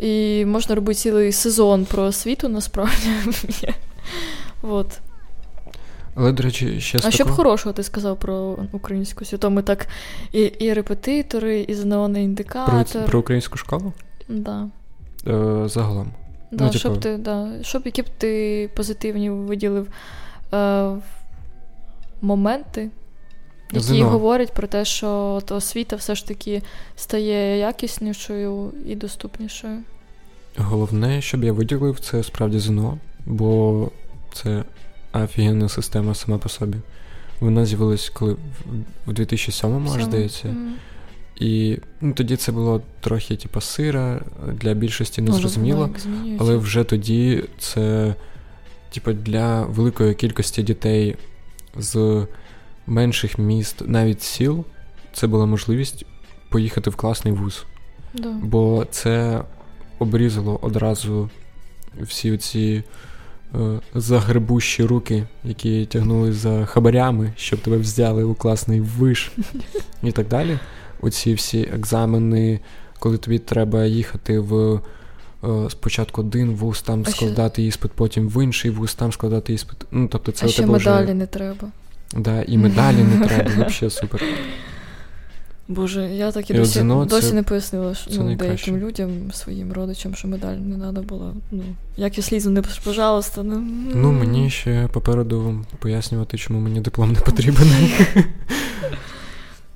І 0.00 0.44
можна 0.44 0.74
робити 0.74 0.94
цілий 0.94 1.32
сезон 1.32 1.84
про 1.84 2.02
освіту, 2.02 2.48
насправді. 2.48 3.08
От. 4.62 5.00
Але, 6.14 6.32
до 6.32 6.42
речі, 6.42 6.80
ще 6.80 7.00
А 7.04 7.10
що 7.10 7.24
б 7.24 7.30
хорошого 7.30 7.72
ти 7.72 7.82
сказав 7.82 8.18
про 8.18 8.58
українську 8.72 9.24
світу? 9.24 9.50
Ми 9.50 9.62
так 9.62 9.88
і 10.32 10.40
і 10.42 10.72
репетитори, 10.72 11.60
і 11.60 11.74
ЗНО 11.74 12.18
індикатор. 12.18 12.84
Про, 12.84 13.02
про 13.02 13.18
українську 13.18 13.58
школу? 13.58 13.92
Да. 14.28 14.68
Е, 15.26 15.68
Загалом. 15.68 16.12
Да, 16.52 16.64
ну, 16.64 16.72
щоб 16.72 16.92
типу... 16.92 17.02
ти, 17.02 17.16
да, 17.16 17.50
щоб 17.62 17.82
які 17.84 18.02
б 18.02 18.08
ти 18.18 18.70
позитивні 18.76 19.30
виділив 19.30 19.88
е, 20.54 20.90
моменти, 22.20 22.90
які 23.72 23.84
ЗНО. 23.84 24.08
говорять 24.08 24.54
про 24.54 24.66
те, 24.66 24.84
що 24.84 25.42
то 25.44 25.56
освіта 25.56 25.96
все 25.96 26.14
ж 26.14 26.28
таки 26.28 26.62
стає 26.96 27.58
якіснішою 27.58 28.72
і 28.86 28.96
доступнішою. 28.96 29.78
Головне, 30.56 31.22
щоб 31.22 31.44
я 31.44 31.52
виділив, 31.52 32.00
це 32.00 32.22
справді 32.22 32.58
ЗНО, 32.58 32.98
бо 33.26 33.90
це 34.32 34.64
офігенна 35.12 35.68
система 35.68 36.14
сама 36.14 36.38
по 36.38 36.48
собі. 36.48 36.78
Вона 37.40 37.66
з'явилась 37.66 38.08
коли 38.08 38.36
в 39.06 39.10
2007-му, 39.10 39.92
аж 39.94 40.04
здається. 40.04 40.54
І 41.36 41.78
ну, 42.00 42.12
тоді 42.12 42.36
це 42.36 42.52
було 42.52 42.82
трохи 43.00 43.36
типу, 43.36 43.60
сира, 43.60 44.20
для 44.52 44.74
більшості 44.74 45.22
незрозуміло, 45.22 45.90
але 46.38 46.56
вже 46.56 46.84
тоді 46.84 47.44
це 47.58 48.14
типу, 48.94 49.12
для 49.12 49.62
великої 49.62 50.14
кількості 50.14 50.62
дітей 50.62 51.16
з 51.78 52.26
менших 52.86 53.38
міст, 53.38 53.82
навіть 53.86 54.22
сіл, 54.22 54.64
це 55.12 55.26
була 55.26 55.46
можливість 55.46 56.04
поїхати 56.48 56.90
в 56.90 56.96
класний 56.96 57.34
вуз. 57.34 57.64
Да. 58.14 58.28
Бо 58.42 58.86
це 58.90 59.42
обрізало 59.98 60.58
одразу 60.62 61.30
всі 62.00 62.36
ці 62.36 62.82
загребущі 63.94 64.84
руки, 64.84 65.24
які 65.44 65.86
тягнули 65.86 66.32
за 66.32 66.66
хабарями, 66.66 67.32
щоб 67.36 67.60
тебе 67.60 67.76
взяли 67.76 68.24
у 68.24 68.34
класний 68.34 68.80
виш 68.80 69.32
і 70.02 70.12
так 70.12 70.28
далі. 70.28 70.58
Оці 71.00 71.34
всі 71.34 71.68
екзамени, 71.74 72.60
коли 72.98 73.18
тобі 73.18 73.38
треба 73.38 73.84
їхати 73.84 74.38
в. 74.38 74.80
Е, 75.44 75.70
спочатку 75.70 76.20
один 76.20 76.50
вуз 76.50 76.82
там 76.82 77.04
а 77.06 77.10
складати 77.10 77.62
ще... 77.62 77.68
іспит, 77.68 77.90
потім 77.92 78.28
в 78.28 78.44
інший 78.44 78.70
вуз 78.70 78.94
там 78.94 79.12
складати 79.12 79.52
іспит. 79.52 79.76
Ну, 79.90 80.08
тобто 80.08 80.32
це 80.32 80.46
а 80.46 80.48
ще 80.48 80.66
медалі 80.66 81.04
вже... 81.04 81.14
не 81.14 81.26
треба. 81.26 81.68
Да, 82.16 82.42
І 82.42 82.58
медалі 82.58 82.96
не 82.96 83.26
треба, 83.28 83.50
взагалі 83.50 83.90
супер. 83.90 84.22
Боже, 85.68 86.10
я 86.14 86.32
так 86.32 86.50
і, 86.50 86.52
і 86.52 86.56
досі 86.56 86.78
ЗНО 86.78 87.04
досі 87.04 87.28
це... 87.28 87.34
не 87.34 87.42
пояснила 87.42 87.94
що, 87.94 88.10
ну, 88.10 88.34
деяким 88.34 88.76
людям, 88.76 89.32
своїм 89.32 89.72
родичам, 89.72 90.14
що 90.14 90.28
медаль 90.28 90.56
не 90.56 90.78
треба 90.78 91.02
було. 91.02 91.34
Ну, 91.50 91.62
як 91.96 92.18
і 92.18 92.22
слізу, 92.22 92.50
не 92.50 92.62
пожалуйста. 92.84 93.42
Ну, 93.42 93.64
ну 93.94 94.12
мені 94.12 94.50
ще 94.50 94.88
попереду 94.92 95.64
пояснювати, 95.78 96.38
чому 96.38 96.60
мені 96.60 96.80
диплом 96.80 97.12
не 97.12 97.20
потрібен. 97.20 97.68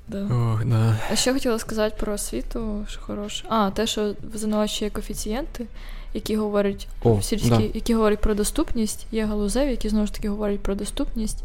Да. 0.09 0.21
Ох, 0.21 0.65
да. 0.65 0.97
А 1.11 1.15
що 1.15 1.33
хотіла 1.33 1.59
сказати 1.59 1.95
про 1.99 2.13
освіту, 2.13 2.85
що 2.89 3.01
хороше. 3.01 3.45
А, 3.49 3.69
те, 3.69 3.87
що 3.87 4.13
в 4.33 4.37
ЗНО 4.37 4.67
ще 4.67 4.85
є 4.85 4.91
коефіцієнти, 4.91 5.65
які 6.13 6.35
говорять 6.35 6.87
О, 7.03 7.21
сільські, 7.21 7.49
да. 7.49 7.61
які 7.73 7.93
говорять 7.93 8.21
про 8.21 8.35
доступність, 8.35 9.07
є 9.11 9.25
галузеві, 9.25 9.69
які 9.69 9.89
знову 9.89 10.05
ж 10.05 10.13
таки 10.13 10.29
говорять 10.29 10.59
про 10.59 10.75
доступність. 10.75 11.43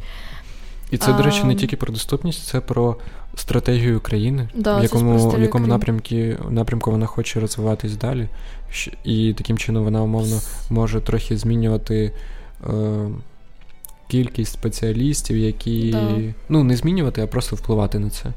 І 0.92 0.98
це, 0.98 1.10
а, 1.10 1.16
до 1.16 1.22
речі, 1.22 1.44
не 1.44 1.54
тільки 1.54 1.76
про 1.76 1.92
доступність, 1.92 2.44
це 2.46 2.60
про 2.60 2.96
стратегію 3.34 4.00
країни, 4.00 4.48
да, 4.54 4.78
в 4.78 4.82
якому 4.82 5.30
в 5.30 5.40
якому 5.42 5.66
напрямку 5.66 6.14
напрямку 6.50 6.90
вона 6.90 7.06
хоче 7.06 7.40
розвиватись 7.40 7.96
далі. 7.96 8.28
І 9.04 9.34
таким 9.38 9.58
чином 9.58 9.84
вона 9.84 10.02
умовно 10.02 10.40
може 10.70 11.00
трохи 11.00 11.36
змінювати 11.36 12.12
е, 12.66 12.72
кількість 14.08 14.52
спеціалістів, 14.52 15.36
які 15.36 15.90
Да. 15.90 16.34
ну, 16.48 16.64
не 16.64 16.76
змінювати, 16.76 17.22
а 17.22 17.26
просто 17.26 17.56
впливати 17.56 17.98
на 17.98 18.10
це. 18.10 18.32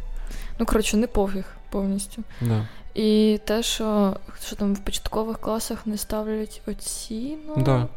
Ну, 0.60 0.66
коротше, 0.66 0.97
не 0.97 1.08
пофіг 1.08 1.45
повністю. 1.70 2.24
Да. 2.41 2.68
І 2.95 3.39
те, 3.45 3.63
що, 3.63 4.15
що 4.45 4.55
там 4.55 4.73
в 4.73 4.79
початкових 4.79 5.37
класах 5.39 5.87
не 5.87 5.97
ставлять 5.97 6.61
оцінок, 6.67 7.63
Да. 7.63 7.87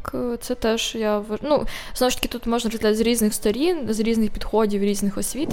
це 0.41 0.55
теж 0.55 0.95
я 0.95 1.23
Ну, 1.41 1.65
знову 1.95 2.11
ж 2.11 2.17
таки, 2.17 2.27
тут 2.27 2.47
можна 2.47 2.69
розглядати 2.71 2.95
з 2.95 2.99
різних 3.01 3.33
сторін, 3.33 3.77
з 3.89 3.99
різних 3.99 4.31
підходів, 4.31 4.81
різних 4.83 5.17
освіт. 5.17 5.49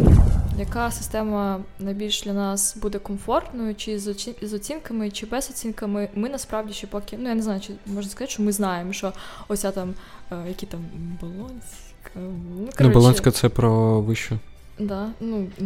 Яка 0.59 0.90
система 0.90 1.61
найбільш 1.78 2.22
для 2.22 2.32
нас 2.32 2.76
буде 2.76 2.99
комфортною, 2.99 3.74
чи 3.74 3.99
з, 3.99 4.07
оці- 4.09 4.34
з 4.47 4.53
оцінками, 4.55 5.11
чи 5.11 5.26
без 5.26 5.51
оцінками, 5.51 6.09
ми 6.14 6.28
насправді 6.28 6.72
ще 6.72 6.86
поки. 6.86 7.16
Ну, 7.20 7.28
я 7.28 7.34
не 7.34 7.42
знаю, 7.42 7.61
чи 7.61 7.72
можна 7.86 8.11
сказати, 8.11 8.32
що 8.32 8.42
ми 8.42 8.53
знаємо, 8.53 8.92
що 8.92 9.12
оця 9.49 9.70
там, 9.70 9.94
е, 10.32 10.36
які 10.49 10.66
там 10.66 10.80
Болонська. 11.20 12.11
Ну, 12.14 12.30
Ну, 12.59 12.68
коротше, 12.78 12.94
Болонська 12.94 13.30
це 13.30 13.49
про 13.49 14.01
вищу. 14.01 14.38
Да, 14.79 15.09
ну, 15.20 15.47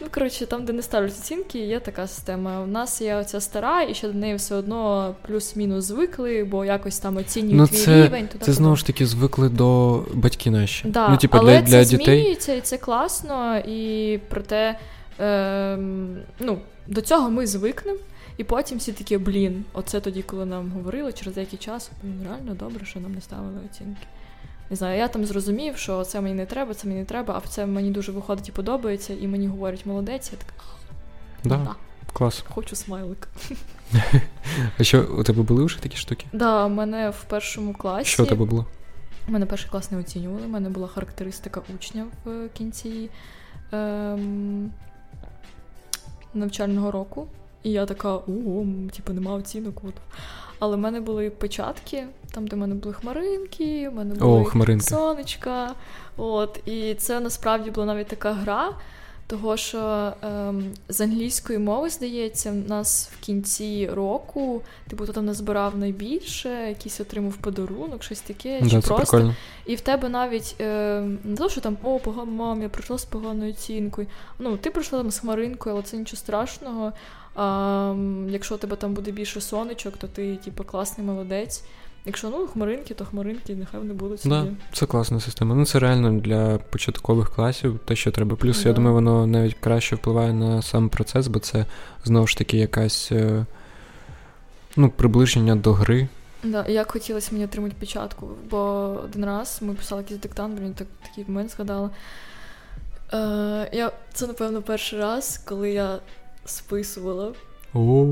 ну, 0.00 0.06
коротше, 0.10 0.46
там, 0.46 0.64
де 0.64 0.72
не 0.72 0.82
ставлять 0.82 1.12
оцінки, 1.12 1.58
є 1.58 1.80
така 1.80 2.06
система. 2.06 2.60
У 2.60 2.66
нас 2.66 3.00
є 3.00 3.16
оця 3.16 3.40
стара, 3.40 3.82
і 3.82 3.94
ще 3.94 4.08
до 4.08 4.14
неї 4.14 4.34
все 4.34 4.54
одно 4.54 5.14
плюс-мінус 5.26 5.84
звикли, 5.84 6.44
бо 6.44 6.64
якось 6.64 6.98
там 6.98 7.16
оцінюють 7.16 7.56
Ну, 7.56 7.66
твій 7.66 8.02
рівень. 8.02 8.28
туди 8.28 8.44
Це 8.44 8.52
знову 8.52 8.76
ж 8.76 8.86
таки 8.86 9.06
звикли 9.06 9.48
до 9.48 10.02
батьки 10.14 10.50
наші. 10.50 10.88
Да, 10.88 11.08
ну, 11.08 11.16
типу, 11.16 11.38
але 11.38 11.62
для, 11.62 11.84
це 11.84 11.90
дітей. 11.90 12.04
змінюється, 12.18 12.52
і 12.52 12.60
це 12.60 12.78
класно, 12.78 13.58
і 13.58 14.20
проте 14.28 14.78
ем, 15.18 16.16
ну, 16.40 16.58
до 16.86 17.00
цього 17.00 17.30
ми 17.30 17.46
звикнемо. 17.46 17.98
І 18.36 18.44
потім 18.44 18.78
всі 18.78 18.92
такі, 18.92 19.18
блін, 19.18 19.64
оце 19.72 20.00
тоді, 20.00 20.22
коли 20.22 20.46
нам 20.46 20.70
говорили 20.70 21.12
через 21.12 21.34
деякий 21.34 21.58
час, 21.58 21.90
блін, 22.02 22.26
реально 22.28 22.54
добре, 22.54 22.86
що 22.86 23.00
нам 23.00 23.14
не 23.14 23.20
ставили 23.20 23.60
оцінки. 23.70 24.06
Не 24.70 24.76
знаю, 24.76 24.98
я 24.98 25.08
там 25.08 25.24
зрозумів, 25.26 25.76
що 25.76 26.04
це 26.04 26.20
мені 26.20 26.34
не 26.34 26.46
треба, 26.46 26.74
це 26.74 26.88
мені 26.88 27.00
не 27.00 27.06
треба, 27.06 27.42
а 27.44 27.48
це 27.48 27.66
мені 27.66 27.90
дуже 27.90 28.12
виходить 28.12 28.48
і 28.48 28.52
подобається, 28.52 29.14
і 29.20 29.26
мені 29.26 29.46
говорять 29.48 29.86
молодець, 29.86 30.30
я 30.32 30.38
така, 30.38 30.52
Да, 31.44 31.56
да, 31.64 31.74
клас. 32.12 32.44
хочу 32.48 32.76
смайлик. 32.76 33.28
А 34.78 34.84
що, 34.84 35.02
у 35.18 35.22
тебе 35.22 35.42
були 35.42 35.64
вже 35.64 35.82
такі 35.82 35.96
штуки? 35.96 36.26
Да, 36.32 36.64
у 36.64 36.68
мене 36.68 37.10
в 37.10 37.24
першому 37.24 37.74
класі. 37.74 38.10
Що 38.10 38.22
у 38.22 38.26
тебе 38.26 38.44
було? 38.44 38.66
У 39.28 39.32
мене 39.32 39.46
перший 39.46 39.70
клас 39.70 39.90
не 39.90 39.98
оцінювали. 39.98 40.46
У 40.46 40.48
мене 40.48 40.68
була 40.68 40.88
характеристика 40.88 41.62
учня 41.74 42.06
в 42.24 42.48
кінці 42.48 43.10
ем, 43.72 44.70
навчального 46.34 46.90
року. 46.90 47.26
І 47.64 47.70
я 47.70 47.86
така, 47.86 48.14
ого, 48.14 48.66
типу, 48.96 49.12
нема 49.12 49.34
оцінок. 49.34 49.80
От. 49.84 49.94
Але 50.58 50.76
в 50.76 50.78
мене 50.78 51.00
були 51.00 51.30
печатки, 51.30 52.06
там, 52.34 52.46
де 52.46 52.56
в 52.56 52.58
мене 52.58 52.74
були 52.74 52.94
хмаринки, 52.94 53.88
в 53.88 53.94
мене 53.94 54.14
були 54.14 54.40
О, 54.40 54.44
хмаринки. 54.44 54.84
сонечка. 54.84 55.74
От. 56.16 56.60
І 56.66 56.94
це 56.94 57.20
насправді 57.20 57.70
була 57.70 57.86
навіть 57.86 58.06
така 58.06 58.32
гра. 58.32 58.68
Того, 59.26 59.56
що 59.56 60.12
ем, 60.22 60.72
з 60.88 61.00
англійської 61.00 61.58
мови, 61.58 61.90
здається, 61.90 62.50
в 62.50 62.54
нас 62.54 63.10
в 63.12 63.24
кінці 63.24 63.88
року, 63.92 64.62
типу, 64.88 65.04
хто 65.04 65.12
там 65.12 65.26
назбирав 65.26 65.78
найбільше, 65.78 66.48
якийсь 66.68 67.00
отримав 67.00 67.36
подарунок, 67.36 68.02
щось 68.02 68.20
таке, 68.20 68.60
чи 68.60 68.68
це 68.68 68.80
просто 68.80 68.94
прикольно. 68.96 69.34
і 69.66 69.74
в 69.74 69.80
тебе 69.80 70.08
навіть 70.08 70.56
е, 70.60 71.00
не 71.24 71.36
то, 71.36 71.48
що 71.48 71.60
там 71.60 71.76
о, 71.82 71.98
погано, 71.98 72.32
мам, 72.32 72.62
я 72.62 72.68
прийшла 72.68 72.98
з 72.98 73.04
поганою 73.04 73.50
оцінкою. 73.50 74.06
Ну, 74.38 74.56
ти 74.56 74.70
прийшла 74.70 74.98
там 74.98 75.10
з 75.10 75.18
хмаринкою, 75.18 75.74
але 75.74 75.82
це 75.84 75.96
нічого 75.96 76.16
страшного. 76.16 76.92
А, 77.34 77.94
якщо 78.28 78.54
у 78.54 78.58
тебе 78.58 78.76
там 78.76 78.94
буде 78.94 79.10
більше 79.10 79.40
сонечок, 79.40 79.96
то 79.96 80.06
ти, 80.06 80.36
типу, 80.36 80.64
класний 80.64 81.06
молодець. 81.06 81.64
Якщо 82.06 82.30
ну 82.30 82.46
хмаринки, 82.46 82.94
то 82.94 83.04
хмаринки, 83.04 83.54
нехай 83.54 83.80
вони 83.80 83.94
будуть 83.94 84.20
собі. 84.20 84.34
Да, 84.34 84.46
це 84.72 84.86
класна 84.86 85.20
система. 85.20 85.54
Ну, 85.54 85.66
це 85.66 85.78
реально 85.78 86.20
для 86.20 86.58
початкових 86.58 87.30
класів 87.30 87.80
те, 87.84 87.96
що 87.96 88.10
треба. 88.10 88.36
Плюс, 88.36 88.64
я 88.64 88.72
думаю, 88.72 88.94
воно 88.94 89.26
навіть 89.26 89.54
краще 89.60 89.96
впливає 89.96 90.32
на 90.32 90.62
сам 90.62 90.88
процес, 90.88 91.26
бо 91.26 91.38
це 91.38 91.66
знову 92.04 92.26
ж 92.26 92.38
таки 92.38 92.56
якась 92.56 93.12
е, 93.12 93.46
ну, 94.76 94.90
приближення 94.90 95.56
до 95.56 95.72
гри. 95.72 96.08
Да, 96.42 96.66
як 96.66 96.90
хотілося 96.90 97.28
мені 97.32 97.44
отримати 97.44 97.74
печатку, 97.80 98.28
бо 98.50 98.58
один 99.04 99.24
раз 99.24 99.58
ми 99.62 99.74
писали 99.74 100.02
якийсь 100.02 100.20
диктант, 100.20 100.60
блін, 100.60 100.74
так, 100.74 100.86
такий 101.08 101.24
момент 101.28 101.50
згадала. 101.50 101.90
Е, 103.12 103.70
я, 103.72 103.92
це, 104.12 104.26
напевно, 104.26 104.62
перший 104.62 104.98
раз, 104.98 105.40
коли 105.44 105.70
я 105.70 105.98
списувала. 106.44 107.32
О, 107.74 108.06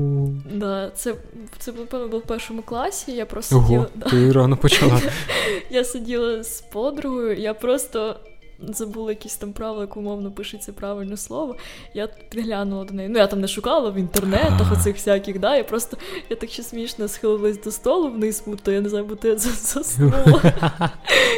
Да, 0.53 0.91
це, 0.95 1.15
це 1.57 1.71
напевно, 1.71 2.07
було 2.07 2.19
в 2.19 2.25
першому 2.25 2.61
класі. 2.61 3.11
Я 3.11 3.25
просто 3.25 3.55
Ого, 3.55 3.65
сиділа. 3.67 3.87
Да, 3.95 4.09
ти 4.09 4.31
рано 4.31 4.57
почала. 4.57 5.01
я 5.69 5.83
сиділа 5.83 6.43
з 6.43 6.61
подругою, 6.61 7.37
я 7.39 7.53
просто 7.53 8.15
забула 8.59 9.11
якісь 9.11 9.35
там 9.35 9.53
правила, 9.53 9.81
як 9.81 9.97
умовно 9.97 10.31
пишеться 10.31 10.73
правильне 10.73 11.17
слово. 11.17 11.55
Я 11.93 12.09
глянула 12.31 12.85
до 12.85 12.93
неї. 12.93 13.09
Ну, 13.09 13.19
я 13.19 13.27
там 13.27 13.41
не 13.41 13.47
шукала 13.47 13.89
в 13.89 13.95
інтернетах 13.95 14.71
оцих 14.71 14.95
всяких, 14.95 15.39
да. 15.39 15.55
Я 15.55 15.63
просто 15.63 15.97
я 16.29 16.35
так 16.35 16.49
ще 16.49 16.63
смішно 16.63 17.07
схилилась 17.07 17.61
до 17.61 17.71
столу 17.71 18.09
вниз, 18.09 18.43
будто 18.45 18.71
я 18.71 18.81
не 18.81 18.89
знаю, 18.89 19.05
будто 19.05 19.27
я 19.27 19.37
заснула. 19.37 20.41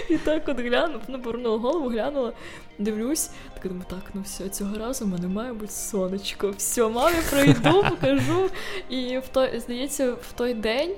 І 0.10 0.18
так 0.18 0.50
от 0.50 0.60
глянула, 0.60 1.02
ну, 1.08 1.22
повернула 1.22 1.58
голову, 1.58 1.90
глянула, 1.90 2.34
дивлюсь, 2.80 3.30
так 3.54 3.68
думаю, 3.68 3.86
так, 3.90 4.04
ну 4.14 4.22
все, 4.22 4.50
цього 4.50 4.78
разу 4.78 5.06
в 5.06 5.08
мене 5.08 5.28
має 5.28 5.54
бути 5.54 5.72
сонечко. 5.72 6.54
Все, 6.58 6.90
мамі 6.90 7.18
пройду, 7.30 7.84
покажу. 7.90 8.50
І 8.90 9.18
в 9.18 9.28
той, 9.28 9.60
здається, 9.60 10.12
в 10.12 10.34
той 10.36 10.54
день 10.54 10.92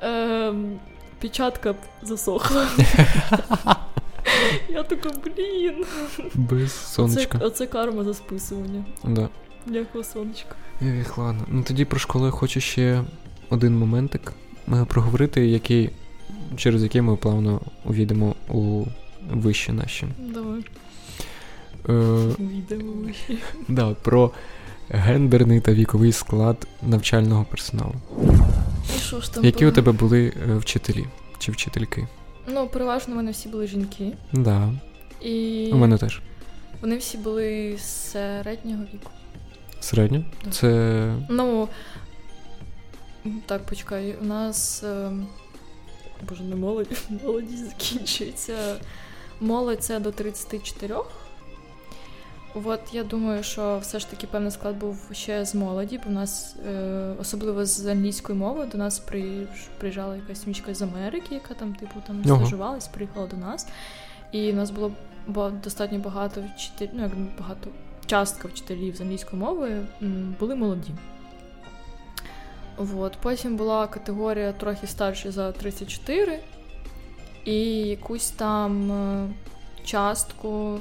ем, 0.00 0.80
печатка 1.20 1.74
засохла. 2.02 2.66
Я 4.68 4.82
така, 4.82 5.10
блін. 5.24 5.84
Без 6.34 6.72
сонечка. 6.72 7.38
оце 7.42 7.66
карма 7.66 8.04
за 8.04 8.14
списування. 8.14 8.84
Да. 9.04 9.28
Ніякого 9.66 10.04
сонечка. 10.04 10.54
Ех, 10.82 11.18
ладно. 11.18 11.44
Ну 11.48 11.62
тоді 11.62 11.84
про 11.84 11.98
школу 11.98 12.24
я 12.26 12.30
хочу 12.30 12.60
ще 12.60 13.04
один 13.50 13.78
моментик 13.78 14.32
е, 14.72 14.84
проговорити, 14.84 15.46
який, 15.46 15.90
через 16.56 16.82
який 16.82 17.00
ми 17.00 17.16
плавно 17.16 17.60
увійдемо 17.84 18.34
у 18.48 18.84
вищі 19.30 19.72
наші. 19.72 20.06
Давай. 20.18 20.64
Е, 21.88 21.92
Увійдемо 22.38 22.92
вище. 22.92 23.38
да, 23.68 23.94
про 23.94 24.30
гендерний 24.88 25.60
та 25.60 25.72
віковий 25.72 26.12
склад 26.12 26.66
навчального 26.82 27.44
персоналу. 27.50 27.94
І 28.96 28.98
що 28.98 29.20
ж 29.20 29.34
там? 29.34 29.44
Які 29.44 29.66
у 29.66 29.72
тебе 29.72 29.92
були 29.92 30.32
е, 30.50 30.56
вчителі 30.56 31.06
чи 31.38 31.52
вчительки? 31.52 32.06
Ну, 32.52 32.66
переважно 32.68 33.14
в 33.14 33.16
мене 33.16 33.30
всі 33.30 33.48
були 33.48 33.66
жінки. 33.66 34.12
Да, 34.32 34.72
І 35.20 35.70
у 35.72 35.76
мене 35.76 35.98
теж. 35.98 36.20
вони 36.80 36.96
всі 36.96 37.18
були 37.18 37.78
середнього 37.78 38.82
віку. 38.94 39.10
Середньо? 39.80 40.24
Да. 40.44 40.50
Це. 40.50 41.14
Ну. 41.28 41.68
Так, 43.46 43.62
почекай, 43.66 44.16
у 44.22 44.24
нас. 44.24 44.82
ем, 44.84 45.26
Боже, 46.28 46.42
не 46.44 46.56
молодь, 46.56 46.88
молодість 47.24 47.64
закінчується. 47.70 48.76
Молодь 49.40 49.84
це 49.84 50.00
до 50.00 50.12
34. 50.12 50.94
От 52.54 52.80
я 52.92 53.04
думаю, 53.04 53.42
що 53.42 53.78
все 53.82 53.98
ж 53.98 54.10
таки 54.10 54.26
певний 54.26 54.50
склад 54.50 54.76
був 54.76 55.08
ще 55.12 55.44
з 55.44 55.54
молоді, 55.54 56.00
бо 56.04 56.10
в 56.10 56.12
нас, 56.12 56.56
е, 56.68 57.14
особливо 57.20 57.64
з 57.66 57.86
англійської 57.86 58.38
мови, 58.38 58.66
до 58.72 58.78
нас 58.78 59.02
приїж- 59.10 59.68
приїжджала 59.78 60.16
якась 60.16 60.46
мічка 60.46 60.74
з 60.74 60.82
Америки, 60.82 61.34
яка 61.34 61.54
там, 61.54 61.74
типу, 61.74 61.94
там 62.06 62.22
стажувалась, 62.36 62.88
приїхала 62.88 63.26
до 63.26 63.36
нас. 63.36 63.68
І 64.32 64.52
в 64.52 64.56
нас 64.56 64.70
було 64.70 64.92
ба- 65.26 65.50
достатньо 65.50 65.98
багато 65.98 66.44
вчителів, 66.56 66.90
ну 66.94 67.02
як 67.02 67.12
багато 67.38 67.70
частка 68.06 68.48
вчителів 68.48 68.96
з 68.96 69.00
англійської 69.00 69.42
мови 69.42 69.86
були 70.40 70.54
молоді. 70.54 70.90
От. 72.96 73.16
Потім 73.22 73.56
була 73.56 73.86
категорія 73.86 74.52
трохи 74.52 74.86
старші 74.86 75.30
за 75.30 75.52
34, 75.52 76.40
і 77.44 77.54
якусь 77.72 78.30
там 78.30 78.92
е, 78.92 79.28
частку 79.84 80.78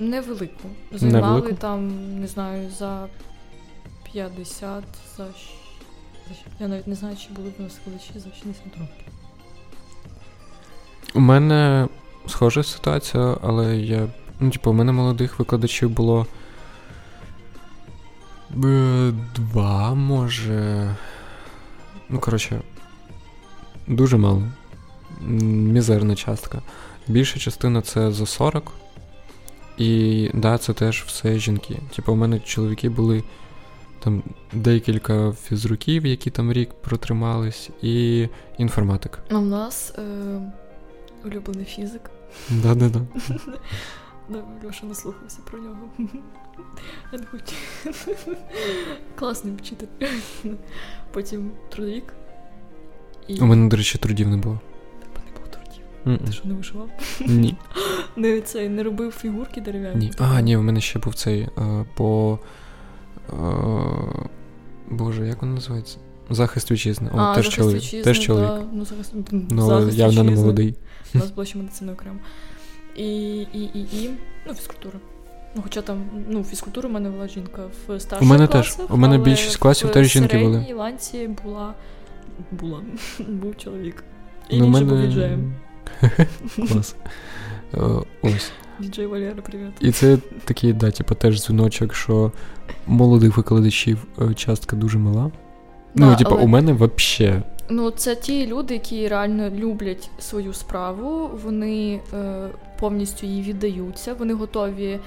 невелику. 0.00 0.68
Займали 0.92 1.34
Невелику? 1.34 1.56
там, 1.56 1.88
не 2.20 2.26
знаю, 2.26 2.70
за 2.70 3.08
50, 4.12 4.84
за, 5.16 5.26
Я 6.60 6.68
навіть 6.68 6.86
не 6.86 6.94
знаю, 6.94 7.16
чи 7.16 7.28
були 7.32 7.52
в 7.58 7.62
нас 7.62 7.78
величі 7.86 8.10
за 8.14 8.20
60 8.34 8.62
років. 8.64 9.04
У 11.14 11.20
мене 11.20 11.88
схожа 12.28 12.62
ситуація, 12.62 13.36
але 13.42 13.76
я. 13.76 14.08
Ну, 14.40 14.50
типу, 14.50 14.70
у 14.70 14.74
мене 14.74 14.92
молодих 14.92 15.38
викладачів 15.38 15.90
було. 15.90 16.26
е, 18.64 19.12
Два, 19.34 19.94
може. 19.94 20.94
Ну, 22.08 22.18
коротше, 22.20 22.60
дуже 23.86 24.16
мало. 24.16 24.42
Мізерна 25.20 26.14
частка. 26.16 26.62
Більша 27.08 27.38
частина 27.38 27.82
це 27.82 28.12
за 28.12 28.26
40. 28.26 28.72
І 29.78 30.30
да, 30.34 30.58
це 30.58 30.72
теж 30.72 31.04
все 31.06 31.38
жінки. 31.38 31.78
Типу, 31.96 32.12
у 32.12 32.16
мене 32.16 32.40
чоловіки 32.40 32.88
були 32.88 33.24
там 34.00 34.22
декілька 34.52 35.32
фізруків, 35.32 36.06
які 36.06 36.30
там 36.30 36.52
рік 36.52 36.74
протримались, 36.74 37.70
і 37.82 38.28
інформатик. 38.58 39.18
А 39.30 39.38
в 39.38 39.46
нас 39.46 39.94
е, 39.98 40.02
улюблений 41.24 41.64
фізик. 41.64 42.10
Да-да-да. 42.50 43.00
Льоша 44.64 44.86
наслухався 44.86 45.38
про 45.50 45.58
нього. 45.58 45.88
Класний 49.14 49.54
вчитель. 49.54 49.86
Потім 51.12 51.50
трудовік. 51.70 52.14
І... 53.28 53.40
У 53.40 53.46
мене, 53.46 53.68
до 53.68 53.76
речі, 53.76 53.98
трудів 53.98 54.28
не 54.28 54.36
було. 54.36 54.60
Mm-mm. 56.06 56.26
Ти 56.26 56.32
що 56.32 56.48
не 56.48 56.54
вишивав? 56.54 56.88
Ні. 57.26 57.56
Не 58.16 58.40
цей 58.40 58.68
не 58.68 58.82
робив 58.82 59.12
фігурки 59.12 59.60
дерев'яні? 59.60 60.06
Ні. 60.06 60.12
А, 60.18 60.40
ні, 60.40 60.56
у 60.56 60.62
мене 60.62 60.80
ще 60.80 60.98
був 60.98 61.14
цей 61.14 61.48
а, 61.56 61.84
по. 61.94 62.38
А, 63.28 63.42
Боже, 64.90 65.26
як 65.26 65.42
він 65.42 65.54
називається? 65.54 65.98
Захист 66.30 66.70
вітчизни. 66.70 67.10
О, 67.14 67.18
а, 67.18 67.34
теж 67.34 67.44
захист 67.44 67.56
чоловік. 67.56 67.76
Вітчизни, 67.76 68.02
теж 68.02 68.20
чоловік. 68.20 68.48
Да. 68.48 68.64
Ну, 68.72 68.84
захист... 68.84 69.12
ну, 69.30 69.66
захист 69.66 69.98
явно 69.98 70.22
не 70.22 70.30
молодий. 70.30 70.74
У 71.14 71.18
нас 71.18 71.30
була 71.34 71.46
ще 71.46 71.58
медицина 71.58 71.92
окремо. 71.92 72.18
І, 72.96 73.36
і, 73.36 73.62
і, 73.74 73.80
і, 73.80 74.10
ну, 74.46 74.54
фізкультура. 74.54 74.98
Ну, 75.56 75.62
хоча 75.62 75.82
там, 75.82 76.04
ну, 76.28 76.44
фізкультура 76.44 76.88
у 76.88 76.92
мене 76.92 77.10
була 77.10 77.28
жінка 77.28 77.62
в 77.66 78.00
старших 78.00 78.22
У 78.22 78.30
мене 78.30 78.46
класах, 78.46 78.76
теж. 78.76 78.86
У 78.90 78.96
мене 78.96 79.18
більшість 79.18 79.56
класів 79.56 79.90
теж 79.90 80.06
жінки 80.12 80.38
були. 80.38 80.50
В 80.50 80.54
середній 80.54 80.74
ланці 80.74 81.30
була, 81.44 81.74
була, 82.50 82.82
був 83.28 83.56
чоловік. 83.56 84.04
І 84.48 84.58
ну, 84.58 84.64
він 84.64 84.72
мене... 84.72 84.86
був 84.86 85.00
віджеєм. 85.00 85.54
Клас. 86.68 86.96
Ось. 88.22 88.52
Діджей 88.78 89.06
Валера, 89.06 89.42
привіт. 89.42 89.72
І 89.80 89.92
це 89.92 90.18
такий, 90.44 90.72
да, 90.72 90.90
типу, 90.90 91.14
теж 91.14 91.40
дзвіночок, 91.40 91.94
що 91.94 92.32
молодих 92.86 93.36
викладачів 93.36 94.06
е, 94.20 94.34
частка 94.34 94.76
дуже 94.76 94.98
мала. 94.98 95.30
Да, 95.94 96.06
ну, 96.06 96.16
типу, 96.16 96.34
але... 96.34 96.42
у 96.42 96.46
мене 96.46 96.72
взагалі. 96.72 97.42
Ну, 97.70 97.90
це 97.90 98.14
ті 98.14 98.46
люди, 98.46 98.74
які 98.74 99.08
реально 99.08 99.50
люблять 99.50 100.10
свою 100.18 100.52
справу, 100.52 101.30
вони 101.44 102.00
е, 102.14 102.48
повністю 102.80 103.26
їй 103.26 103.42
віддаються, 103.42 104.14
вони 104.14 104.34
готові 104.34 104.98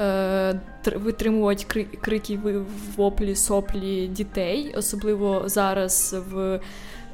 е, 0.00 0.60
витримувати 0.96 1.64
кри- 1.68 1.96
крики 2.00 2.38
воплі, 2.96 3.34
соплі 3.34 4.06
дітей, 4.06 4.74
особливо 4.76 5.42
зараз 5.46 6.16
в 6.30 6.60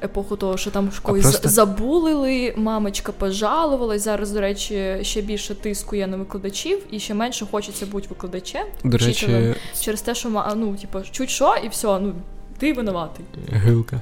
епоху 0.03 0.35
того, 0.35 0.57
що 0.57 0.71
там 0.71 0.89
в 0.89 0.93
школі 0.93 1.21
просто... 1.21 1.49
забулили, 1.49 2.53
мамочка 2.57 3.11
пожалувалась. 3.11 4.03
Зараз, 4.03 4.31
до 4.31 4.41
речі, 4.41 4.97
ще 5.01 5.21
більше 5.21 5.55
тиску 5.55 5.95
є 5.95 6.07
на 6.07 6.17
викладачів, 6.17 6.79
і 6.91 6.99
ще 6.99 7.13
менше 7.13 7.45
хочеться 7.51 7.85
бути 7.85 8.07
викладачем. 8.09 8.65
До 8.83 8.97
речі, 8.97 9.55
через 9.81 10.01
те, 10.01 10.15
що 10.15 10.53
ну, 10.55 10.75
типу, 10.75 10.99
чуть 11.11 11.29
що, 11.29 11.55
і 11.63 11.67
все, 11.67 11.99
ну 11.99 12.13
ти 12.57 12.73
винуватий. 12.73 13.25
Гилка. 13.51 14.01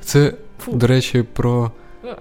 Це, 0.00 0.34
Фу. 0.58 0.72
до 0.72 0.86
речі, 0.86 1.22
про 1.22 1.72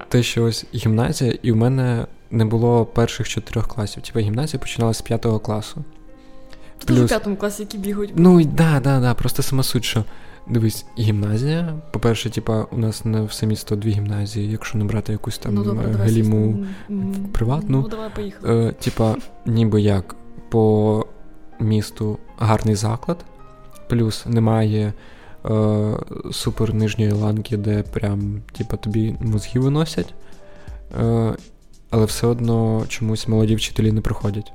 те, 0.09 0.24
що 0.24 0.43
ось 0.43 0.65
гімназія, 0.76 1.38
і 1.41 1.51
в 1.51 1.55
мене 1.55 2.05
не 2.32 2.45
було 2.45 2.86
перших 2.86 3.30
чотирьох 3.30 3.67
класів. 3.67 4.03
Типа 4.03 4.19
гімназія 4.19 4.59
починалася 4.59 4.99
з 4.99 5.01
п'ятого 5.01 5.39
класу. 5.39 5.84
Плюс... 6.86 6.99
в 6.99 7.07
п'ятому 7.07 7.36
класі, 7.36 7.63
які 7.63 7.78
бігають. 7.78 8.11
Ну, 8.15 8.43
да, 8.43 8.80
да, 8.84 8.99
да, 8.99 9.13
просто 9.13 9.43
сама 9.43 9.63
суть, 9.63 9.86
що 9.86 10.03
Дивись, 10.48 10.86
гімназія. 11.00 11.74
По-перше, 11.92 12.30
типа, 12.30 12.64
у 12.72 12.78
нас 12.78 13.06
не 13.06 13.22
все 13.22 13.46
місто 13.46 13.76
дві 13.76 13.92
гімназії, 13.92 14.52
якщо 14.52 14.78
не 14.78 14.84
брати 14.84 15.12
якусь 15.12 15.38
там 15.38 15.54
ну, 15.54 15.64
добре, 15.64 15.92
галіму 15.92 16.66
приватну. 17.34 17.82
Ну, 17.82 17.88
давай 17.88 18.10
поїхали. 18.16 18.68
Е, 18.68 18.72
Типа, 18.72 19.16
ніби 19.46 19.82
як 19.82 20.16
по 20.50 21.06
місту 21.60 22.18
гарний 22.38 22.76
заклад, 22.76 23.26
плюс 23.89 24.26
немає 24.26 24.94
е, 25.46 25.98
супер 26.32 26.74
нижньої 26.74 27.12
ланки, 27.12 27.58
де 27.58 27.84
прям 27.84 28.42
типа, 28.52 28.78
тобі 28.78 29.16
мозги 29.20 29.60
виносять. 29.60 30.14
Е, 31.02 31.34
Але 31.89 32.06
все 32.06 32.28
одно 32.28 32.86
чомусь 32.88 33.28
молоді 33.28 33.56
вчителі 33.56 33.92
не 33.92 34.02
приходять. 34.02 34.54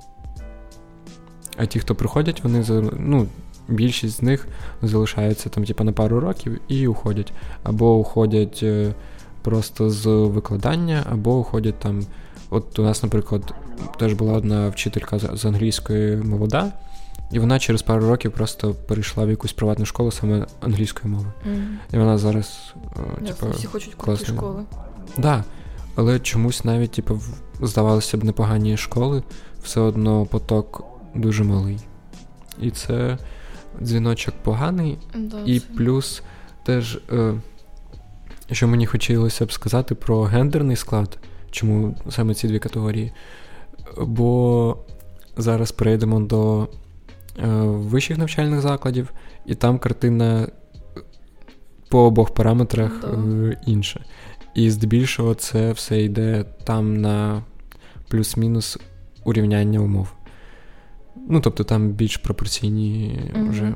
А 1.57 1.67
ті, 1.67 1.81
хто 1.81 1.95
приходять, 1.95 2.45
вони 2.45 2.65
ну, 2.99 3.27
більшість 3.69 4.17
з 4.17 4.23
них 4.23 4.49
залишаються 4.83 5.49
там, 5.49 5.65
типу, 5.65 5.85
на 5.85 5.93
пару 5.93 6.21
років 6.21 6.61
і 6.69 6.87
уходять. 6.87 7.33
Або 7.63 7.97
уходять 7.97 8.61
е, 8.63 8.95
просто 9.43 9.91
з 9.91 10.07
викладання, 10.07 11.03
або 11.13 11.39
уходять 11.39 11.79
там. 11.79 12.07
От 12.51 12.79
у 12.79 12.83
нас, 12.83 13.03
наприклад, 13.03 13.55
теж 13.99 14.13
була 14.13 14.33
одна 14.33 14.69
вчителька 14.69 15.19
з 15.19 15.45
англійської 15.45 16.17
молода, 16.17 16.73
і 17.33 17.39
вона 17.39 17.59
через 17.59 17.83
пару 17.83 18.09
років 18.09 18.33
просто 18.33 18.75
перейшла 18.75 19.25
в 19.25 19.31
якусь 19.31 19.53
приватну 19.53 19.87
школу 19.87 20.11
саме 20.11 20.47
англійської 20.61 21.15
мови. 21.15 21.27
Mm. 21.49 21.65
І 21.93 21.99
вона 21.99 22.19
зараз. 22.19 22.75
Е, 23.23 23.27
типу, 23.27 23.47
Всі 23.51 23.67
хочуть 23.67 23.95
круті 23.95 24.27
школи. 24.27 24.63
Так. 24.71 24.85
Да. 25.19 25.45
Але 25.95 26.21
чомусь 26.21 26.65
навіть, 26.65 26.91
типу, 26.91 27.21
здавалося 27.63 28.17
б, 28.17 28.25
непогані 28.25 28.77
школи, 28.77 29.23
все 29.63 29.81
одно 29.81 30.27
поток 30.27 30.85
дуже 31.15 31.45
малий. 31.45 31.79
І 32.61 32.71
це 32.71 33.19
дзвіночок 33.81 34.35
поганий, 34.43 34.99
да, 35.15 35.41
і 35.47 35.61
це... 35.61 35.67
плюс 35.77 36.23
теж, 36.65 36.99
е, 37.13 37.35
що 38.53 38.69
мені 38.69 38.87
хотілося 38.87 39.47
б 39.47 39.53
сказати 39.53 39.95
про 39.95 40.23
гендерний 40.23 40.77
склад, 40.77 41.19
чому 41.51 41.97
саме 42.11 42.35
ці 42.35 42.49
дві 42.49 42.59
категорії. 42.59 43.13
Бо 43.99 44.77
зараз 45.37 45.73
перейдемо 45.73 46.21
до 46.21 46.69
е, 47.39 47.47
вищих 47.63 48.19
навчальних 48.19 48.61
закладів, 48.61 49.13
і 49.47 49.55
там 49.55 49.79
картина 49.79 50.49
по 51.89 51.99
обох 51.99 52.35
параметрах 52.35 53.01
да. 53.01 53.09
е, 53.09 53.61
інша. 53.67 54.01
І 54.55 54.71
здебільшого 54.71 55.35
це 55.35 55.73
все 55.73 56.03
йде 56.03 56.45
там 56.65 56.97
на 56.97 57.43
плюс-мінус 58.09 58.79
урівняння 59.25 59.81
умов. 59.81 60.16
Ну, 61.29 61.41
тобто 61.41 61.65
там 61.65 61.89
більш 61.89 62.17
пропорційні 62.17 63.21
mm-hmm. 63.35 63.51
вже 63.51 63.75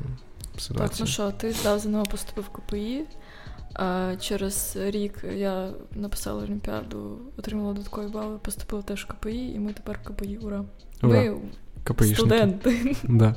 ситуації. 0.57 0.89
Так, 0.89 0.99
ну 0.99 1.05
що, 1.05 1.31
ти 1.31 1.51
здав 1.51 1.79
ЗНО 1.79 2.03
поступив 2.03 2.43
в 2.43 2.49
КПІ. 2.49 3.05
А 3.73 4.15
Через 4.19 4.77
рік 4.81 5.25
я 5.35 5.69
написала 5.95 6.43
Олімпіаду, 6.43 7.17
отримала 7.37 7.73
додаткові 7.73 8.07
бали, 8.07 8.37
поступила 8.37 8.81
теж 8.81 9.03
в 9.03 9.07
КПІ, 9.07 9.51
і 9.55 9.59
ми 9.59 9.73
тепер 9.73 9.99
в 10.03 10.07
КПІ. 10.07 10.39
Ура! 10.41 10.63
Ми 11.01 11.37
КПІшники. 11.83 12.15
студенти. 12.15 12.95
Да. 13.03 13.35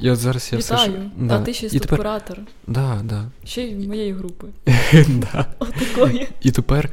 Я 0.00 0.16
зараз 0.16 0.48
я 0.52 0.58
Вітаю. 0.58 0.92
все, 0.92 1.10
да. 1.16 1.36
А 1.36 1.40
ти 1.40 1.54
ще 1.54 1.66
й 1.66 1.80
куратор. 1.80 2.40
Да, 2.66 3.00
да. 3.04 3.24
Ще 3.44 3.62
й 3.62 3.88
моєї 3.88 4.12
групи. 4.12 4.46
да. 5.08 5.46
Отакої. 5.58 6.28
І 6.40 6.50
тепер 6.50 6.90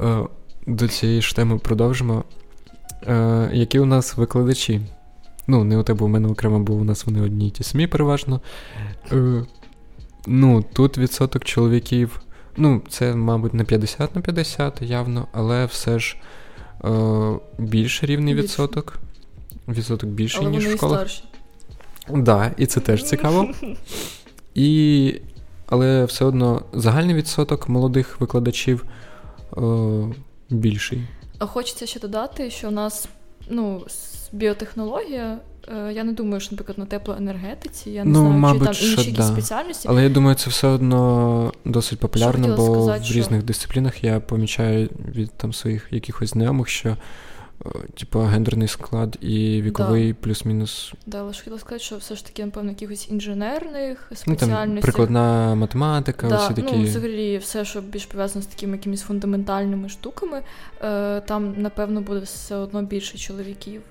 е, 0.00 0.26
до 0.66 0.88
цієї 0.88 1.22
ж 1.22 1.36
теми 1.36 1.58
продовжимо. 1.58 2.24
Е, 3.06 3.50
Які 3.52 3.78
у 3.78 3.84
нас 3.84 4.16
викладачі? 4.16 4.80
Ну, 5.50 5.64
не 5.64 5.76
у 5.76 5.82
тебе 5.82 6.04
у 6.04 6.08
мене 6.08 6.28
окремо, 6.28 6.58
бо 6.60 6.72
у 6.74 6.84
нас 6.84 7.06
вони 7.06 7.20
одні 7.20 7.48
й 7.48 7.50
ті 7.50 7.64
самі 7.64 7.86
переважно. 7.86 8.40
Е, 9.12 9.44
Ну, 10.26 10.64
тут 10.72 10.98
відсоток 10.98 11.44
чоловіків. 11.44 12.20
Ну, 12.56 12.82
це, 12.88 13.14
мабуть, 13.14 13.54
не 13.54 13.64
50 13.64 14.14
на 14.16 14.20
50 14.22 14.82
явно, 14.82 15.28
але 15.32 15.66
все 15.66 15.98
ж 15.98 16.16
е, 16.84 16.88
більш 17.58 18.04
рівний 18.04 18.34
Більше. 18.34 18.44
відсоток. 18.44 18.98
Відсоток 19.68 20.10
більший, 20.10 20.40
але 20.40 20.50
ніж 20.50 20.64
вони 20.64 20.74
в 20.74 20.78
школах. 20.78 20.98
старші. 20.98 21.24
Так, 22.06 22.22
да, 22.22 22.50
і 22.56 22.66
це 22.66 22.80
теж 22.80 23.04
цікаво. 23.04 23.48
І, 24.54 25.14
Але 25.66 26.04
все 26.04 26.24
одно 26.24 26.62
загальний 26.72 27.14
відсоток 27.14 27.68
молодих 27.68 28.20
викладачів 28.20 28.84
е, 29.56 29.60
більший. 30.50 31.02
А 31.38 31.46
хочеться 31.46 31.86
ще 31.86 32.00
додати, 32.00 32.50
що 32.50 32.68
у 32.68 32.70
нас 32.70 33.08
ну, 33.50 33.84
біотехнологія. 34.32 35.38
Е, 35.68 35.92
я 35.92 36.04
не 36.04 36.12
думаю, 36.12 36.40
що, 36.40 36.50
наприклад, 36.50 36.78
на 36.78 36.86
теплоенергетиці, 36.86 37.90
я 37.90 38.04
не 38.04 38.10
ну, 38.10 38.20
знаю, 38.20 38.34
мабуть, 38.34 38.60
чи 38.60 38.64
там 38.64 38.74
інші 38.74 38.92
що, 38.92 39.00
якісь 39.00 39.26
да. 39.26 39.32
спеціальності. 39.32 39.88
Але 39.90 40.02
я 40.02 40.08
думаю, 40.08 40.36
це 40.36 40.50
все 40.50 40.68
одно 40.68 41.52
досить 41.64 41.98
популярно, 41.98 42.56
бо 42.56 42.72
сказати, 42.74 43.00
в 43.00 43.04
що... 43.04 43.14
різних 43.14 43.42
дисциплінах 43.42 44.04
я 44.04 44.20
помічаю 44.20 44.88
від 45.14 45.30
там 45.30 45.52
своїх 45.52 45.88
якихось 45.90 46.30
знайомих, 46.30 46.68
що 46.68 46.96
типу 47.94 48.18
гендерний 48.18 48.68
склад 48.68 49.18
і 49.20 49.62
віковий 49.62 50.12
да. 50.12 50.18
плюс-мінус. 50.20 50.92
Да, 51.06 51.18
але 51.18 51.32
ж 51.32 51.38
хотіла 51.38 51.58
сказати, 51.58 51.84
що 51.84 51.96
все 51.96 52.14
ж 52.14 52.26
таки, 52.26 52.44
напевно, 52.44 52.70
якихось 52.70 53.08
інженерних 53.08 54.12
спеціальностей. 54.14 54.48
Ну, 54.48 54.74
там 54.74 54.80
прикладна 54.80 55.54
математика, 55.54 56.28
да, 56.28 56.36
всі 56.44 56.54
такі. 56.54 56.76
Ну, 56.76 56.84
взагалі, 56.84 57.38
все, 57.38 57.64
що 57.64 57.80
більш 57.80 58.06
пов'язано 58.06 58.42
з 58.42 58.46
такими 58.46 58.76
якимись 58.76 59.02
фундаментальними 59.02 59.88
штуками, 59.88 60.42
е, 60.82 61.20
там, 61.20 61.54
напевно, 61.56 62.00
буде 62.00 62.20
все 62.20 62.56
одно 62.56 62.82
більше 62.82 63.18
чоловіків. 63.18 63.82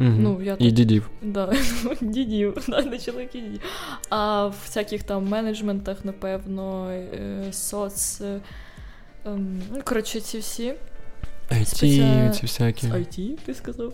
Угу. 0.00 0.10
Ну, 0.18 0.42
я 0.42 0.56
І 0.58 0.70
дідів. 0.70 1.10
Да, 1.22 1.52
дідів, 2.00 2.64
да, 2.68 2.82
не 2.82 2.98
чоловіки 2.98 3.40
дідів. 3.40 3.60
А 4.08 4.46
в 4.46 4.54
всяких 4.66 5.02
там 5.02 5.28
менеджментах, 5.28 6.04
напевно, 6.04 6.90
е, 6.90 7.52
соц. 7.52 8.20
Е, 8.20 8.40
ем, 9.26 9.62
ну, 9.72 9.80
коротше, 9.84 10.20
ці 10.20 10.38
всі. 10.38 10.74
IT, 11.50 11.64
Спеціально... 11.64 12.30
ці 12.30 12.42
всякі. 12.42 12.86
IT, 12.86 13.38
ти 13.46 13.54
сказав? 13.54 13.92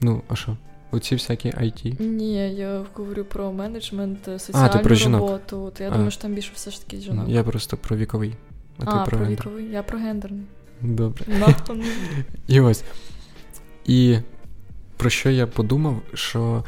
Ну, 0.00 0.22
а 0.28 0.36
що? 0.36 0.56
Оці 0.90 1.14
всякі 1.14 1.48
IT? 1.48 2.02
Ні, 2.02 2.54
я 2.54 2.84
говорю 2.94 3.24
про 3.24 3.52
менеджмент, 3.52 4.24
соціальну 4.24 4.66
а, 4.66 4.68
ти 4.68 4.78
про 4.78 4.96
роботу. 4.96 5.72
То 5.76 5.82
я 5.82 5.88
а. 5.88 5.92
думаю, 5.92 6.10
що 6.10 6.22
там 6.22 6.34
більше 6.34 6.50
все 6.54 6.70
ж 6.70 6.84
таки 6.84 7.02
жінок. 7.02 7.28
Я 7.28 7.42
просто 7.42 7.76
про 7.76 7.96
віковий. 7.96 8.34
А, 8.78 8.82
а 8.86 9.04
ти 9.04 9.10
про, 9.10 9.18
про 9.18 9.28
віковий, 9.28 9.70
я 9.70 9.82
про 9.82 9.98
гендерний. 9.98 10.46
Добре. 10.80 11.26
І 12.46 12.60
ось. 12.60 12.84
І 13.86 14.18
про 14.96 15.10
що 15.10 15.30
я 15.30 15.46
подумав, 15.46 16.02
що 16.14 16.64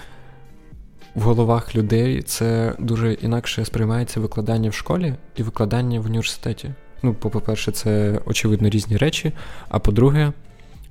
в 1.15 1.23
головах 1.23 1.75
людей 1.75 2.23
це 2.23 2.75
дуже 2.79 3.13
інакше 3.13 3.65
сприймається 3.65 4.21
викладання 4.21 4.71
в 4.71 4.75
школі 4.75 5.15
і 5.37 5.43
викладання 5.43 6.01
в 6.01 6.07
університеті. 6.07 6.71
Ну, 7.07 7.15
по-перше, 7.15 7.73
це 7.73 8.21
очевидно 8.25 8.69
різні 8.69 8.97
речі. 8.97 9.33
А 9.69 9.79
по-друге, 9.79 10.33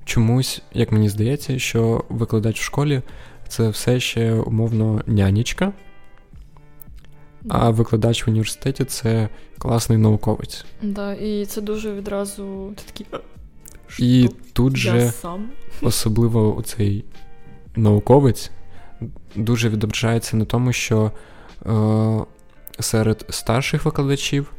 чомусь, 0.04 0.62
як 0.72 0.92
мені 0.92 1.08
здається, 1.08 1.58
що 1.58 2.04
викладач 2.08 2.60
в 2.60 2.62
школі 2.62 3.02
це 3.48 3.68
все 3.68 4.00
ще 4.00 4.34
умовно 4.34 5.02
нянічка, 5.06 5.72
а 7.48 7.70
викладач 7.70 8.26
в 8.26 8.30
університеті 8.30 8.84
це 8.84 9.28
класний 9.58 9.98
науковець. 9.98 10.64
Да, 10.82 11.14
і 11.14 11.46
це 11.46 11.60
дуже 11.60 11.92
відразу 11.92 12.74
ти 12.76 12.82
такий. 12.92 13.06
І 13.98 14.30
тут 14.52 14.76
же 14.76 15.10
сам? 15.10 15.50
особливо 15.82 16.62
цей 16.64 17.04
науковець 17.74 18.50
дуже 19.34 19.68
відображається 19.68 20.36
на 20.36 20.44
тому, 20.44 20.72
що 20.72 21.12
е, 21.66 22.24
серед 22.80 23.26
старших 23.30 23.84
викладачів 23.84 24.52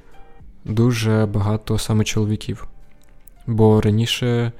дуже 0.68 1.28
багато 1.34 1.78
саме 1.78 2.04
чоловіків. 2.04 2.68
Бо 3.48 3.82
раніше, 3.82 4.52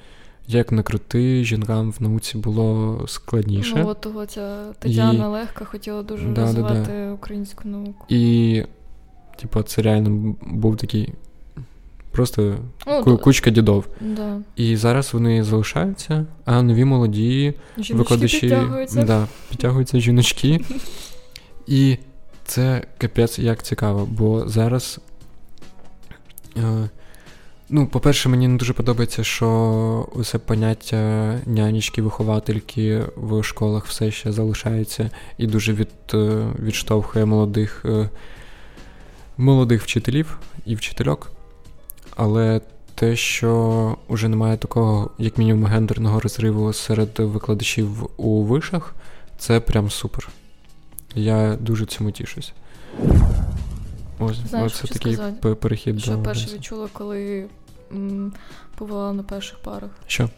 як 0.48 0.72
не 0.72 0.84
крути, 0.84 1.44
жінкам 1.44 1.92
в 1.92 2.02
науці 2.02 2.38
було 2.38 3.00
складніше. 3.08 3.76
Ну, 3.78 3.88
от 3.88 4.02
того 4.02 4.26
ця 4.26 4.74
Тетяна 4.80 5.26
І... 5.26 5.28
Легка 5.28 5.66
хотіла 5.66 6.04
дуже 6.04 6.28
да, 6.28 6.42
розвивати 6.42 6.92
да, 6.92 7.06
да. 7.06 7.12
українську 7.12 7.68
науку. 7.70 8.06
І, 8.10 8.64
типу, 9.42 9.62
це 9.62 9.82
реально 9.82 10.36
був 10.42 10.78
такий. 10.78 11.14
Просто 12.12 12.56
ну, 12.88 13.18
кучка 13.18 13.50
дідов. 13.50 13.88
Да. 14.02 14.38
І 14.56 14.76
зараз 14.76 15.14
вони 15.14 15.44
залишаються, 15.44 16.26
а 16.46 16.62
нові 16.62 16.86
молоді 16.86 17.54
Жіночки 17.78 17.94
викладачі 17.94 18.40
підтягуються. 18.40 19.04
Да, 19.04 19.28
підтягуються 19.50 20.00
жіночки. 20.00 20.60
І 21.68 21.98
це 22.46 22.84
капець 22.98 23.40
як 23.40 23.64
цікаво, 23.64 24.08
бо 24.12 24.48
зараз 24.48 25.00
Е, 25.07 25.07
ну, 27.70 27.88
по-перше, 27.88 28.30
мені 28.30 28.48
не 28.48 28.58
дуже 28.58 28.74
подобається, 28.74 29.24
що 29.24 30.10
усе 30.14 30.38
поняття 30.38 31.34
нянечки, 31.46 32.02
виховательки 32.02 33.04
в 33.16 33.44
школах 33.44 33.86
все 33.86 34.12
ще 34.12 34.32
залишається 34.32 35.10
і 35.38 35.48
дуже 35.48 35.74
від, 35.74 35.90
е, 36.14 36.48
відштовхує 36.60 37.26
молодих 37.26 37.86
е, 37.86 38.10
молодих 39.38 39.84
вчителів 39.84 40.40
і 40.66 40.76
вчительок. 40.76 41.32
Але 42.16 42.62
те, 42.96 43.16
що 43.16 43.98
вже 44.10 44.28
немає 44.28 44.58
такого, 44.58 45.12
як 45.18 45.38
мінімум, 45.38 45.66
гендерного 45.66 46.20
розриву 46.20 46.74
серед 46.74 47.20
викладачів 47.20 48.10
у 48.18 48.44
вишах, 48.44 48.96
це 49.38 49.60
прям 49.60 49.90
супер. 49.90 50.30
Я 51.16 51.56
дуже 51.56 51.86
цьому 51.86 52.12
тішусь. 52.12 52.54
Ось, 54.20 54.38
Знаєш, 54.50 54.74
це 54.74 54.88
такий 54.88 55.14
сказати, 55.14 55.56
перехід. 55.56 56.00
Що 56.02 56.20
перше 56.20 56.56
відчула, 56.56 56.88
коли 56.94 57.46
м, 57.92 58.34
побувала 58.76 59.14
на 59.14 59.24
перших 59.24 59.60
парах. 59.60 59.92
Що? 60.08 60.30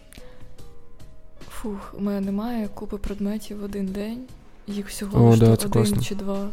Фух, 1.49 1.93
у 1.97 2.01
мене 2.01 2.21
немає 2.21 2.67
купи 2.73 2.97
предметів 2.97 3.59
в 3.59 3.63
один 3.63 3.85
день. 3.85 4.19
Їх 4.67 4.87
всього 4.89 5.29
О, 5.29 5.37
да, 5.37 5.49
один 5.49 5.69
класно. 5.69 6.01
чи 6.01 6.15
два, 6.15 6.47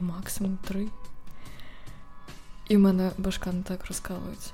максимум 0.00 0.58
три. 0.68 0.86
І 2.68 2.76
в 2.76 2.80
мене 2.80 3.10
башка 3.18 3.52
не 3.52 3.62
так 3.62 3.86
розкалується. 3.86 4.50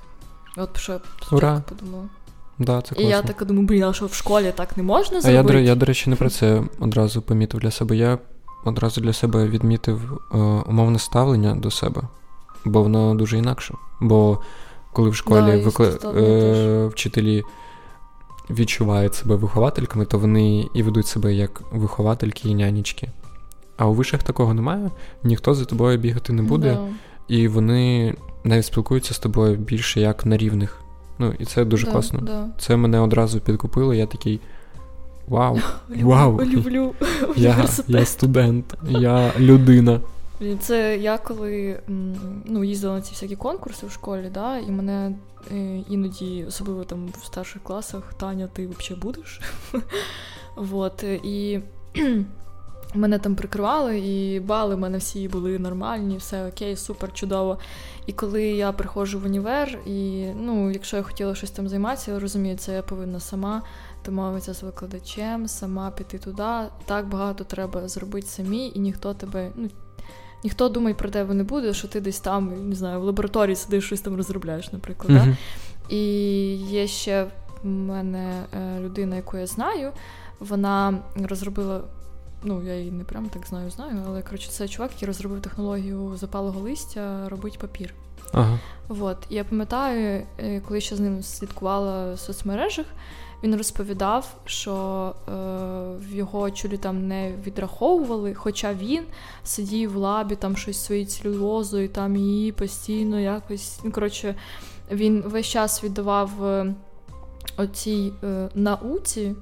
От 0.57 0.77
що 0.77 0.91
я 0.93 0.99
спочатку 1.21 1.75
подумала. 1.75 2.09
Да, 2.59 2.81
це 2.81 2.87
класно. 2.95 3.03
І 3.03 3.07
я 3.11 3.21
так 3.21 3.45
думаю, 3.45 3.67
блін, 3.67 3.83
а 3.83 3.93
що 3.93 4.05
в 4.05 4.13
школі 4.13 4.53
так 4.55 4.77
не 4.77 4.83
можна 4.83 5.21
зробити? 5.21 5.53
А 5.57 5.59
я, 5.59 5.65
я, 5.65 5.75
до 5.75 5.85
речі, 5.85 6.09
не 6.09 6.15
про 6.15 6.29
це 6.29 6.63
одразу 6.79 7.21
помітив 7.21 7.59
для 7.59 7.71
себе. 7.71 7.95
Я 7.95 8.19
одразу 8.63 9.01
для 9.01 9.13
себе 9.13 9.47
відмітив 9.47 10.21
е, 10.33 10.37
умовне 10.37 10.99
ставлення 10.99 11.55
до 11.55 11.71
себе, 11.71 12.01
бо 12.65 12.83
воно 12.83 13.15
дуже 13.15 13.37
інакше. 13.37 13.73
Бо 13.99 14.41
коли 14.93 15.09
в 15.09 15.15
школі 15.15 15.51
да, 15.51 15.65
викла... 15.65 15.87
е, 15.87 16.87
вчителі 16.87 17.43
відчувають 18.49 19.15
себе 19.15 19.35
виховательками, 19.35 20.05
то 20.05 20.19
вони 20.19 20.69
і 20.73 20.83
ведуть 20.83 21.07
себе 21.07 21.33
як 21.33 21.61
виховательки 21.71 22.49
і 22.49 22.55
нянічки. 22.55 23.09
А 23.77 23.85
у 23.85 23.93
вишах 23.93 24.23
такого 24.23 24.53
немає, 24.53 24.91
ніхто 25.23 25.53
за 25.53 25.65
тобою 25.65 25.97
бігати 25.97 26.33
не 26.33 26.41
буде, 26.41 26.73
да. 26.73 26.87
і 27.35 27.47
вони 27.47 28.15
навіть 28.43 28.65
спілкуються 28.65 29.13
з 29.13 29.19
тобою 29.19 29.57
більше 29.57 30.01
як 30.01 30.25
на 30.25 30.37
рівних. 30.37 30.81
Ну, 31.19 31.33
і 31.39 31.45
це 31.45 31.65
дуже 31.65 31.85
да, 31.85 31.91
класно. 31.91 32.19
Да. 32.21 32.47
Це 32.59 32.77
мене 32.77 32.99
одразу 32.99 33.39
підкупило, 33.39 33.93
я 33.93 34.05
такий. 34.05 34.39
Вау! 35.31 35.59
Люблю, 35.89 36.07
Вау! 36.07 36.41
Люблю 36.41 36.95
Я 37.35 37.65
я 37.87 38.05
студент, 38.05 38.77
я 38.89 39.31
людина. 39.39 39.99
Це 40.59 40.97
я 40.97 41.17
коли 41.17 41.79
ну, 42.45 42.63
їздила 42.63 42.95
на 42.95 43.01
ці 43.01 43.11
всякі 43.11 43.35
конкурси 43.35 43.87
в 43.87 43.91
школі, 43.91 44.31
да, 44.33 44.57
і 44.57 44.71
мене 44.71 45.15
е, 45.51 45.83
іноді, 45.89 46.45
особливо 46.47 46.83
там 46.83 47.07
в 47.21 47.25
старших 47.25 47.63
класах, 47.63 48.13
Таня, 48.13 48.47
ти 48.53 48.67
взагалі 48.67 49.01
будеш? 49.01 49.41
Вот, 50.55 51.03
і 51.23 51.59
мене 52.95 53.19
там 53.19 53.35
прикривали, 53.35 53.99
і 53.99 54.39
бали 54.39 54.75
в 54.75 54.79
мене 54.79 54.97
всі 54.97 55.27
були 55.27 55.59
нормальні, 55.59 56.17
все 56.17 56.47
окей, 56.47 56.75
супер, 56.75 57.13
чудово. 57.13 57.57
І 58.05 58.13
коли 58.13 58.43
я 58.43 58.71
приходжу 58.71 59.19
в 59.19 59.25
універ, 59.25 59.79
і 59.85 60.25
ну, 60.41 60.71
якщо 60.71 60.97
я 60.97 61.03
хотіла 61.03 61.35
щось 61.35 61.51
там 61.51 61.67
займатися, 61.67 62.11
я 62.11 62.19
розумію, 62.19 62.57
це 62.57 62.73
я 62.73 62.81
повинна 62.81 63.19
сама 63.19 63.61
домовитися 64.05 64.53
з 64.53 64.63
викладачем, 64.63 65.47
сама 65.47 65.91
піти 65.91 66.17
туди. 66.17 66.69
Так 66.85 67.07
багато 67.07 67.43
треба 67.43 67.87
зробити 67.87 68.27
самі, 68.27 68.71
і 68.75 68.79
ніхто 68.79 69.13
тебе, 69.13 69.51
ну 69.55 69.69
ніхто 70.43 70.69
думає 70.69 70.95
про 70.95 71.09
тебе 71.09 71.33
не 71.33 71.43
буде, 71.43 71.73
що 71.73 71.87
ти 71.87 72.01
десь 72.01 72.19
там, 72.19 72.69
не 72.69 72.75
знаю, 72.75 73.01
в 73.01 73.03
лабораторії 73.03 73.55
сидиш, 73.55 73.85
щось 73.85 74.01
там 74.01 74.15
розробляєш, 74.15 74.71
наприклад. 74.71 75.11
Mm-hmm. 75.11 75.25
Да? 75.25 75.37
І 75.95 76.03
є 76.55 76.87
ще 76.87 77.27
в 77.63 77.67
мене 77.67 78.43
е, 78.53 78.79
людина, 78.79 79.15
яку 79.15 79.37
я 79.37 79.47
знаю, 79.47 79.91
вона 80.39 80.99
розробила. 81.15 81.81
Ну, 82.43 82.63
я 82.63 82.75
її 82.75 82.91
не 82.91 83.03
прямо 83.03 83.29
так 83.33 83.47
знаю, 83.47 83.69
знаю, 83.69 84.03
але 84.07 84.21
коротше, 84.21 84.49
це 84.49 84.67
чувак, 84.67 84.91
який 84.93 85.07
розробив 85.07 85.41
технологію 85.41 86.17
запалого 86.17 86.59
листя, 86.59 87.29
робить 87.29 87.59
папір. 87.59 87.93
Ага. 88.33 88.59
Вот. 88.87 89.17
І 89.29 89.35
я 89.35 89.43
пам'ятаю, 89.43 90.23
е, 90.37 90.61
коли 90.67 90.81
ще 90.81 90.95
з 90.95 90.99
ним 90.99 91.23
слідкувала 91.23 92.13
в 92.13 92.19
соцмережах, 92.19 92.85
він 93.43 93.55
розповідав, 93.55 94.35
що 94.45 94.73
е, 95.15 95.31
в 96.09 96.15
його 96.15 96.51
чулі 96.51 96.77
там 96.77 97.07
не 97.07 97.33
відраховували, 97.45 98.33
хоча 98.33 98.73
він 98.73 99.03
сидів 99.43 99.91
в 99.91 99.95
лабі, 99.95 100.35
там 100.35 100.57
щось 100.57 100.83
своєю 100.85 101.05
целюлозою, 101.05 101.89
там 101.89 102.15
її 102.15 102.51
постійно 102.51 103.19
якось. 103.19 103.79
Ну, 103.83 103.91
коротше, 103.91 104.35
він 104.91 105.23
весь 105.25 105.45
час 105.45 105.83
віддавав 105.83 106.45
е, 106.45 106.75
оцій 107.57 108.13
е, 108.23 108.49
науці. 108.55 109.35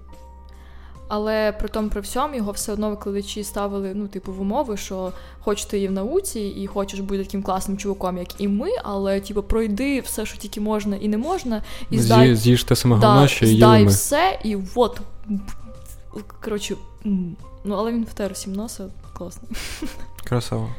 Але 1.10 1.52
при 1.52 1.70
тому 1.70 1.90
при 1.90 2.02
всьому 2.02 2.36
його 2.36 2.52
все 2.52 2.74
одно 2.74 2.90
викладачі 2.90 3.44
ставили 3.44 3.94
ну, 3.96 4.08
типу, 4.08 4.34
в 4.34 4.42
умови, 4.42 4.78
що 4.78 5.12
хоч 5.40 5.66
ти 5.66 5.80
є 5.80 5.90
в 5.90 5.92
науці 5.92 6.40
і 6.40 6.68
хочеш 6.68 7.00
бути 7.00 7.24
таким 7.24 7.44
класним 7.44 7.78
чуваком, 7.78 8.18
як 8.18 8.42
і 8.42 8.48
ми, 8.48 8.70
але 8.84 9.20
типу, 9.22 9.44
пройди 9.44 10.00
все, 10.00 10.26
що 10.26 10.38
тільки 10.38 10.62
можна 10.62 10.96
і 10.96 11.08
не 11.08 11.18
можна, 11.18 11.64
і 11.90 12.00
здай 12.00 12.36
З'їж 12.36 12.64
те 12.64 12.76
саме 12.76 12.98
да, 12.98 13.28
що 13.28 13.48
здай 13.48 13.86
все, 13.86 14.40
і 14.44 14.58
от. 14.76 15.02
Коротше, 16.44 16.76
ну 17.64 17.76
але 17.76 17.92
він 17.92 18.04
втер 18.12 18.34
всім 18.34 18.54
носа, 18.54 18.86
класно. 19.14 19.50
Красава. 20.24 20.70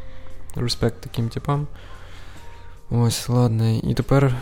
Респект 0.55 1.01
таким 1.01 1.29
типам. 1.29 1.67
Ось, 2.91 3.29
ладно. 3.29 3.71
І 3.71 3.95
тепер 3.95 4.35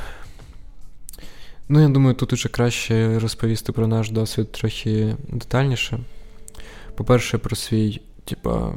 Ну, 1.69 1.81
я 1.81 1.89
думаю, 1.89 2.15
тут 2.15 2.33
уже 2.33 2.49
краще 2.49 3.19
розповісти 3.19 3.73
про 3.73 3.87
наш 3.87 4.11
досвід 4.11 4.53
трохи 4.53 5.17
детальніше. 5.29 6.01
По-перше, 6.95 7.39
про 7.39 7.57
свій, 7.57 8.01
типа. 8.25 8.75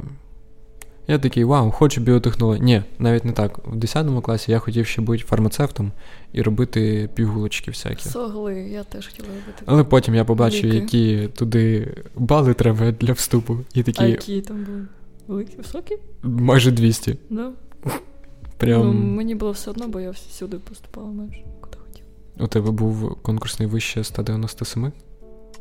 Я 1.08 1.18
такий, 1.18 1.44
вау, 1.44 1.70
хочу 1.70 2.00
біотехнологію. 2.00 2.64
Ні, 2.64 2.82
навіть 2.98 3.24
не 3.24 3.32
так. 3.32 3.58
В 3.66 3.76
10 3.76 4.06
класі 4.22 4.52
я 4.52 4.58
хотів 4.58 4.86
ще 4.86 5.02
бути 5.02 5.22
фармацевтом 5.22 5.92
і 6.32 6.42
робити 6.42 7.08
пігулочки 7.14 7.70
всякі. 7.70 8.08
Согли, 8.08 8.54
я 8.54 8.84
теж 8.84 9.06
хотіла 9.06 9.28
робити. 9.28 9.62
Але 9.66 9.84
потім 9.84 10.14
я 10.14 10.24
побачив, 10.24 10.64
Ліки. 10.64 10.76
які 10.76 11.28
туди 11.28 11.94
бали 12.14 12.54
треба 12.54 12.90
для 12.90 13.12
вступу. 13.12 13.58
І 13.74 13.82
такі... 13.82 14.02
А 14.02 14.06
які 14.06 14.40
там 14.40 14.64
були? 14.64 14.86
Великі, 15.28 15.56
високі? 15.56 15.96
Майже 16.22 16.70
200. 16.70 17.16
Да. 17.30 17.50
Прям... 18.56 18.80
Ну, 18.80 18.92
Мені 18.92 19.34
було 19.34 19.52
все 19.52 19.70
одно, 19.70 19.88
бо 19.88 20.00
я 20.00 20.10
всюди 20.10 20.56
поступала 20.56 21.06
майже. 21.06 21.44
У 22.40 22.46
тебе 22.46 22.70
був 22.70 23.22
конкурсний 23.22 23.68
вище 23.68 24.04
197? 24.04 24.92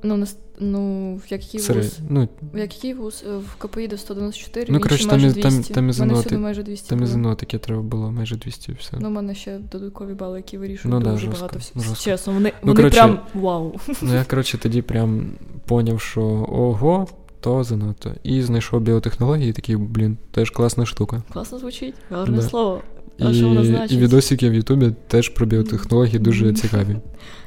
Ну, 0.03 0.25
ну, 0.59 1.15
в 1.15 1.31
який 1.31 1.59
Серед... 1.59 1.83
вуз? 1.83 1.99
Ну, 2.09 2.27
в 2.53 2.57
який 2.57 2.93
вуз? 2.93 3.23
Е, 3.27 3.37
в 3.37 3.55
КПІ 3.55 3.87
до 3.87 3.97
194, 3.97 4.67
ну, 4.69 4.79
коротше, 4.79 5.07
там, 5.07 5.19
майже 5.19 5.33
200. 5.33 5.41
там, 5.41 5.63
там, 5.63 5.89
і 5.89 5.93
ЗНО 5.93 6.39
майже 6.39 6.63
200 6.63 6.89
Там 6.89 7.03
і 7.03 7.05
ЗНО 7.05 7.35
таке 7.35 7.57
треба 7.57 7.81
було 7.81 8.11
майже 8.11 8.35
200 8.35 8.71
і 8.71 8.75
все. 8.75 8.97
Ну, 8.99 9.07
у 9.07 9.11
мене 9.11 9.35
ще 9.35 9.59
додаткові 9.71 10.13
бали, 10.13 10.37
які 10.37 10.57
вирішують 10.57 10.99
ну, 10.99 11.11
дуже 11.11 11.27
да, 11.27 11.33
багато 11.33 11.59
всього. 11.59 11.95
Чесно, 11.95 12.33
вони, 12.33 12.49
ну, 12.49 12.67
вони 12.67 12.75
коротше, 12.75 12.97
прям 12.97 13.19
вау. 13.33 13.75
Ну, 14.01 14.13
я, 14.13 14.23
коротше, 14.23 14.57
тоді 14.57 14.81
прям 14.81 15.31
поняв, 15.65 16.01
що 16.01 16.21
ого, 16.51 17.07
то 17.39 17.63
занадто. 17.63 18.11
І 18.23 18.41
знайшов 18.41 18.81
біотехнології, 18.81 19.49
і 19.49 19.53
такий, 19.53 19.75
блін, 19.75 20.17
теж 20.31 20.49
класна 20.49 20.85
штука. 20.85 21.23
Класно 21.33 21.59
звучить, 21.59 21.95
гарне 22.09 22.37
да. 22.37 22.43
слово. 22.43 22.81
А 23.25 23.31
і, 23.31 23.33
що 23.33 23.47
воно 23.47 23.65
значить? 23.65 23.97
І 23.97 24.01
відосики 24.01 24.49
в 24.49 24.53
Ютубі 24.53 24.91
теж 25.07 25.29
про 25.29 25.45
біотехнології 25.45 26.19
дуже 26.19 26.53
цікаві. 26.53 26.95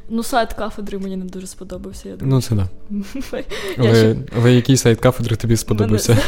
Ну, 0.09 0.23
сайт 0.23 0.53
кафедри 0.53 0.99
мені 0.99 1.17
не 1.17 1.25
дуже 1.25 1.47
сподобався. 1.47 2.09
я 2.09 2.17
думаю. 2.17 2.35
Ну, 2.35 2.43
це 2.43 2.55
да. 2.55 2.69
Але, 3.79 3.95
ще... 3.95 4.17
але 4.37 4.55
який 4.55 4.77
сайт 4.77 5.01
кафедри 5.01 5.37
тобі 5.37 5.57
сподобався? 5.57 6.19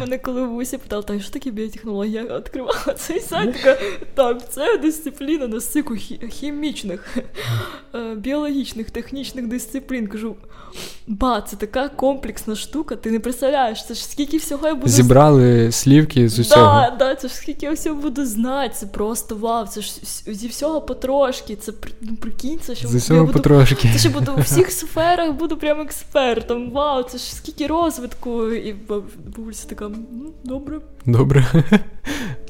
Мене 0.00 0.18
коли 0.24 0.46
в 0.46 0.56
УСі 0.56 0.78
питали, 0.78 1.02
так 1.02 1.22
що 1.22 1.30
таке 1.30 1.50
біотехнологія? 1.50 2.22
Я 2.22 2.38
відкривала 2.38 2.94
цей 2.96 3.20
сайт, 3.20 3.54
така, 3.62 3.80
так, 4.14 4.52
це 4.52 4.78
дисципліна 4.78 5.48
на 5.48 5.60
стику 5.60 5.94
хімічних, 6.30 7.16
е, 7.94 8.14
біологічних, 8.14 8.90
технічних 8.90 9.48
дисциплін. 9.48 10.06
Кажу, 10.06 10.36
ба, 11.06 11.40
це 11.40 11.56
така 11.56 11.88
комплексна 11.88 12.56
штука, 12.56 12.96
ти 12.96 13.10
не 13.10 13.20
представляєш, 13.20 13.86
це 13.86 13.94
ж 13.94 14.04
скільки 14.04 14.36
всього 14.36 14.66
я 14.66 14.74
буду 14.74 14.88
Зібрали 14.88 15.72
слівки 15.72 16.28
з 16.28 16.38
усього. 16.38 16.64
Да, 16.64 16.96
да, 16.98 17.14
це 17.14 17.28
ж 17.28 17.34
скільки 17.34 17.66
я 17.66 17.72
всього 17.72 18.00
буду 18.00 18.26
знати, 18.26 18.74
це 18.76 18.86
просто 18.86 19.36
вау, 19.36 19.66
це 19.66 19.80
ж 19.80 19.92
зі 20.26 20.48
всього 20.48 20.80
потрошки, 20.80 21.56
це 21.56 21.72
ну, 22.00 22.16
прикинь, 22.28 22.58
це 22.62 22.74
що 22.74 22.88
З 22.88 22.94
усього 22.94 23.20
буду, 23.20 23.32
потрошки. 23.32 23.90
Це 23.92 23.98
що 23.98 24.10
буду 24.10 24.32
у 24.36 24.40
всіх 24.40 24.70
сферах 24.70 25.32
буду 25.32 25.56
прям 25.56 25.80
експертом. 25.80 26.70
Вау, 26.70 27.02
це 27.02 27.18
ж 27.18 27.34
скільки 27.34 27.66
розвитку. 27.66 28.52
І 28.52 28.74
бабуся 28.88 29.68
така, 29.68 29.88
ну, 29.88 30.32
добре. 30.44 30.78
Добре. 31.06 31.46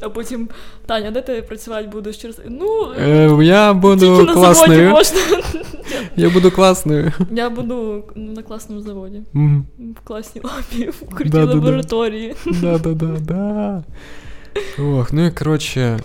А 0.03 0.09
потім, 0.09 0.49
Таня, 0.87 1.11
де 1.11 1.23
ти 1.23 1.43
працювати 1.43 1.89
будеш 1.89 2.17
через. 2.17 2.41
Ну, 2.49 2.93
е, 3.01 3.45
я 3.45 3.75
буду 3.75 4.27
класною. 4.35 4.97
Я 6.17 6.31
буду 6.31 6.51
класною. 6.51 7.13
Я 7.31 7.51
буду 7.51 8.05
на 8.15 8.43
класному 8.43 8.83
заводі. 8.83 9.23
Mm. 9.35 9.63
В 9.79 10.01
класній 10.05 10.43
лабі, 10.45 10.91
в 10.91 11.15
крутій 11.15 11.31
да, 11.31 11.45
лабораторії. 11.45 12.35
Да-да-да. 12.47 13.85
Ох, 14.79 15.13
ну 15.13 15.27
і 15.27 15.31
коротше. 15.31 16.01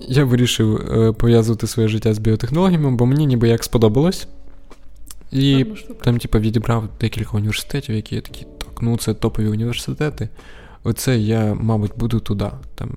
Я 0.00 0.24
вирішив 0.24 0.76
е, 0.76 1.12
пов'язувати 1.12 1.66
своє 1.66 1.88
життя 1.88 2.14
з 2.14 2.18
біотехнологіями, 2.18 2.90
бо 2.90 3.06
мені 3.06 3.26
ніби 3.26 3.48
як 3.48 3.64
сподобалось. 3.64 4.28
І 5.32 5.66
там, 6.04 6.18
типу, 6.18 6.38
відібрав 6.38 6.88
декілька 7.00 7.36
університетів, 7.36 7.94
які 7.94 8.14
я 8.14 8.20
такі, 8.20 8.46
так, 8.58 8.82
ну 8.82 8.96
це 8.96 9.14
топові 9.14 9.48
університети. 9.48 10.28
Оце 10.84 11.18
я, 11.18 11.54
мабуть, 11.54 11.92
буду 11.96 12.20
туди. 12.20 12.50
Там 12.74 12.96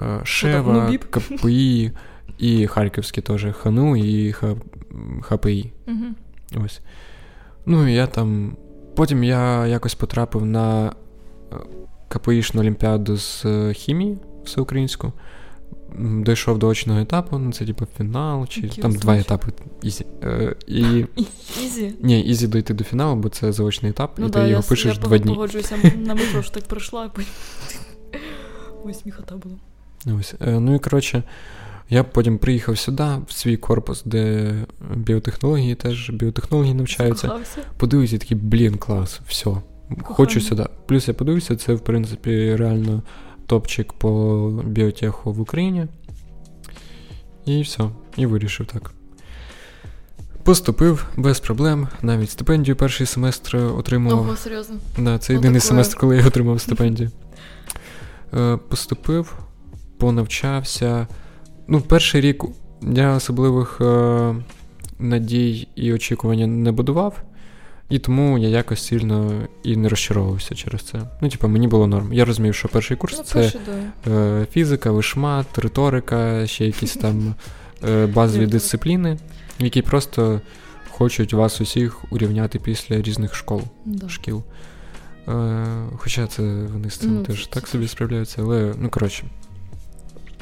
е, 0.00 0.20
Шева, 0.24 0.90
ну, 0.90 0.98
КПІ 1.10 1.90
і 2.38 2.66
Харківський 2.66 3.22
теж 3.22 3.46
ХНУ 3.62 3.96
і 3.96 4.32
ХПІ. 5.22 5.72
Угу. 5.88 6.64
Ось. 6.64 6.80
Ну, 7.66 7.88
і 7.88 7.94
я 7.94 8.06
там. 8.06 8.56
Потім 8.96 9.24
я 9.24 9.66
якось 9.66 9.94
потрапив 9.94 10.44
на 10.44 10.86
е, 11.52 11.56
КПІшну 12.08 12.60
олімпіаду 12.60 13.16
з 13.16 13.46
хімії 13.74 14.18
всеукраїнську 14.44 15.12
дійшов 15.98 16.58
до 16.58 16.68
очного 16.68 17.00
етапу, 17.00 17.38
ну 17.38 17.52
це 17.52 17.66
типу 17.66 17.86
фінал, 17.96 18.46
чи 18.46 18.60
Які 18.60 18.82
там 18.82 18.92
два 18.92 19.16
етапи 19.16 19.52
easy. 19.82 20.06
Е, 20.22 20.56
і... 20.66 20.82
Easy? 21.64 21.94
Ні, 22.02 22.20
easy 22.20 22.46
дойти 22.46 22.74
до 22.74 22.84
фіналу, 22.84 23.16
бо 23.16 23.28
це 23.28 23.52
заочний 23.52 23.90
етап, 23.90 24.14
ну, 24.16 24.26
і 24.26 24.30
да, 24.30 24.44
ти 24.44 24.50
його 24.50 24.62
пишеш 24.62 24.94
я 24.94 25.00
два 25.00 25.18
дні. 25.18 25.30
Я 25.30 25.34
погоджуюся 25.34 25.76
на 25.96 26.14
метро, 26.14 26.42
що 26.42 26.52
так 26.52 26.64
пройшла, 26.64 27.08
потім. 27.08 27.30
Ой, 28.84 28.94
сміхота 28.94 29.36
була. 29.36 29.54
Ось. 30.20 30.34
Е, 30.40 30.60
ну 30.60 30.74
і 30.74 30.78
коротше, 30.78 31.22
я 31.90 32.04
потім 32.04 32.38
приїхав 32.38 32.78
сюди, 32.78 33.06
в 33.26 33.32
свій 33.32 33.56
корпус, 33.56 34.02
де 34.04 34.54
біотехнології 34.94 35.74
теж 35.74 36.10
біотехнології 36.10 36.74
навчаються. 36.74 37.26
Закохався. 37.26 37.60
Подивився 37.76 38.18
такий, 38.18 38.36
блін, 38.36 38.76
клас, 38.76 39.20
все. 39.28 39.50
Хочу 40.02 40.40
сюди. 40.40 40.66
Плюс 40.86 41.08
я 41.08 41.14
подивився, 41.14 41.56
це 41.56 41.74
в 41.74 41.80
принципі 41.80 42.56
реально 42.56 43.02
топчик 43.52 43.92
по 43.92 44.50
біотеху 44.64 45.32
в 45.32 45.40
Україні. 45.40 45.86
І 47.44 47.62
все, 47.62 47.84
і 48.16 48.26
вирішив 48.26 48.66
так. 48.66 48.92
Поступив 50.42 51.06
без 51.16 51.40
проблем, 51.40 51.88
навіть 52.02 52.30
стипендію 52.30 52.76
перший 52.76 53.06
семестр 53.06 53.56
отримав. 53.56 54.18
Ого, 54.18 54.36
серйозно? 54.36 54.76
Да, 54.98 55.18
Це 55.18 55.32
єдиний 55.32 55.60
такое. 55.60 55.68
семестр, 55.68 55.98
коли 55.98 56.16
я 56.16 56.26
отримав 56.26 56.60
стипендію. 56.60 57.10
Е, 58.34 58.58
поступив, 58.68 59.38
понавчався. 59.98 61.06
Ну, 61.68 61.80
перший 61.80 62.20
рік 62.20 62.44
я 62.82 63.14
особливих 63.14 63.80
е, 63.80 64.34
надій 64.98 65.68
і 65.74 65.92
очікувань 65.92 66.62
не 66.62 66.72
будував. 66.72 67.22
І 67.92 67.98
тому 67.98 68.38
я 68.38 68.48
якось 68.48 68.86
сильно 68.86 69.42
і 69.62 69.76
не 69.76 69.88
розчаровувався 69.88 70.54
через 70.54 70.82
це. 70.82 71.02
Ну, 71.20 71.28
типу, 71.28 71.48
мені 71.48 71.68
було 71.68 71.86
норм. 71.86 72.12
Я 72.12 72.24
розумів, 72.24 72.54
що 72.54 72.68
перший 72.68 72.96
курс 72.96 73.18
ну, 73.18 73.24
це 73.24 73.52
е, 74.06 74.46
фізика, 74.52 74.90
вишмат, 74.90 75.58
риторика, 75.58 76.46
ще 76.46 76.66
якісь 76.66 76.96
там 76.96 77.34
е, 77.88 78.06
базові 78.06 78.46
дисципліни, 78.46 79.18
які 79.58 79.82
просто 79.82 80.40
хочуть 80.90 81.32
вас 81.32 81.60
усіх 81.60 82.12
урівняти 82.12 82.58
після 82.58 83.02
різних 83.02 83.34
школ, 83.34 83.62
да. 83.84 84.08
шкіл. 84.08 84.42
Е, 85.28 85.64
Хоча 85.96 86.26
це 86.26 86.42
вони 86.72 86.90
з 86.90 86.96
цим 86.96 87.14
ну, 87.14 87.22
теж 87.22 87.46
так 87.46 87.68
собі 87.68 87.88
справляються, 87.88 88.42
але 88.42 88.74
ну 88.78 88.88
коротше. 88.88 89.24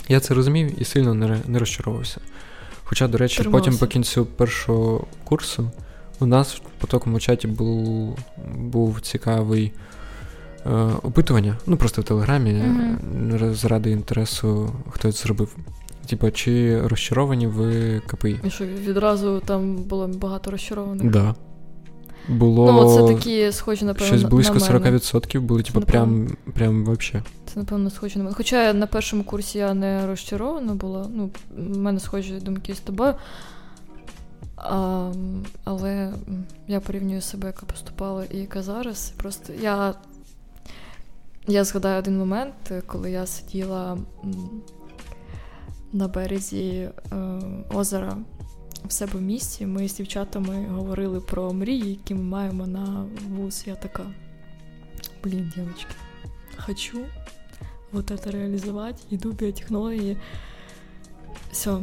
Я 0.08 0.20
це 0.20 0.34
розумів 0.34 0.80
і 0.82 0.84
сильно 0.84 1.14
не 1.14 1.40
не 1.46 1.58
розчаровувався. 1.58 2.20
Хоча, 2.84 3.08
до 3.08 3.18
речі, 3.18 3.42
Тримався. 3.42 3.64
потім 3.64 3.78
по 3.78 3.86
кінцю 3.86 4.26
першого 4.26 5.06
курсу. 5.24 5.70
У 6.20 6.26
нас 6.26 6.54
в 6.54 6.80
потокому 6.80 7.20
чаті 7.20 7.48
був 7.48 8.18
був 8.56 9.00
цікавий 9.00 9.72
е, 10.66 10.70
опитування, 11.02 11.56
ну 11.66 11.76
просто 11.76 12.02
в 12.02 12.04
Телеграмі, 12.04 12.50
mm-hmm. 12.50 13.54
заради 13.54 13.90
інтересу 13.90 14.72
хтось 14.90 15.22
зробив. 15.22 15.56
Типа, 16.06 16.30
чи 16.30 16.80
розчаровані 16.86 17.46
ви 17.46 18.00
КПІ? 18.06 18.40
І 18.44 18.50
що 18.50 18.64
відразу 18.64 19.42
там 19.46 19.76
було 19.76 20.08
багато 20.08 20.50
розчарованих? 20.50 21.02
Так. 21.02 21.12
Да. 21.12 21.34
Було 22.28 22.72
ну, 22.72 22.96
це 22.96 23.14
такі 23.14 23.52
схожі, 23.52 23.84
напевно, 23.84 24.06
щось 24.06 24.22
близько 24.22 24.54
на 24.54 24.78
мене. 24.78 24.96
40% 24.96 25.40
були, 25.40 25.62
типу, 25.62 25.80
прям 25.80 26.28
прям 26.54 26.84
вообще. 26.84 27.22
Це, 27.46 27.60
напевно, 27.60 27.90
схоже 27.90 28.18
на 28.18 28.24
мене. 28.24 28.36
Хоча 28.36 28.72
на 28.72 28.86
першому 28.86 29.24
курсі 29.24 29.58
я 29.58 29.74
не 29.74 30.06
розчарована 30.06 30.74
була. 30.74 31.06
Ну, 31.14 31.30
в 31.56 31.78
мене 31.78 32.00
схожі 32.00 32.32
думки 32.32 32.74
з 32.74 32.80
тобою. 32.80 33.14
А, 34.62 35.12
Але 35.64 36.12
я 36.68 36.80
порівнюю 36.80 37.20
себе, 37.20 37.46
яка 37.46 37.66
поступала 37.66 38.24
і 38.24 38.38
яка 38.38 38.62
зараз. 38.62 39.12
Просто 39.16 39.52
я 39.52 39.94
я 41.46 41.64
згадаю 41.64 41.98
один 41.98 42.18
момент, 42.18 42.72
коли 42.86 43.10
я 43.10 43.26
сиділа 43.26 43.98
на 45.92 46.08
березі 46.08 46.68
е, 47.12 47.40
озера 47.74 48.16
в 48.84 48.92
себе 48.92 49.12
в 49.12 49.22
місті. 49.22 49.66
Ми 49.66 49.88
з 49.88 49.94
дівчатами 49.94 50.66
говорили 50.66 51.20
про 51.20 51.52
мрії, 51.52 51.90
які 51.90 52.14
ми 52.14 52.22
маємо 52.22 52.66
на 52.66 53.06
вуз. 53.28 53.64
Я 53.66 53.74
така. 53.74 54.06
Блін, 55.24 55.52
дівчатки, 55.56 55.94
хочу 56.56 56.98
вот 57.92 58.10
это 58.10 58.30
реалізувати, 58.30 59.02
іду 59.10 59.32
біотехнології. 59.32 60.16
Все, 61.52 61.78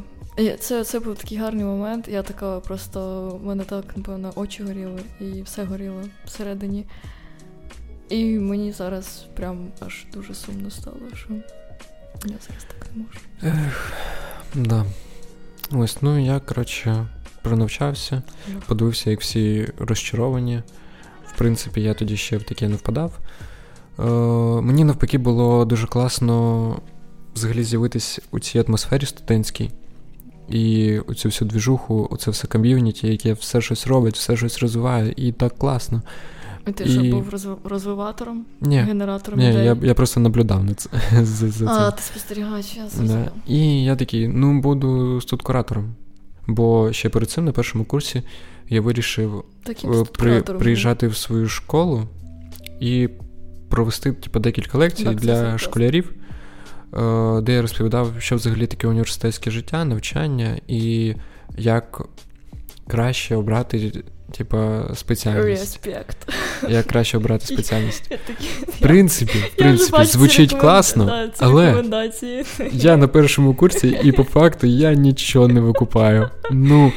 це 0.59 0.83
це 0.83 0.99
був 0.99 1.15
такий 1.15 1.37
гарний 1.37 1.65
момент. 1.65 2.07
Я 2.07 2.23
така 2.23 2.59
просто 2.59 3.29
в 3.43 3.45
мене 3.45 3.63
так, 3.63 3.85
напевно, 3.95 4.31
очі 4.35 4.63
горіли 4.63 5.01
і 5.19 5.41
все 5.41 5.63
горіло 5.63 6.01
всередині. 6.25 6.85
І 8.09 8.25
мені 8.39 8.71
зараз 8.71 9.25
прям 9.35 9.67
аж 9.79 10.05
дуже 10.13 10.33
сумно 10.33 10.71
стало, 10.71 10.97
що 11.13 11.33
я 12.25 12.35
зараз 12.47 12.65
так 12.67 12.87
не 12.95 13.03
можу. 13.03 13.19
Ех, 13.43 13.93
да. 14.55 14.85
Ось, 15.71 16.01
ну 16.01 16.25
я, 16.25 16.39
коротше, 16.39 17.07
пронавчався, 17.41 18.15
yeah. 18.15 18.67
подивився, 18.67 19.09
як 19.09 19.21
всі 19.21 19.69
розчаровані. 19.77 20.61
В 21.25 21.37
принципі, 21.37 21.81
я 21.81 21.93
тоді 21.93 22.17
ще 22.17 22.37
в 22.37 22.43
таке 22.43 22.67
не 22.67 22.75
впадав. 22.75 23.19
Е, 23.99 24.03
Мені 24.61 24.83
навпаки 24.83 25.17
було 25.17 25.65
дуже 25.65 25.87
класно 25.87 26.77
взагалі 27.35 27.63
з'явитись 27.63 28.19
у 28.31 28.39
цій 28.39 28.59
атмосфері 28.59 29.05
студентській. 29.05 29.71
І 30.49 30.99
оцю 30.99 31.29
всю 31.29 31.49
двіжуху, 31.49 32.07
оце 32.11 32.31
все 32.31 32.47
ком'юніті, 32.47 33.07
яке 33.07 33.33
все 33.33 33.61
щось 33.61 33.87
робить, 33.87 34.15
все 34.15 34.37
щось 34.37 34.59
розвиває, 34.59 35.13
і 35.15 35.31
так 35.31 35.57
класно. 35.57 36.01
І 36.67 36.71
ти 36.71 36.83
і... 36.83 36.89
що 36.89 37.01
був 37.01 37.33
розвиватором? 37.63 38.45
Ні, 38.61 38.79
генератором 38.79 39.39
ні, 39.39 39.49
ідей? 39.49 39.65
Я 39.65 39.77
я 39.81 39.93
просто 39.93 40.19
наблюдав 40.19 40.63
на 40.63 40.73
це. 40.73 40.89
за, 41.23 41.49
за 41.49 41.65
А, 41.65 41.91
ти 41.91 42.01
спостерігач, 42.01 42.77
я 42.77 43.03
да. 43.03 43.31
І 43.47 43.83
я 43.83 43.95
такий, 43.95 44.27
ну, 44.27 44.61
буду 44.61 45.21
студкуратором. 45.21 45.95
Бо 46.47 46.93
ще 46.93 47.09
перед 47.09 47.29
цим 47.29 47.45
на 47.45 47.51
першому 47.51 47.85
курсі 47.85 48.23
я 48.69 48.81
вирішив 48.81 49.43
е, 49.69 50.03
при, 50.17 50.41
приїжджати 50.41 51.07
в 51.07 51.17
свою 51.17 51.47
школу 51.49 52.03
і 52.79 53.09
провести 53.69 54.11
типу, 54.11 54.39
декілька 54.39 54.77
лекцій 54.77 55.03
так, 55.03 55.15
для 55.15 55.57
школярів, 55.57 56.13
де 57.41 57.53
я 57.53 57.61
розповідав, 57.61 58.13
що 58.19 58.35
взагалі 58.35 58.67
таке 58.67 58.87
університетське 58.87 59.51
життя, 59.51 59.85
навчання 59.85 60.57
і 60.67 61.15
як 61.57 62.01
краще 62.87 63.35
обрати. 63.35 64.03
Типа 64.37 64.91
спеціальність. 64.95 65.85
Респект. 65.85 66.17
Як 66.69 66.85
краще 66.85 67.17
обрати 67.17 67.45
спеціальність. 67.45 68.11
В 68.67 68.79
принципі, 68.79 69.37
в 69.53 69.55
принципі, 69.55 70.03
звучить 70.03 70.53
класно, 70.53 71.29
але 71.39 71.83
я 72.71 72.97
на 72.97 73.07
першому 73.07 73.53
курсі, 73.53 73.99
і 74.03 74.11
по 74.11 74.23
факту 74.23 74.67
я 74.67 74.93
нічого 74.93 75.47
не 75.47 75.61
викупаю. 75.61 76.29
Ну, 76.51 76.91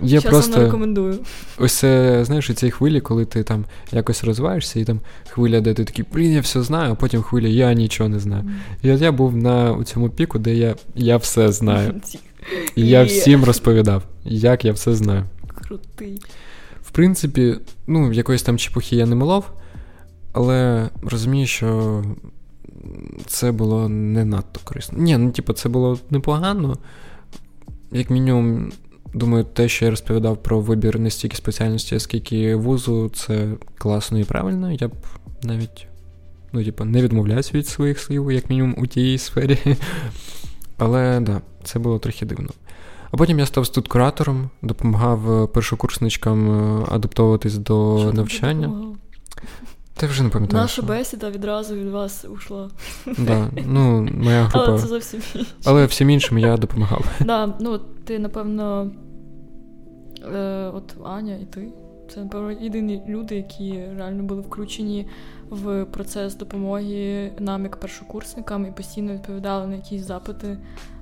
я 0.00 0.20
Щас 0.20 0.30
просто 0.30 0.60
рекомендую. 0.60 1.18
Ось 1.58 1.72
це, 1.72 2.24
знаєш, 2.24 2.50
ці 2.54 2.70
хвилі, 2.70 3.00
коли 3.00 3.24
ти 3.24 3.42
там 3.42 3.64
якось 3.92 4.24
розвиваєшся, 4.24 4.80
і 4.80 4.84
там 4.84 5.00
хвиля, 5.28 5.60
де 5.60 5.74
ти 5.74 5.84
такий, 5.84 6.04
блін, 6.12 6.32
я 6.32 6.40
все 6.40 6.62
знаю, 6.62 6.92
а 6.92 6.94
потім 6.94 7.22
хвиля, 7.22 7.48
я 7.48 7.72
нічого 7.72 8.08
не 8.08 8.20
знаю. 8.20 8.44
І 8.82 8.90
от 8.90 9.00
я 9.00 9.12
був 9.12 9.36
на 9.36 9.84
цьому 9.84 10.10
піку, 10.10 10.38
де 10.38 10.54
я 10.54 10.74
я 10.94 11.16
все 11.16 11.52
знаю. 11.52 11.94
І 12.76 12.88
я 12.88 13.04
всім 13.04 13.44
розповідав, 13.44 14.02
як 14.24 14.64
я 14.64 14.72
все 14.72 14.94
знаю. 14.94 15.24
Крутий. 15.54 16.22
В 16.82 16.90
принципі, 16.90 17.54
ну, 17.86 18.12
якоїсь 18.12 18.42
там 18.42 18.58
чепухи 18.58 18.96
я 18.96 19.06
не 19.06 19.14
молов, 19.14 19.44
але 20.32 20.88
розумію, 21.02 21.46
що 21.46 22.02
це 23.26 23.52
було 23.52 23.88
не 23.88 24.24
надто 24.24 24.60
корисно. 24.64 24.98
Ні, 24.98 25.16
ну 25.16 25.30
типу, 25.30 25.52
це 25.52 25.68
було 25.68 25.98
непогано. 26.10 26.76
Як 27.92 28.10
мінімум, 28.10 28.72
Думаю, 29.14 29.44
те, 29.44 29.68
що 29.68 29.84
я 29.84 29.90
розповідав 29.90 30.42
про 30.42 30.60
вибір 30.60 30.98
не 30.98 31.10
стільки 31.10 31.36
спеціальності, 31.36 31.94
а 31.94 32.00
скільки 32.00 32.54
вузу, 32.54 33.08
це 33.08 33.48
класно 33.78 34.18
і 34.18 34.24
правильно. 34.24 34.72
Я 34.72 34.88
б 34.88 34.92
навіть 35.42 35.86
ну, 36.52 36.64
типу, 36.64 36.84
не 36.84 37.02
відмовляюсь 37.02 37.54
від 37.54 37.66
своїх 37.66 37.98
слів, 37.98 38.32
як 38.32 38.50
мінімум, 38.50 38.74
у 38.78 38.86
тій 38.86 39.18
сфері. 39.18 39.58
Але 40.78 41.20
да, 41.20 41.40
це 41.64 41.78
було 41.78 41.98
трохи 41.98 42.26
дивно. 42.26 42.50
А 43.10 43.16
потім 43.16 43.38
я 43.38 43.46
став 43.46 43.66
студкуратором, 43.66 44.50
допомагав 44.62 45.52
першокурсничкам 45.52 46.50
е, 46.50 46.86
адаптовуватись 46.88 47.58
до 47.58 47.98
що 48.00 48.12
навчання. 48.12 48.96
Ти 49.96 50.06
вже 50.06 50.22
не 50.22 50.28
пам'ятаєш. 50.28 50.62
Наша 50.62 50.82
бесіда 50.82 51.30
відразу 51.30 51.74
від 51.74 51.88
вас 51.88 52.24
ушла. 52.24 52.70
Да, 53.18 53.50
ну, 53.66 54.08
моя 54.12 54.42
група. 54.42 54.66
Але 54.68 54.78
це 54.78 54.86
зовсім 54.86 55.22
інше. 55.34 55.52
Але 55.64 55.86
всім 55.86 56.10
іншим 56.10 56.38
я 56.38 56.56
допомагав. 56.56 57.04
Да, 57.20 57.54
ну, 57.60 57.78
ти, 57.78 58.18
напевно, 58.18 58.90
е, 60.34 60.70
от 60.74 60.94
Аня 61.04 61.34
і 61.34 61.44
ти. 61.44 61.68
Це, 62.14 62.20
напевно, 62.20 62.52
єдині 62.52 63.02
люди, 63.08 63.36
які 63.36 63.84
реально 63.96 64.22
були 64.22 64.40
включені 64.40 65.06
в 65.50 65.84
процес 65.84 66.34
допомоги 66.34 67.32
нам, 67.38 67.62
як 67.62 67.80
першокурсникам, 67.80 68.66
і 68.66 68.70
постійно 68.70 69.12
відповідали 69.12 69.66
на 69.66 69.74
якісь 69.74 70.06
запити 70.06 70.58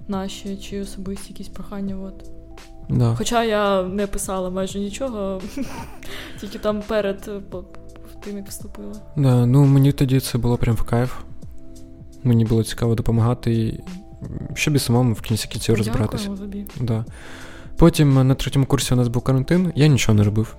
наші 0.08 0.56
чи 0.56 0.80
особисті 0.80 1.32
якісь 1.32 1.48
прохання. 1.48 1.96
От. 1.96 2.30
Да. 2.88 3.14
Хоча 3.18 3.44
я 3.44 3.82
не 3.82 4.06
писала 4.06 4.50
майже 4.50 4.78
нічого, 4.78 5.40
тільки 6.40 6.58
там 6.58 6.82
перед 6.88 7.30
тим, 8.24 8.36
як 8.36 8.48
вступила. 8.48 8.92
Да, 9.16 9.46
ну 9.46 9.64
мені 9.64 9.92
тоді 9.92 10.20
це 10.20 10.38
було 10.38 10.56
прям 10.56 10.76
в 10.76 10.82
кайф. 10.82 11.12
Мені 12.22 12.44
було 12.44 12.64
цікаво 12.64 12.94
допомагати, 12.94 13.82
щоб 14.54 14.74
і 14.74 14.78
самому 14.78 15.12
в 15.12 15.20
кінці 15.20 15.48
кінців 15.48 15.76
розбиратися. 15.76 16.30
Да. 16.80 17.04
Потім 17.76 18.28
на 18.28 18.34
третьому 18.34 18.66
курсі 18.66 18.94
у 18.94 18.96
нас 18.96 19.08
був 19.08 19.22
карантин, 19.22 19.72
я 19.74 19.86
нічого 19.86 20.18
не 20.18 20.24
робив. 20.24 20.56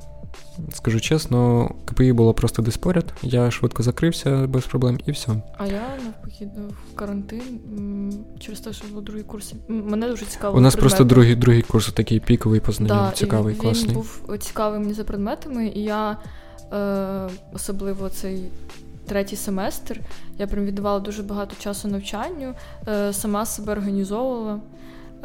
Скажу 0.73 0.99
чесно, 0.99 1.71
КПІ 1.85 2.13
було 2.13 2.33
просто 2.33 2.61
десь 2.61 2.77
поряд, 2.77 3.13
я 3.21 3.51
швидко 3.51 3.83
закрився 3.83 4.47
без 4.47 4.65
проблем 4.65 4.99
і 5.05 5.11
все. 5.11 5.31
А 5.57 5.67
я 5.67 5.81
навпаки 6.03 6.49
в 6.91 6.95
карантин 6.95 7.41
через 8.39 8.59
те, 8.59 8.73
що 8.73 8.87
був 8.87 9.03
другий 9.03 9.23
курс. 9.23 9.53
Мене 9.67 10.09
дуже 10.09 10.25
цікаво. 10.25 10.57
У 10.57 10.61
нас 10.61 10.73
предмети. 10.73 10.95
просто 10.95 11.03
другий 11.15 11.35
другий 11.35 11.61
курс 11.61 11.91
такий 11.91 12.19
піковий 12.19 12.59
по 12.59 12.71
знанням, 12.71 12.97
да, 12.97 13.11
цікавий, 13.11 13.55
і 13.55 13.57
класний. 13.57 13.87
Він 13.87 13.95
був 13.95 14.37
цікавий 14.39 14.79
мені 14.79 14.93
за 14.93 15.03
предметами, 15.03 15.67
і 15.67 15.83
я 15.83 16.17
е, 16.73 17.29
особливо 17.53 18.09
цей 18.09 18.49
третій 19.05 19.35
семестр, 19.35 19.99
я 20.37 20.47
прям 20.47 20.65
віддавала 20.65 20.99
дуже 20.99 21.23
багато 21.23 21.55
часу 21.59 21.87
навчанню, 21.87 22.53
е, 22.87 23.13
сама 23.13 23.45
себе 23.45 23.71
організовувала. 23.71 24.59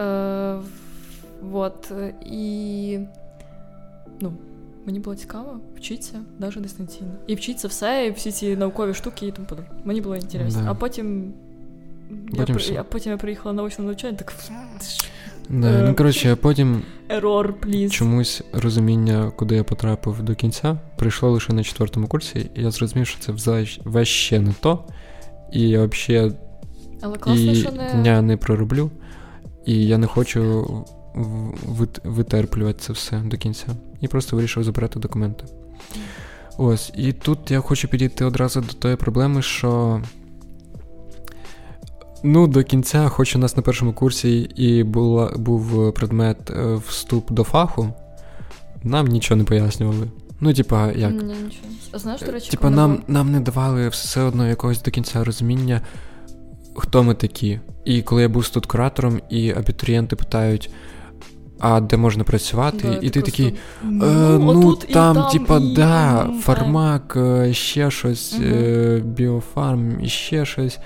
Е, 0.00 0.60
Вот. 1.42 1.92
І 2.26 2.98
ну, 4.20 4.32
мені 4.86 5.00
було 5.00 5.16
цікаво 5.16 5.60
вчитися 5.76 6.20
навіть 6.38 6.60
дистанційно. 6.60 7.10
І 7.26 7.34
вчитися 7.34 7.68
все, 7.68 8.06
і 8.06 8.10
всі 8.10 8.32
ці 8.32 8.56
наукові 8.56 8.94
штуки 8.94 9.26
і 9.26 9.32
тому 9.32 9.48
подобне. 9.48 9.70
Мені 9.84 10.00
було 10.00 10.16
інтересно. 10.16 10.62
Да. 10.62 10.70
А 10.70 10.74
потім. 10.74 11.32
потім 12.36 12.58
я, 12.58 12.80
а 12.80 12.84
потім 12.84 13.12
я 13.12 13.18
приїхала 13.18 13.52
на 13.52 13.62
очне 13.62 13.84
навчання, 13.84 14.16
так. 14.16 14.32
Да, 15.50 15.68
е, 15.68 15.82
ну 15.82 15.94
коротше, 15.94 16.32
а 16.32 16.36
потім 16.36 16.82
Error, 17.08 17.52
please. 17.62 17.90
чомусь 17.90 18.42
розуміння, 18.52 19.32
куди 19.36 19.56
я 19.56 19.64
потрапив 19.64 20.22
до 20.22 20.34
кінця, 20.34 20.78
прийшло 20.96 21.30
лише 21.30 21.52
на 21.52 21.64
четвертому 21.64 22.06
курсі, 22.06 22.50
і 22.54 22.62
я 22.62 22.70
зрозумів, 22.70 23.06
що 23.06 23.20
це 23.20 23.32
ваще 23.84 24.40
не 24.40 24.54
то. 24.60 24.84
І 25.52 25.68
я 25.68 25.84
взагалі 25.84 26.32
Але 27.02 27.18
класно, 27.18 27.52
і 27.52 27.54
що 27.54 27.72
не... 27.72 27.92
дня 27.92 28.22
не 28.22 28.36
пророблю, 28.36 28.90
і 29.66 29.86
я 29.86 29.98
не 29.98 30.06
хочу 30.06 30.66
витерплювати 32.04 32.78
це 32.80 32.92
все 32.92 33.18
до 33.18 33.36
кінця. 33.36 33.66
І 34.00 34.08
просто 34.08 34.36
вирішив 34.36 34.64
забирати 34.64 34.98
документи. 34.98 35.44
Ось, 36.58 36.92
і 36.96 37.12
тут 37.12 37.50
я 37.50 37.60
хочу 37.60 37.88
підійти 37.88 38.24
одразу 38.24 38.60
до 38.60 38.72
тої 38.72 38.96
проблеми, 38.96 39.42
що. 39.42 40.02
Ну, 42.22 42.46
до 42.46 42.62
кінця, 42.64 43.08
хоч 43.08 43.36
у 43.36 43.38
нас 43.38 43.56
на 43.56 43.62
першому 43.62 43.92
курсі 43.92 44.40
і 44.40 44.82
була, 44.82 45.32
був 45.36 45.94
предмет 45.94 46.50
е, 46.50 46.80
вступ 46.88 47.32
до 47.32 47.44
фаху, 47.44 47.94
нам 48.82 49.06
нічого 49.06 49.38
не 49.38 49.44
пояснювали. 49.44 50.08
Ну, 50.40 50.54
типа, 50.54 50.92
як. 50.92 51.12
Ні, 51.12 51.22
нічого. 51.22 51.74
А 51.92 51.98
знаєш, 51.98 52.20
до 52.20 52.32
речі, 52.32 52.50
Типа, 52.50 52.70
нам, 52.70 53.02
нам 53.08 53.32
не 53.32 53.40
давали 53.40 53.88
все 53.88 54.20
одно 54.20 54.48
якогось 54.48 54.82
до 54.82 54.90
кінця 54.90 55.24
розуміння, 55.24 55.80
хто 56.76 57.02
ми 57.02 57.14
такі. 57.14 57.60
І 57.84 58.02
коли 58.02 58.22
я 58.22 58.28
був 58.28 58.46
студкуратором, 58.46 59.20
і 59.30 59.50
абітурієнти 59.50 60.16
питають 60.16 60.70
а 61.60 61.80
де 61.80 61.96
можна 61.96 62.24
працювати, 62.24 62.88
да, 62.88 62.98
і 63.02 63.10
ти, 63.10 63.22
такий. 63.22 63.54
Ну, 63.82 64.04
е, 64.04 64.38
ну 64.38 64.74
там, 64.74 65.16
там, 65.16 65.30
типа, 65.30 65.58
і... 65.58 65.74
да, 65.74 66.30
фармак, 66.40 67.16
е, 67.16 67.54
ще 67.54 67.90
щось, 67.90 68.34
угу. 68.34 68.44
е, 68.44 69.02
біофарм, 69.04 70.00
і 70.00 70.08
ще 70.08 70.46
щось. 70.46 70.78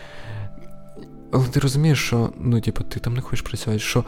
Але 1.34 1.48
ти 1.48 1.60
розумієш, 1.60 2.06
що 2.06 2.32
ну, 2.38 2.60
типу, 2.60 2.84
ти 2.84 3.00
там 3.00 3.14
не 3.14 3.20
хочеш 3.20 3.42
працювати, 3.42 3.78
що 3.78 4.04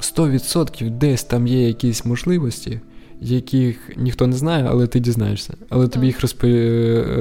100% 0.00 0.90
десь 0.90 1.24
там 1.24 1.46
є 1.46 1.66
якісь 1.66 2.04
можливості, 2.04 2.80
яких 3.20 3.96
ніхто 3.96 4.26
не 4.26 4.36
знає, 4.36 4.66
але 4.68 4.86
ти 4.86 5.00
дізнаєшся. 5.00 5.54
Але 5.68 5.84
так. 5.84 5.94
тобі 5.94 6.06
їх 6.06 6.20
розп... 6.20 6.44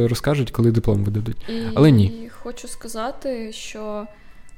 розкажуть, 0.10 0.52
коли 0.52 0.72
диплом 0.72 1.04
видадуть. 1.04 1.38
І... 1.50 1.62
Але 1.76 1.92
ні. 1.92 2.06
І 2.06 2.30
хочу 2.30 2.68
сказати, 2.68 3.52
що. 3.54 4.08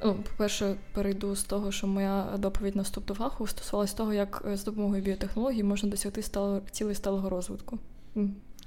Ну, 0.04 0.14
по-перше, 0.14 0.74
перейду 0.92 1.36
з 1.36 1.42
того, 1.42 1.72
що 1.72 1.86
моя 1.86 2.26
доповідь 2.38 2.76
на 2.76 2.82
вступ 2.82 3.06
до 3.06 3.14
фаху 3.14 3.46
стосувалась 3.46 3.92
того, 3.92 4.12
як 4.12 4.44
е, 4.52 4.56
з 4.56 4.64
допомогою 4.64 5.02
біотехнологій 5.02 5.62
можна 5.62 5.88
досягти 5.88 6.22
стало, 6.22 6.60
цілей 6.70 6.94
сталого 6.94 7.28
розвитку. 7.28 7.78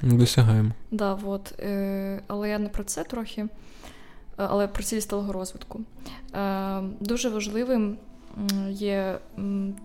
Досягаємо. 0.02 0.72
Да, 0.92 1.18
от. 1.24 1.60
Е, 1.60 2.22
Але 2.28 2.50
я 2.50 2.60
не 2.60 2.70
про 2.70 2.84
це 2.84 3.04
трохи, 3.04 3.42
е, 3.42 3.48
але 4.38 4.68
про 4.68 4.84
цілі 4.84 5.02
сталого 5.02 5.34
розвитку. 5.34 5.82
Е, 6.36 6.82
Дуже 7.00 7.30
важливим 7.30 7.98
є 8.70 9.20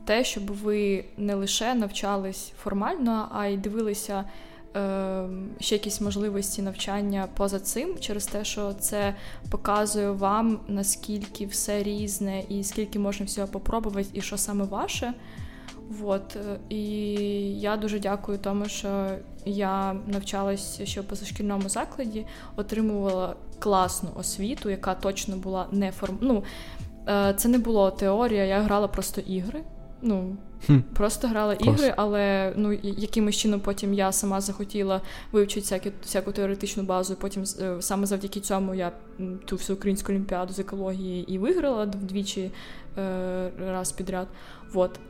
те, 0.05 0.25
щоб 0.25 0.47
ви 0.47 1.05
не 1.17 1.35
лише 1.35 1.75
навчались 1.75 2.53
формально, 2.63 3.29
а 3.33 3.47
й 3.47 3.57
дивилися. 3.57 4.25
Ем, 4.75 5.49
ще 5.61 5.75
якісь 5.75 6.01
можливості 6.01 6.63
навчання 6.63 7.29
поза 7.37 7.61
цим, 7.61 7.99
через 8.01 8.27
те, 8.27 8.45
що 8.45 8.73
це 8.73 9.15
показує 9.51 10.11
вам, 10.11 10.61
наскільки 10.69 11.47
все 11.47 11.83
різне, 11.83 12.43
і 12.49 12.65
скільки 12.65 12.99
можна 12.99 13.27
всього 13.27 13.49
попробувати, 13.49 14.09
і 14.13 14.21
що 14.21 14.37
саме 14.37 14.65
ваше. 14.65 15.15
Вот. 15.89 16.37
І 16.69 16.83
я 17.61 17.77
дуже 17.77 17.99
дякую 17.99 18.39
тому, 18.39 18.69
що 18.69 19.09
я 19.45 19.97
навчалася 20.07 20.87
ще 20.87 21.01
в 21.01 21.05
позашкільному 21.05 21.69
закладі, 21.69 22.27
отримувала 22.57 23.37
класну 23.59 24.11
освіту, 24.17 24.71
яка 24.71 24.95
точно 24.95 25.37
була 25.37 25.67
не 25.73 25.93
форм... 25.93 26.19
Ну, 26.21 26.45
е, 27.09 27.35
Це 27.37 27.49
не 27.49 27.59
було 27.59 27.91
теорія, 27.91 28.45
я 28.45 28.61
грала 28.61 28.89
просто 28.89 29.21
ігри. 29.21 29.63
Ну, 30.03 30.37
Хм. 30.67 30.79
Просто 30.95 31.29
грала 31.29 31.57
Клас. 31.57 31.81
ігри, 31.81 31.95
але 31.97 32.53
ну 32.57 32.73
якимось 32.83 33.37
чином 33.37 33.61
потім 33.61 33.95
я 33.95 34.13
сама 34.13 34.41
захотіла 34.41 35.01
вивчити 35.33 35.61
всяку, 35.61 35.89
всяку 36.03 36.33
теоретичну 36.33 36.83
базу. 36.83 37.13
і 37.13 37.17
Потім 37.17 37.45
е, 37.61 37.77
саме 37.81 38.07
завдяки 38.07 38.41
цьому 38.41 38.75
я 38.75 38.93
ту 39.45 39.57
всю 39.57 39.77
українську 39.77 40.13
олімпіаду 40.13 40.53
з 40.53 40.59
екології 40.59 41.33
і 41.33 41.39
виграла 41.39 41.85
вдвічі 41.85 42.51
е, 42.99 43.51
раз 43.61 43.93
підряд. 43.93 44.29
Вот. 44.73 45.01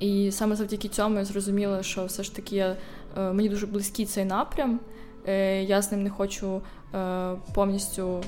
І 0.00 0.30
саме 0.32 0.56
завдяки 0.56 0.88
цьому 0.88 1.18
я 1.18 1.24
зрозуміла, 1.24 1.82
що 1.82 2.04
все 2.04 2.22
ж 2.22 2.36
таки 2.36 2.56
я, 2.56 2.76
е, 3.18 3.32
мені 3.32 3.48
дуже 3.48 3.66
близький 3.66 4.06
цей 4.06 4.24
напрям. 4.24 4.80
Е, 5.26 5.62
я 5.62 5.82
з 5.82 5.92
ним 5.92 6.02
не 6.02 6.10
хочу 6.10 6.62
е, 6.94 7.34
повністю 7.54 8.20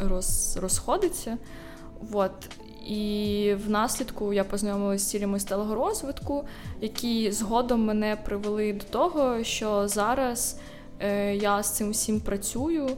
роз, 0.00 0.58
розходитися. 0.62 1.38
От. 2.12 2.32
І 2.86 3.54
внаслідку 3.66 4.32
я 4.32 4.44
познайомилася 4.44 5.04
з 5.04 5.10
цілями 5.10 5.40
сталого 5.40 5.74
розвитку, 5.74 6.44
які 6.80 7.32
згодом 7.32 7.84
мене 7.84 8.16
привели 8.24 8.72
до 8.72 8.84
того, 8.84 9.44
що 9.44 9.88
зараз 9.88 10.60
е, 11.00 11.36
я 11.36 11.62
з 11.62 11.76
цим 11.76 11.90
всім 11.90 12.20
працюю, 12.20 12.88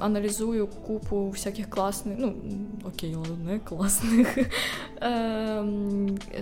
аналізую 0.00 0.66
купу 0.66 1.28
всяких 1.28 1.70
класних, 1.70 2.16
ну 2.18 2.34
окей, 2.84 3.16
але 3.16 3.52
не 3.52 3.58
класних 3.58 4.38
е, 5.02 5.64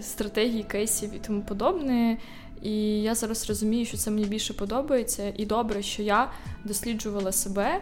стратегій, 0.00 0.62
кейсів 0.62 1.14
і 1.14 1.18
тому 1.18 1.42
подобне. 1.42 2.18
І 2.62 3.02
я 3.02 3.14
зараз 3.14 3.48
розумію, 3.48 3.86
що 3.86 3.96
це 3.96 4.10
мені 4.10 4.24
більше 4.24 4.54
подобається, 4.54 5.32
і 5.36 5.46
добре, 5.46 5.82
що 5.82 6.02
я 6.02 6.30
досліджувала 6.64 7.32
себе 7.32 7.80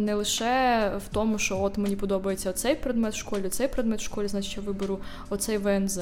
не 0.00 0.14
лише 0.14 0.92
в 1.06 1.14
тому, 1.14 1.38
що 1.38 1.60
от 1.60 1.78
мені 1.78 1.96
подобається 1.96 2.50
оцей 2.50 2.74
предмет 2.74 3.14
в 3.14 3.16
школі, 3.16 3.48
цей 3.48 3.68
предмет 3.68 4.00
в 4.00 4.04
школі, 4.04 4.28
значить 4.28 4.56
я 4.56 4.62
виберу 4.62 4.98
оцей 5.30 5.58
ВНЗ. 5.58 6.00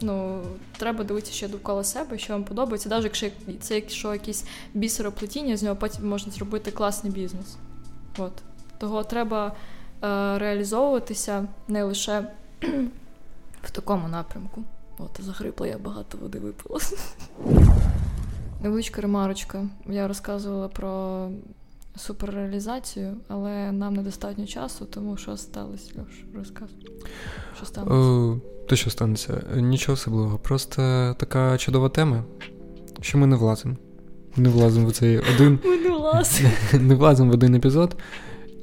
Ну, 0.00 0.42
треба 0.78 1.04
дивитися 1.04 1.32
ще 1.32 1.48
довкола 1.48 1.84
себе, 1.84 2.18
що 2.18 2.32
вам 2.32 2.44
подобається, 2.44 2.88
навіть 2.88 3.04
якщо 3.04 3.30
це 3.60 3.74
якщо 3.74 4.12
якісь 4.12 4.44
бісероплетіння, 4.74 5.56
з 5.56 5.62
нього 5.62 5.76
потім 5.76 6.08
можна 6.08 6.32
зробити 6.32 6.70
класний 6.70 7.12
бізнес. 7.12 7.56
От. 8.18 8.32
Того 8.78 9.04
треба 9.04 9.46
е, 9.46 10.38
реалізовуватися 10.38 11.46
не 11.68 11.82
лише 11.82 12.30
в 13.62 13.70
такому 13.70 14.08
напрямку. 14.08 14.64
От, 14.98 15.20
загрипла, 15.24 15.66
я 15.66 15.78
багато 15.78 16.18
води 16.18 16.38
випила. 16.38 16.80
Невеличка 18.62 19.00
ремарочка. 19.00 19.66
Я 19.88 20.08
розказувала 20.08 20.68
про 20.68 21.28
суперреалізацію, 21.96 23.16
але 23.28 23.72
нам 23.72 23.94
недостатньо 23.94 24.46
часу, 24.46 24.84
тому 24.84 25.16
що 25.16 25.36
сталося, 25.36 25.92
Льош, 25.98 26.24
розказуй. 26.34 26.76
Що 27.56 27.66
станеться? 27.66 28.40
То 28.68 28.76
що 28.76 28.90
станеться? 28.90 29.42
Нічого 29.56 29.94
особливого. 29.94 30.38
Просто 30.38 30.76
така 31.18 31.58
чудова 31.58 31.88
тема, 31.88 32.24
що 33.00 33.18
ми 33.18 33.26
не 33.26 33.36
влазимо. 33.36 33.76
Не 34.36 34.48
влазимо 34.48 34.88
в 34.88 34.92
цей 34.92 35.18
один. 35.18 35.58
Ми 35.64 35.76
не 35.76 35.90
влазимо. 35.90 36.50
Не 36.72 36.94
влазимо 36.94 37.30
в 37.30 37.34
один 37.34 37.54
епізод. 37.54 37.96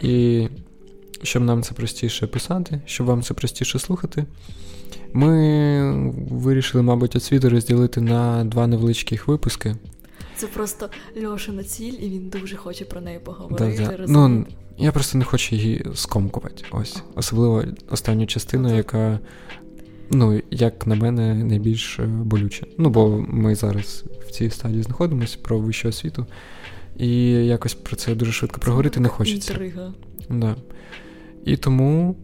І 0.02 0.48
щоб 1.24 1.44
нам 1.44 1.64
це 1.64 1.74
простіше 1.74 2.28
писати, 2.28 2.82
щоб 2.86 3.08
вам 3.08 3.24
це 3.24 3.34
простіше 3.34 3.80
слухати. 3.80 4.26
Ми 5.14 6.14
вирішили, 6.32 6.84
мабуть, 6.84 7.16
освіту 7.16 7.50
розділити 7.50 8.02
на 8.02 8.44
два 8.44 8.68
невеличких 8.68 9.28
випуски. 9.28 9.76
Це 10.36 10.48
просто 10.48 10.90
Льошина 11.24 11.64
ціль, 11.64 11.94
і 12.00 12.10
він 12.10 12.30
дуже 12.30 12.56
хоче 12.56 12.86
про 12.86 13.02
неї 13.02 13.20
поговорити. 13.20 13.88
Да, 13.90 13.98
да. 13.98 14.06
Ну, 14.08 14.46
Я 14.78 14.92
просто 14.92 15.18
не 15.18 15.24
хочу 15.24 15.56
її 15.56 15.86
скомкувати. 15.96 16.64
Ось. 16.72 17.04
Особливо 17.16 17.64
останню 17.90 18.26
частину, 18.26 18.70
ну, 18.70 18.76
яка, 18.76 19.20
ну, 20.12 20.42
як 20.52 20.88
на 20.88 20.96
мене, 20.96 21.34
найбільш 21.34 22.00
е, 22.00 22.06
болюча. 22.06 22.66
Ну, 22.78 22.90
бо 22.90 23.26
ми 23.30 23.56
зараз 23.56 24.04
в 24.28 24.32
цій 24.32 24.50
стадії 24.50 24.84
знаходимося 24.84 25.38
про 25.42 25.60
вищу 25.60 25.90
освіту, 25.90 26.26
і 26.98 27.32
якось 27.32 27.74
про 27.74 27.96
це 27.96 28.16
дуже 28.16 28.32
швидко 28.32 28.60
проговорити 28.60 29.00
не 29.00 29.10
хочеться. 29.10 29.54
Інтрига. 29.54 29.94
Да. 30.30 30.56
І 31.46 31.58
тому, 31.58 32.16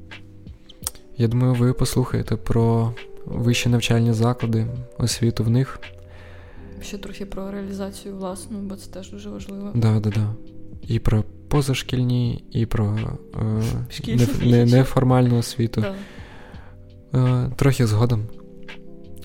я 1.18 1.28
думаю, 1.28 1.54
ви 1.54 1.74
послухаєте 1.74 2.36
про 2.36 2.94
вищі 3.26 3.70
навчальні 3.70 4.14
заклади, 4.14 4.68
освіту 4.98 5.44
в 5.44 5.50
них. 5.50 5.80
Ще 6.82 6.98
трохи 6.98 7.26
про 7.26 7.52
реалізацію 7.52 8.16
власну, 8.16 8.60
бо 8.60 8.76
це 8.76 8.92
теж 8.92 9.12
дуже 9.12 9.30
важливо. 9.30 9.72
Да, 9.76 10.00
да, 10.00 10.10
да. 10.10 10.36
І 10.82 11.00
про 11.00 11.24
позашкільні, 11.48 12.46
і 12.52 12.66
про 12.66 12.98
е, 14.08 14.16
не, 14.46 14.66
неформальну 14.66 15.38
освіту. 15.38 15.82
Да. 15.82 15.96
Е, 17.14 17.52
трохи 17.56 17.88
згодом. 17.88 18.28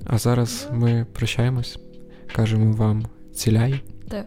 А 0.05 0.19
зараз 0.19 0.69
да. 0.71 0.77
ми 0.77 1.07
прощаємось, 1.13 1.79
кажемо 2.35 2.73
вам 2.73 3.07
ціляй. 3.35 3.81
Да. 4.11 4.25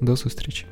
До 0.00 0.16
зустрічі. 0.16 0.66